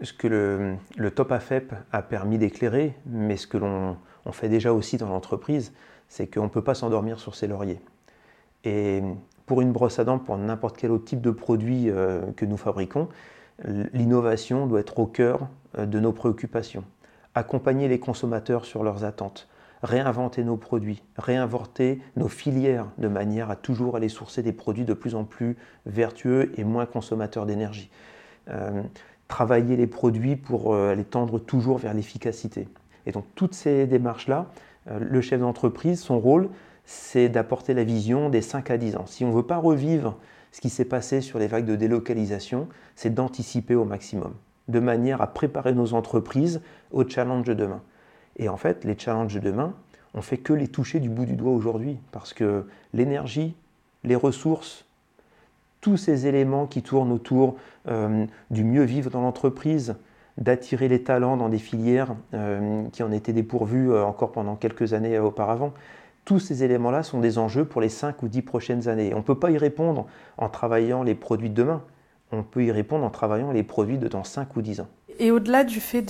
ce 0.01 0.13
que 0.13 0.27
le, 0.27 1.11
top 1.11 1.31
AFEP 1.31 1.73
a 1.91 2.01
permis 2.01 2.37
d'éclairer, 2.37 2.95
mais 3.05 3.37
ce 3.37 3.47
que 3.47 3.57
l'on 3.57 3.97
fait 4.31 4.49
déjà 4.49 4.73
aussi 4.73 4.97
dans 4.97 5.09
l'entreprise, 5.09 5.73
c'est 6.07 6.27
qu'on 6.27 6.43
ne 6.43 6.49
peut 6.49 6.63
pas 6.63 6.75
s'endormir 6.75 7.19
sur 7.19 7.35
ses 7.35 7.47
lauriers. 7.47 7.79
Et 8.63 9.01
pour 9.45 9.61
une 9.61 9.71
brosse 9.71 9.99
à 9.99 10.03
dents, 10.03 10.19
pour 10.19 10.37
n'importe 10.37 10.77
quel 10.77 10.91
autre 10.91 11.05
type 11.05 11.21
de 11.21 11.31
produit 11.31 11.89
euh, 11.89 12.21
que 12.35 12.45
nous 12.45 12.57
fabriquons, 12.57 13.07
l'innovation 13.93 14.67
doit 14.67 14.81
être 14.81 14.99
au 14.99 15.07
cœur 15.07 15.47
euh, 15.77 15.85
de 15.85 15.99
nos 15.99 16.11
préoccupations. 16.11 16.83
Accompagner 17.33 17.87
les 17.87 17.99
consommateurs 17.99 18.65
sur 18.65 18.83
leurs 18.83 19.03
attentes, 19.03 19.47
réinventer 19.83 20.43
nos 20.43 20.57
produits, 20.57 21.03
réinventer 21.17 22.01
nos 22.15 22.27
filières 22.27 22.87
de 22.97 23.07
manière 23.07 23.49
à 23.49 23.55
toujours 23.55 23.95
aller 23.95 24.09
sourcer 24.09 24.43
des 24.43 24.53
produits 24.53 24.85
de 24.85 24.93
plus 24.93 25.15
en 25.15 25.23
plus 25.23 25.55
vertueux 25.85 26.51
et 26.57 26.63
moins 26.63 26.85
consommateurs 26.85 27.45
d'énergie. 27.45 27.89
Euh, 28.49 28.81
travailler 29.27 29.75
les 29.75 29.87
produits 29.87 30.35
pour 30.35 30.73
euh, 30.73 30.95
les 30.95 31.03
tendre 31.03 31.39
toujours 31.39 31.77
vers 31.77 31.93
l'efficacité. 31.93 32.67
Et 33.05 33.11
donc 33.11 33.25
toutes 33.35 33.53
ces 33.53 33.85
démarches-là, 33.87 34.47
euh, 34.89 34.99
le 34.99 35.21
chef 35.21 35.41
d'entreprise, 35.41 35.99
son 36.01 36.19
rôle, 36.19 36.49
c'est 36.85 37.29
d'apporter 37.29 37.73
la 37.73 37.83
vision 37.83 38.29
des 38.29 38.41
5 38.41 38.71
à 38.71 38.77
10 38.77 38.95
ans. 38.95 39.05
Si 39.05 39.25
on 39.25 39.29
ne 39.29 39.35
veut 39.35 39.43
pas 39.43 39.57
revivre 39.57 40.17
ce 40.51 40.61
qui 40.61 40.69
s'est 40.69 40.85
passé 40.85 41.21
sur 41.21 41.39
les 41.39 41.47
vagues 41.47 41.65
de 41.65 41.75
délocalisation, 41.75 42.67
c'est 42.95 43.13
d'anticiper 43.13 43.75
au 43.75 43.83
maximum, 43.83 44.33
de 44.69 44.79
manière 44.79 45.21
à 45.21 45.27
préparer 45.27 45.73
nos 45.73 45.93
entreprises 45.93 46.61
aux 46.91 47.07
challenges 47.07 47.45
de 47.45 47.53
demain. 47.53 47.81
Et 48.37 48.49
en 48.49 48.57
fait, 48.57 48.85
les 48.85 48.97
challenges 48.97 49.35
de 49.35 49.39
demain, 49.39 49.73
on 50.13 50.21
fait 50.21 50.37
que 50.37 50.53
les 50.53 50.67
toucher 50.67 50.99
du 50.99 51.09
bout 51.09 51.25
du 51.25 51.35
doigt 51.35 51.51
aujourd'hui, 51.51 51.97
parce 52.11 52.33
que 52.33 52.65
l'énergie, 52.93 53.55
les 54.03 54.15
ressources, 54.15 54.86
tous 55.81 55.97
ces 55.97 56.27
éléments 56.27 56.65
qui 56.65 56.81
tournent 56.81 57.11
autour 57.11 57.55
euh, 57.87 58.25
du 58.49 58.63
mieux 58.63 58.83
vivre 58.83 59.09
dans 59.09 59.21
l'entreprise, 59.21 59.95
d'attirer 60.37 60.87
les 60.87 61.03
talents 61.03 61.37
dans 61.37 61.49
des 61.49 61.57
filières 61.57 62.15
euh, 62.33 62.83
qui 62.91 63.03
en 63.03 63.11
étaient 63.11 63.33
dépourvues 63.33 63.91
euh, 63.91 64.03
encore 64.03 64.31
pendant 64.31 64.55
quelques 64.55 64.93
années 64.93 65.17
auparavant. 65.19 65.73
Tous 66.25 66.39
ces 66.39 66.63
éléments-là 66.63 67.03
sont 67.03 67.19
des 67.19 67.37
enjeux 67.37 67.65
pour 67.65 67.79
les 67.79 67.89
5 67.89 68.21
ou 68.21 68.27
10 68.27 68.41
prochaines 68.41 68.87
années. 68.89 69.13
On 69.13 69.17
ne 69.17 69.23
peut 69.23 69.39
pas 69.39 69.51
y 69.51 69.57
répondre 69.57 70.07
en 70.37 70.49
travaillant 70.49 71.03
les 71.03 71.15
produits 71.15 71.49
de 71.49 71.55
demain. 71.55 71.81
On 72.31 72.43
peut 72.43 72.65
y 72.65 72.71
répondre 72.71 73.05
en 73.05 73.09
travaillant 73.09 73.51
les 73.51 73.63
produits 73.63 73.97
de 73.97 74.09
dans 74.09 74.25
5 74.25 74.55
ou 74.57 74.61
10 74.61 74.81
ans. 74.81 74.87
Et 75.19 75.31
au-delà 75.31 75.63
du 75.63 75.79
fait 75.79 76.01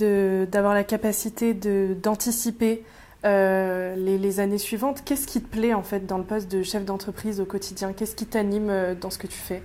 d'avoir 0.50 0.74
la 0.74 0.84
capacité 0.84 1.54
d'anticiper 1.54 2.82
euh, 3.24 3.96
les, 3.96 4.40
années 4.40 4.58
suivantes. 4.58 5.02
Qu'est-ce 5.04 5.26
qui 5.26 5.42
te 5.42 5.48
plaît 5.48 5.74
en 5.74 5.82
fait 5.82 6.06
dans 6.06 6.18
le 6.18 6.24
poste 6.24 6.50
de 6.50 6.62
chef 6.62 6.84
d'entreprise 6.84 7.40
au 7.40 7.44
quotidien? 7.44 7.92
Qu'est-ce 7.92 8.14
qui 8.14 8.26
t'anime 8.26 8.70
euh, 8.70 8.94
dans 8.94 9.10
ce 9.10 9.18
que 9.18 9.26
tu 9.26 9.38
fais? 9.38 9.62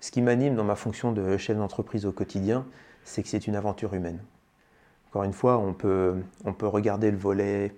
Ce 0.00 0.10
qui 0.10 0.20
m'anime 0.20 0.56
dans 0.56 0.64
ma 0.64 0.74
fonction 0.74 1.12
de 1.12 1.36
chef 1.38 1.56
d'entreprise 1.56 2.04
au 2.04 2.12
quotidien, 2.12 2.66
c'est 3.04 3.22
que 3.22 3.28
c'est 3.28 3.46
une 3.46 3.56
aventure 3.56 3.94
humaine. 3.94 4.18
Encore 5.08 5.24
une 5.24 5.32
fois, 5.32 5.58
on 5.58 5.72
peut, 5.72 6.16
on 6.44 6.52
peut 6.52 6.66
regarder 6.66 7.10
le 7.10 7.16
volet 7.16 7.74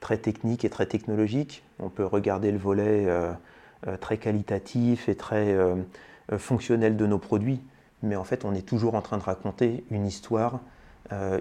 très 0.00 0.16
technique 0.16 0.64
et 0.64 0.70
très 0.70 0.86
technologique, 0.86 1.62
on 1.78 1.88
peut 1.88 2.04
regarder 2.04 2.52
le 2.52 2.58
volet 2.58 3.06
euh, 3.06 3.32
très 4.00 4.16
qualitatif 4.16 5.08
et 5.08 5.16
très 5.16 5.56
fonctionnel 6.38 6.96
de 6.96 7.06
nos 7.06 7.18
produits, 7.18 7.60
mais 8.02 8.16
en 8.16 8.24
fait 8.24 8.44
on 8.44 8.54
est 8.54 8.66
toujours 8.66 8.94
en 8.94 9.02
train 9.02 9.18
de 9.18 9.22
raconter 9.22 9.84
une 9.90 10.06
histoire 10.06 10.60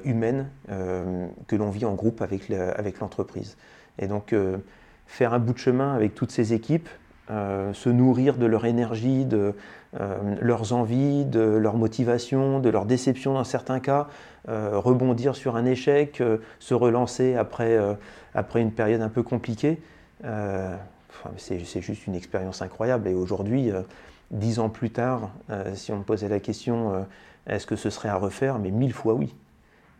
humaine 0.03 0.49
euh, 0.69 1.27
que 1.47 1.55
l'on 1.55 1.69
vit 1.69 1.85
en 1.85 1.93
groupe 1.93 2.21
avec 2.21 2.99
l'entreprise. 2.99 3.57
Et 3.97 4.07
donc 4.07 4.33
euh, 4.33 4.57
faire 5.07 5.33
un 5.33 5.39
bout 5.39 5.53
de 5.53 5.57
chemin 5.57 5.93
avec 5.93 6.15
toutes 6.15 6.31
ces 6.31 6.53
équipes, 6.53 6.89
se 7.27 7.89
nourrir 7.89 8.37
de 8.37 8.45
leur 8.45 8.65
énergie, 8.65 9.25
de 9.25 9.55
leurs 10.41 10.73
envies, 10.73 11.25
de 11.25 11.39
leur 11.39 11.75
motivation, 11.75 12.59
de 12.59 12.69
leur 12.69 12.85
déception 12.85 13.33
dans 13.33 13.43
certains 13.43 13.79
cas, 13.79 14.07
rebondir 14.47 15.35
sur 15.35 15.55
un 15.55 15.65
échec, 15.65 16.21
se 16.59 16.73
relancer 16.75 17.33
après, 17.33 17.79
après 18.35 18.61
une 18.61 18.71
période 18.71 19.01
un 19.01 19.09
peu 19.09 19.23
compliquée. 19.23 19.81
c'est 21.37 21.81
juste 21.81 22.05
une 22.05 22.13
expérience 22.13 22.61
incroyable. 22.61 23.07
Et 23.07 23.15
aujourd'hui, 23.15 23.71
dix 24.29 24.59
ans 24.59 24.69
plus 24.69 24.91
tard, 24.91 25.31
si 25.73 25.91
on 25.91 25.97
me 25.97 26.03
posait 26.03 26.29
la 26.29 26.39
question, 26.39 27.07
est-ce 27.47 27.65
que 27.65 27.75
ce 27.75 27.89
serait 27.89 28.09
à 28.09 28.17
refaire? 28.17 28.59
Mais 28.59 28.69
mille 28.69 28.93
fois 28.93 29.15
oui 29.15 29.33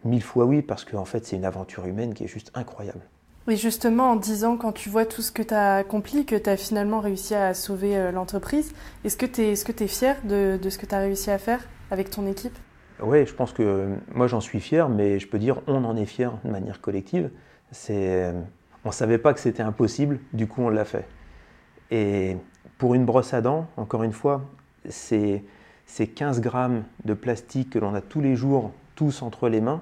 mille 0.06 0.24
fois 0.24 0.46
oui, 0.46 0.62
parce 0.62 0.86
qu'en 0.86 1.06
fait, 1.06 1.26
c'est 1.26 1.36
une 1.36 1.46
aventure 1.46 1.86
humaine 1.86 2.14
qui 2.14 2.24
est 2.24 2.28
juste 2.28 2.52
incroyable. 2.54 3.02
Oui, 3.48 3.58
justement, 3.58 4.12
en 4.12 4.16
disant, 4.16 4.58
quand 4.58 4.72
tu 4.72 4.90
vois 4.90 5.06
tout 5.06 5.22
ce 5.22 5.32
que 5.32 5.44
tu 5.44 5.54
as 5.54 5.76
accompli, 5.76 6.26
que 6.26 6.36
tu 6.36 6.50
as 6.50 6.58
finalement 6.58 7.00
réussi 7.00 7.36
à 7.36 7.54
sauver 7.54 7.96
euh, 7.96 8.12
l'entreprise, 8.12 8.74
est-ce 9.04 9.18
que 9.18 9.26
tu 9.26 9.42
es, 9.42 9.52
est 9.52 9.82
es, 9.82 9.88
fier 9.88 10.16
de, 10.24 10.58
de 10.60 10.70
ce 10.70 10.80
que 10.80 10.86
tu 10.86 10.96
as 10.96 11.00
réussi 11.00 11.30
à 11.30 11.38
faire 11.38 11.60
avec 11.92 12.10
ton 12.10 12.26
équipe? 12.26 12.58
Oui, 13.04 13.26
je 13.26 13.34
pense 13.34 13.52
que 13.52 13.90
moi 14.14 14.28
j'en 14.28 14.40
suis 14.40 14.62
fier, 14.62 14.88
mais 14.88 15.20
je 15.20 15.28
peux 15.28 15.38
dire 15.38 15.62
on 15.68 15.84
en 15.84 15.98
est 15.98 16.06
fier 16.06 16.32
de 16.46 16.50
manière 16.50 16.80
collective. 16.80 17.30
C'est, 17.72 18.34
on 18.86 18.90
ne 18.90 18.94
savait 18.94 19.18
pas 19.18 19.34
que 19.34 19.40
c'était 19.40 19.64
impossible, 19.64 20.20
du 20.32 20.48
coup 20.48 20.62
on 20.62 20.70
l'a 20.70 20.86
fait. 20.86 21.06
Et 21.92 22.38
pour 22.78 22.96
une 22.96 23.06
brosse 23.06 23.34
à 23.34 23.42
dents, 23.42 23.68
encore 23.78 24.04
une 24.04 24.14
fois, 24.14 24.46
c'est, 24.88 25.44
c'est 25.86 26.08
15 26.08 26.40
grammes 26.40 26.84
de 27.04 27.14
plastique 27.14 27.72
que 27.72 27.80
l'on 27.80 27.94
a 27.94 28.02
tous 28.02 28.22
les 28.22 28.36
jours, 28.36 28.72
tous 28.96 29.22
entre 29.22 29.50
les 29.50 29.60
mains, 29.60 29.82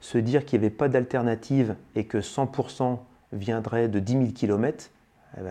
se 0.00 0.18
dire 0.18 0.44
qu'il 0.44 0.60
n'y 0.60 0.66
avait 0.66 0.74
pas 0.74 0.88
d'alternative 0.88 1.74
et 1.94 2.04
que 2.04 2.18
100% 2.18 2.98
viendrait 3.32 3.88
de 3.88 3.98
10 3.98 4.12
000 4.12 4.24
km, 4.34 4.90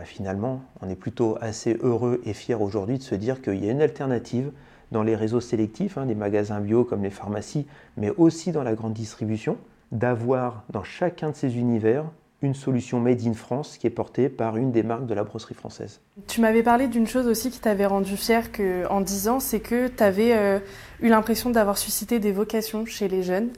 finalement, 0.04 0.62
on 0.82 0.90
est 0.90 0.96
plutôt 0.96 1.38
assez 1.42 1.78
heureux 1.82 2.22
et 2.26 2.34
fier 2.34 2.62
aujourd'hui 2.62 2.98
de 2.98 3.04
se 3.04 3.16
dire 3.16 3.42
qu'il 3.42 3.64
y 3.64 3.70
a 3.70 3.72
une 3.72 3.82
alternative 3.82 4.52
dans 4.92 5.04
les 5.04 5.16
réseaux 5.16 5.42
sélectifs, 5.42 5.98
hein, 5.98 6.06
des 6.06 6.16
magasins 6.16 6.60
bio 6.60 6.84
comme 6.84 7.04
les 7.04 7.10
pharmacies, 7.10 7.68
mais 7.98 8.10
aussi 8.18 8.52
dans 8.52 8.64
la 8.64 8.74
grande 8.74 8.94
distribution, 8.94 9.58
d'avoir 9.92 10.64
dans 10.70 10.84
chacun 10.84 11.32
de 11.32 11.36
ces 11.36 11.58
univers 11.58 12.06
une 12.44 12.54
solution 12.54 13.00
made 13.00 13.26
in 13.26 13.34
France 13.34 13.78
qui 13.78 13.88
est 13.88 13.92
portée 13.92 14.30
par 14.30 14.58
une 14.58 14.72
des 14.72 14.84
marques 14.84 15.08
de 15.08 15.14
la 15.16 15.24
brosserie 15.24 15.56
française. 15.56 16.02
Tu 16.28 16.40
m'avais 16.40 16.62
parlé 16.62 16.88
d'une 16.88 17.08
chose 17.08 17.26
aussi 17.26 17.50
qui 17.50 17.60
t'avait 17.60 17.88
rendu 17.88 18.16
fier 18.16 18.52
que, 18.52 18.88
en 18.90 19.02
10 19.02 19.28
ans, 19.28 19.40
c'est 19.40 19.60
que 19.60 19.88
tu 19.88 20.04
avais 20.04 20.38
euh, 20.38 20.60
eu 21.02 21.10
l'impression 21.10 21.50
d'avoir 21.50 21.80
suscité 21.80 22.20
des 22.20 22.32
vocations 22.32 22.86
chez 22.86 23.08
les 23.08 23.24
jeunes 23.24 23.50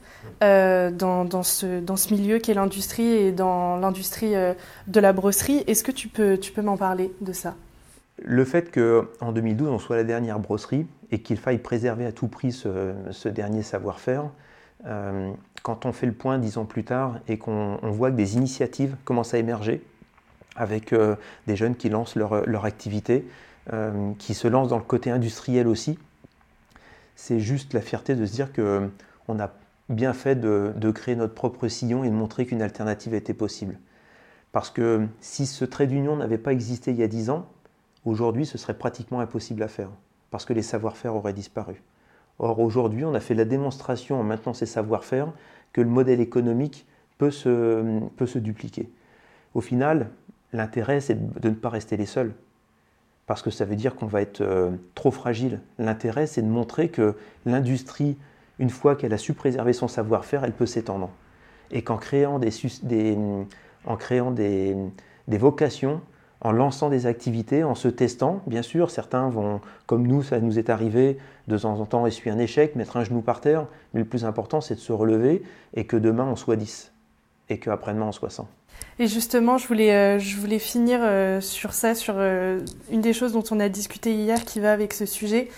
euh, 0.44 0.92
dans, 0.92 1.26
dans, 1.26 1.44
ce, 1.44 1.82
dans 1.82 1.98
ce 1.98 2.14
milieu 2.14 2.40
qu'est 2.40 2.54
l'industrie 2.54 3.08
et 3.08 3.32
dans 3.34 3.76
l'industrie 3.76 4.36
euh, 4.36 4.54
de 4.88 5.00
la 5.02 5.12
brosserie. 5.12 5.64
Est-ce 5.68 5.84
que 5.84 5.92
tu 5.92 6.08
peux, 6.08 6.38
tu 6.38 6.54
peux 6.54 6.62
m'en 6.62 6.78
parler 6.78 7.12
de 7.20 7.34
ça? 7.34 7.56
Le 8.22 8.46
fait 8.46 8.72
qu'en 8.72 9.32
2012, 9.34 9.70
on 9.70 9.80
soit 9.80 9.98
la 9.98 10.04
dernière 10.06 10.40
brosserie 10.40 10.88
et 11.12 11.20
qu'il 11.20 11.38
faille 11.38 11.58
préserver 11.58 12.06
à 12.06 12.14
tout 12.14 12.28
prix 12.28 12.54
ce, 12.54 12.94
ce 13.12 13.28
dernier 13.30 13.64
savoir-faire, 13.64 14.30
quand 15.64 15.86
on 15.86 15.92
fait 15.92 16.06
le 16.06 16.14
point 16.14 16.38
dix 16.38 16.58
ans 16.58 16.66
plus 16.66 16.84
tard 16.84 17.20
et 17.28 17.38
qu'on 17.38 17.78
voit 17.84 18.12
que 18.12 18.16
des 18.16 18.36
initiatives 18.36 18.96
commencent 19.06 19.34
à 19.34 19.38
émerger 19.38 19.84
avec 20.56 20.94
des 21.48 21.56
jeunes 21.56 21.76
qui 21.76 21.90
lancent 21.90 22.16
leur, 22.16 22.46
leur 22.48 22.66
activité, 22.66 23.26
qui 24.18 24.34
se 24.34 24.48
lancent 24.48 24.70
dans 24.70 24.78
le 24.78 24.84
côté 24.84 25.10
industriel 25.10 25.68
aussi, 25.68 25.98
c'est 27.20 27.42
juste 27.42 27.74
la 27.74 27.82
fierté 27.82 28.16
de 28.16 28.26
se 28.26 28.32
dire 28.32 28.54
qu'on 28.54 29.40
a 29.40 29.52
bien 29.90 30.14
fait 30.14 30.36
de, 30.36 30.92
créer 30.92 31.16
notre 31.16 31.34
propre 31.34 31.68
sillon 31.68 32.06
et 32.06 32.10
de 32.10 32.14
montrer 32.14 32.46
qu'une 32.46 32.62
alternative 32.62 33.14
était 33.14 33.34
possible. 33.34 33.78
Parce 34.54 34.70
que 34.70 35.06
si 35.20 35.46
ce 35.46 35.66
trait 35.66 35.86
d'union 35.86 36.16
n'avait 36.16 36.38
pas 36.38 36.54
existé 36.54 36.92
il 36.92 36.98
y 36.98 37.04
a 37.04 37.08
dix 37.08 37.30
ans, 37.30 37.46
aujourd'hui 38.06 38.46
ce 38.46 38.58
serait 38.58 38.74
pratiquement 38.74 39.20
impossible 39.20 39.62
à 39.64 39.68
faire, 39.68 39.90
parce 40.32 40.46
que 40.46 40.54
les 40.54 40.62
savoir-faire 40.62 41.14
auraient 41.14 41.34
disparu. 41.34 41.82
Or 42.40 42.60
aujourd'hui 42.60 43.06
on 43.06 43.14
a 43.14 43.20
fait 43.20 43.36
la 43.36 43.46
démonstration 43.46 44.20
en 44.20 44.24
maintenant 44.24 44.54
ces 44.54 44.66
savoir-faire 44.66 45.32
que 45.74 45.82
le 45.82 45.90
modèle 45.90 46.22
économique 46.22 46.86
peut 47.18 47.32
se, 47.32 48.00
peut 48.16 48.40
dupliquer. 48.40 48.90
Au 49.54 49.62
final, 49.62 50.10
l'intérêt 50.54 51.02
c'est 51.02 51.40
de 51.40 51.50
ne 51.50 51.56
pas 51.56 51.70
rester 51.70 51.98
les 51.98 52.06
seuls 52.06 52.34
parce 53.30 53.44
que 53.44 53.52
ça 53.52 53.64
veut 53.64 53.76
dire 53.76 53.96
qu'on 53.96 54.08
va 54.08 54.22
être 54.22 54.42
euh, 54.42 54.72
trop 54.96 55.12
fragile. 55.12 55.60
L'intérêt, 55.78 56.26
c'est 56.26 56.42
de 56.42 56.48
montrer 56.48 56.90
que 56.90 57.14
l'industrie, 57.46 58.18
une 58.58 58.72
fois 58.72 58.96
qu'elle 58.96 59.14
a 59.14 59.20
su 59.20 59.36
préserver 59.36 59.72
son 59.72 59.88
savoir-faire, 59.88 60.44
elle 60.44 60.52
peut 60.52 60.66
s'étendre. 60.66 61.12
Et 61.70 61.84
qu'en 61.84 61.98
créant, 61.98 62.40
des, 62.40 62.50
des, 65.28 65.38
vocations, 65.38 66.02
en 66.42 66.52
lançant 66.52 66.90
des 66.90 67.06
activités, 67.06 67.64
en 67.64 67.76
se 67.76 67.88
testant, 67.88 68.42
bien 68.48 68.62
sûr, 68.62 68.92
certains 68.92 69.30
vont, 69.30 69.60
comme 69.88 70.08
nous, 70.08 70.24
ça 70.24 70.40
nous 70.40 70.58
est 70.58 70.70
arrivé, 70.70 71.18
de 71.48 71.58
temps 71.58 71.80
en 71.80 71.86
temps 71.86 72.06
essuyer 72.06 72.32
un 72.32 72.40
échec, 72.40 72.76
mettre 72.76 72.98
un 72.98 73.04
genou 73.04 73.22
par 73.22 73.42
terre, 73.42 73.66
mais 73.94 74.00
le 74.00 74.06
plus 74.06 74.24
important, 74.24 74.62
c'est 74.62 74.76
de 74.76 74.80
se 74.80 74.94
relever 74.94 75.44
et 75.74 75.86
que 75.86 75.98
demain, 75.98 76.26
on 76.26 76.36
soit 76.36 76.56
10 76.56 76.94
et 77.50 77.60
qu'après-demain, 77.60 78.06
on 78.06 78.12
soit 78.12 78.30
100. 78.30 78.48
Et 79.00 79.08
justement, 79.08 79.58
je 79.58 79.68
voulais, 79.68 79.94
euh, 79.94 80.20
je 80.20 80.38
voulais 80.38 80.60
finir 80.60 81.00
euh, 81.02 81.42
sur 81.42 81.74
ça, 81.74 81.96
sur 81.96 82.16
euh, 82.18 82.60
une 82.92 83.02
des 83.02 83.14
choses 83.14 83.34
dont 83.34 83.44
on 83.52 83.60
a 83.60 83.70
discuté 83.70 84.14
hier 84.14 84.44
qui 84.46 84.60
va 84.60 84.72
avec 84.72 84.94
ce 84.94 85.06
sujet. 85.06 85.50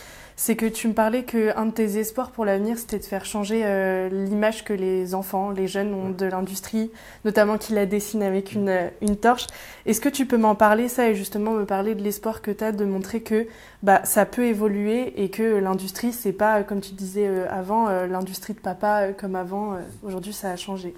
C'est 0.44 0.56
que 0.56 0.66
tu 0.66 0.88
me 0.88 0.94
parlais 0.94 1.24
qu'un 1.24 1.68
de 1.68 1.72
tes 1.72 2.00
espoirs 2.00 2.32
pour 2.32 2.46
l'avenir, 2.46 2.80
c'était 2.80 2.98
de 2.98 3.04
faire 3.04 3.26
changer 3.26 3.62
l'image 4.10 4.66
que 4.66 4.74
les 4.74 5.14
enfants, 5.14 5.52
les 5.52 5.68
jeunes 5.68 5.94
ont 5.94 6.10
de 6.10 6.26
l'industrie, 6.26 6.90
notamment 7.26 7.60
qu'ils 7.60 7.76
la 7.76 7.86
dessinent 7.86 8.24
avec 8.24 8.54
une, 8.54 8.90
une 9.04 9.18
torche. 9.18 9.46
Est-ce 9.86 10.02
que 10.02 10.10
tu 10.10 10.26
peux 10.26 10.38
m'en 10.38 10.56
parler, 10.56 10.88
ça, 10.88 11.08
et 11.08 11.14
justement 11.14 11.52
me 11.52 11.64
parler 11.64 11.94
de 11.94 12.02
l'espoir 12.02 12.42
que 12.42 12.50
tu 12.50 12.64
as 12.64 12.72
de 12.72 12.86
montrer 12.86 13.22
que 13.22 13.46
bah, 13.84 14.02
ça 14.04 14.26
peut 14.26 14.46
évoluer 14.46 15.22
et 15.22 15.30
que 15.30 15.44
l'industrie, 15.60 16.12
c'est 16.12 16.34
pas, 16.34 16.64
comme 16.64 16.82
tu 16.82 16.94
disais 16.96 17.28
avant, 17.48 17.88
l'industrie 18.08 18.56
de 18.56 18.62
papa 18.62 19.14
comme 19.14 19.36
avant. 19.36 19.78
Aujourd'hui, 20.02 20.34
ça 20.34 20.50
a 20.50 20.56
changé. 20.56 20.96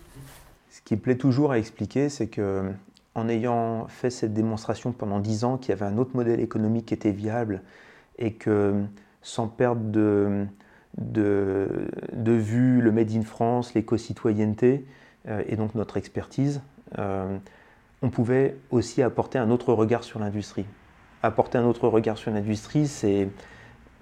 Ce 0.69 0.79
qui 0.85 0.95
plaît 0.95 1.17
toujours 1.17 1.51
à 1.51 1.57
expliquer, 1.59 2.07
c'est 2.07 2.27
que 2.27 2.71
en 3.13 3.27
ayant 3.27 3.87
fait 3.89 4.09
cette 4.09 4.33
démonstration 4.33 4.93
pendant 4.93 5.19
dix 5.19 5.43
ans 5.43 5.57
qu'il 5.57 5.71
y 5.71 5.73
avait 5.73 5.85
un 5.85 5.97
autre 5.97 6.11
modèle 6.13 6.39
économique 6.39 6.85
qui 6.85 6.93
était 6.93 7.11
viable 7.11 7.61
et 8.17 8.31
que 8.31 8.85
sans 9.23 9.47
perdre 9.47 9.81
de, 9.81 10.47
vue 10.97 12.81
le 12.81 12.91
Made 12.91 13.11
in 13.11 13.23
France, 13.23 13.73
l'éco-citoyenneté 13.73 14.85
euh, 15.27 15.41
et 15.47 15.55
donc 15.55 15.73
notre 15.73 15.97
expertise, 15.97 16.61
euh, 16.99 17.37
on 18.01 18.09
pouvait 18.09 18.57
aussi 18.69 19.01
apporter 19.01 19.39
un 19.39 19.49
autre 19.49 19.73
regard 19.73 20.03
sur 20.03 20.19
l'industrie. 20.19 20.65
Apporter 21.23 21.57
un 21.57 21.65
autre 21.65 21.87
regard 21.87 22.17
sur 22.17 22.31
l'industrie, 22.31 22.85
c'est 22.87 23.29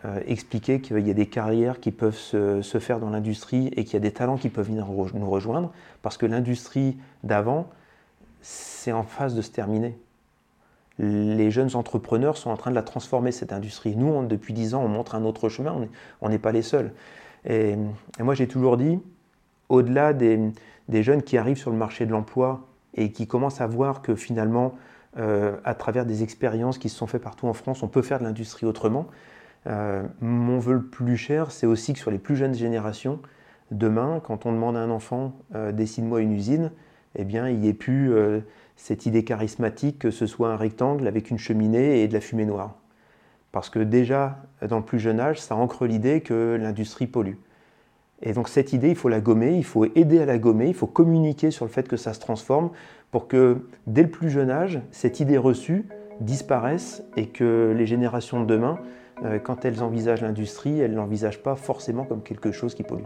euh, 0.03 0.19
expliquer 0.25 0.81
qu'il 0.81 1.07
y 1.07 1.11
a 1.11 1.13
des 1.13 1.27
carrières 1.27 1.79
qui 1.79 1.91
peuvent 1.91 2.17
se, 2.17 2.61
faire 2.79 2.99
dans 2.99 3.11
l'industrie 3.11 3.67
et 3.75 3.83
qu'il 3.83 3.93
y 3.93 3.97
a 3.97 3.99
des 3.99 4.11
talents 4.11 4.37
qui 4.37 4.49
peuvent 4.49 4.65
venir 4.65 4.87
nous 4.87 5.29
rejoindre, 5.29 5.71
parce 6.01 6.17
que 6.17 6.25
l'industrie 6.25 6.97
d'avant, 7.23 7.69
c'est 8.41 8.91
en 8.91 9.03
phase 9.03 9.35
de 9.35 9.43
se 9.43 9.51
terminer. 9.51 9.95
Les 10.99 11.49
jeunes 11.51 11.75
entrepreneurs 11.75 12.37
sont 12.37 12.49
en 12.49 12.57
train 12.57 12.69
de 12.69 12.75
la 12.75 12.83
transformer, 12.83 13.31
cette 13.31 13.53
industrie. 13.53 13.95
Nous, 13.95 14.25
depuis 14.25 14.53
dix 14.53 14.75
ans, 14.75 14.83
on 14.83 14.87
montre 14.87 15.15
un 15.15 15.23
autre 15.23 15.49
chemin, 15.49 15.87
on 16.21 16.29
n'est 16.29 16.39
pas 16.39 16.51
les 16.51 16.61
seuls. 16.61 16.91
Et, 17.45 17.75
moi, 18.19 18.35
j'ai 18.35 18.47
toujours 18.47 18.77
dit, 18.77 18.99
au-delà 19.69 20.13
des, 20.13 20.51
jeunes 20.89 21.23
qui 21.23 21.37
arrivent 21.37 21.57
sur 21.57 21.71
le 21.71 21.77
marché 21.77 22.05
de 22.05 22.11
l'emploi 22.11 22.67
et 22.93 23.11
qui 23.11 23.25
commencent 23.25 23.61
à 23.61 23.67
voir 23.67 24.01
que 24.01 24.15
finalement, 24.15 24.75
euh, 25.17 25.57
à 25.63 25.73
travers 25.73 26.05
des 26.05 26.23
expériences 26.23 26.77
qui 26.77 26.89
se 26.89 26.97
sont 26.97 27.07
faites 27.07 27.23
partout 27.23 27.47
en 27.47 27.53
France, 27.53 27.83
on 27.83 27.87
peut 27.87 28.01
faire 28.01 28.19
de 28.19 28.25
l'industrie 28.25 28.65
autrement, 28.65 29.07
euh, 29.67 30.03
mon 30.19 30.59
vœu 30.59 30.73
le 30.73 30.83
plus 30.83 31.17
cher, 31.17 31.51
c'est 31.51 31.67
aussi 31.67 31.93
que 31.93 31.99
sur 31.99 32.11
les 32.11 32.17
plus 32.17 32.35
jeunes 32.35 32.53
générations, 32.53 33.19
demain, 33.71 34.21
quand 34.23 34.45
on 34.45 34.51
demande 34.51 34.75
à 34.75 34.79
un 34.79 34.89
enfant 34.89 35.33
euh, 35.55 35.71
dessine-moi 35.71 36.21
une 36.21 36.33
usine, 36.33 36.71
eh 37.15 37.23
bien, 37.23 37.47
il 37.49 37.59
n'y 37.59 37.67
ait 37.67 37.73
plus 37.73 38.13
cette 38.81 39.05
idée 39.05 39.23
charismatique 39.23 39.99
que 39.99 40.09
ce 40.09 40.25
soit 40.25 40.49
un 40.49 40.55
rectangle 40.55 41.07
avec 41.07 41.29
une 41.29 41.37
cheminée 41.37 42.01
et 42.01 42.07
de 42.07 42.13
la 42.13 42.19
fumée 42.19 42.45
noire. 42.45 42.75
Parce 43.51 43.69
que 43.69 43.77
déjà, 43.77 44.39
dans 44.67 44.77
le 44.77 44.83
plus 44.83 44.99
jeune 44.99 45.19
âge, 45.19 45.39
ça 45.39 45.55
ancre 45.55 45.85
l'idée 45.85 46.21
que 46.21 46.57
l'industrie 46.59 47.05
pollue. 47.05 47.35
Et 48.23 48.33
donc 48.33 48.49
cette 48.49 48.73
idée, 48.73 48.89
il 48.89 48.95
faut 48.95 49.09
la 49.09 49.19
gommer, 49.19 49.55
il 49.55 49.63
faut 49.63 49.85
aider 49.85 50.19
à 50.19 50.25
la 50.25 50.39
gommer, 50.39 50.67
il 50.67 50.73
faut 50.73 50.87
communiquer 50.87 51.51
sur 51.51 51.65
le 51.65 51.71
fait 51.71 51.87
que 51.87 51.97
ça 51.97 52.13
se 52.13 52.19
transforme 52.19 52.71
pour 53.11 53.27
que 53.27 53.67
dès 53.85 54.01
le 54.01 54.09
plus 54.09 54.31
jeune 54.31 54.49
âge, 54.49 54.81
cette 54.91 55.19
idée 55.19 55.37
reçue 55.37 55.85
disparaisse 56.19 57.03
et 57.17 57.27
que 57.27 57.75
les 57.77 57.85
générations 57.85 58.41
de 58.41 58.45
demain 58.45 58.79
euh, 59.23 59.37
quand 59.37 59.63
elles 59.63 59.83
envisagent 59.83 60.21
l'industrie, 60.21 60.79
elles 60.79 60.91
ne 60.91 60.97
l'envisagent 60.97 61.43
pas 61.43 61.55
forcément 61.55 62.03
comme 62.03 62.23
quelque 62.23 62.51
chose 62.51 62.73
qui 62.73 62.83
pollue. 62.83 63.05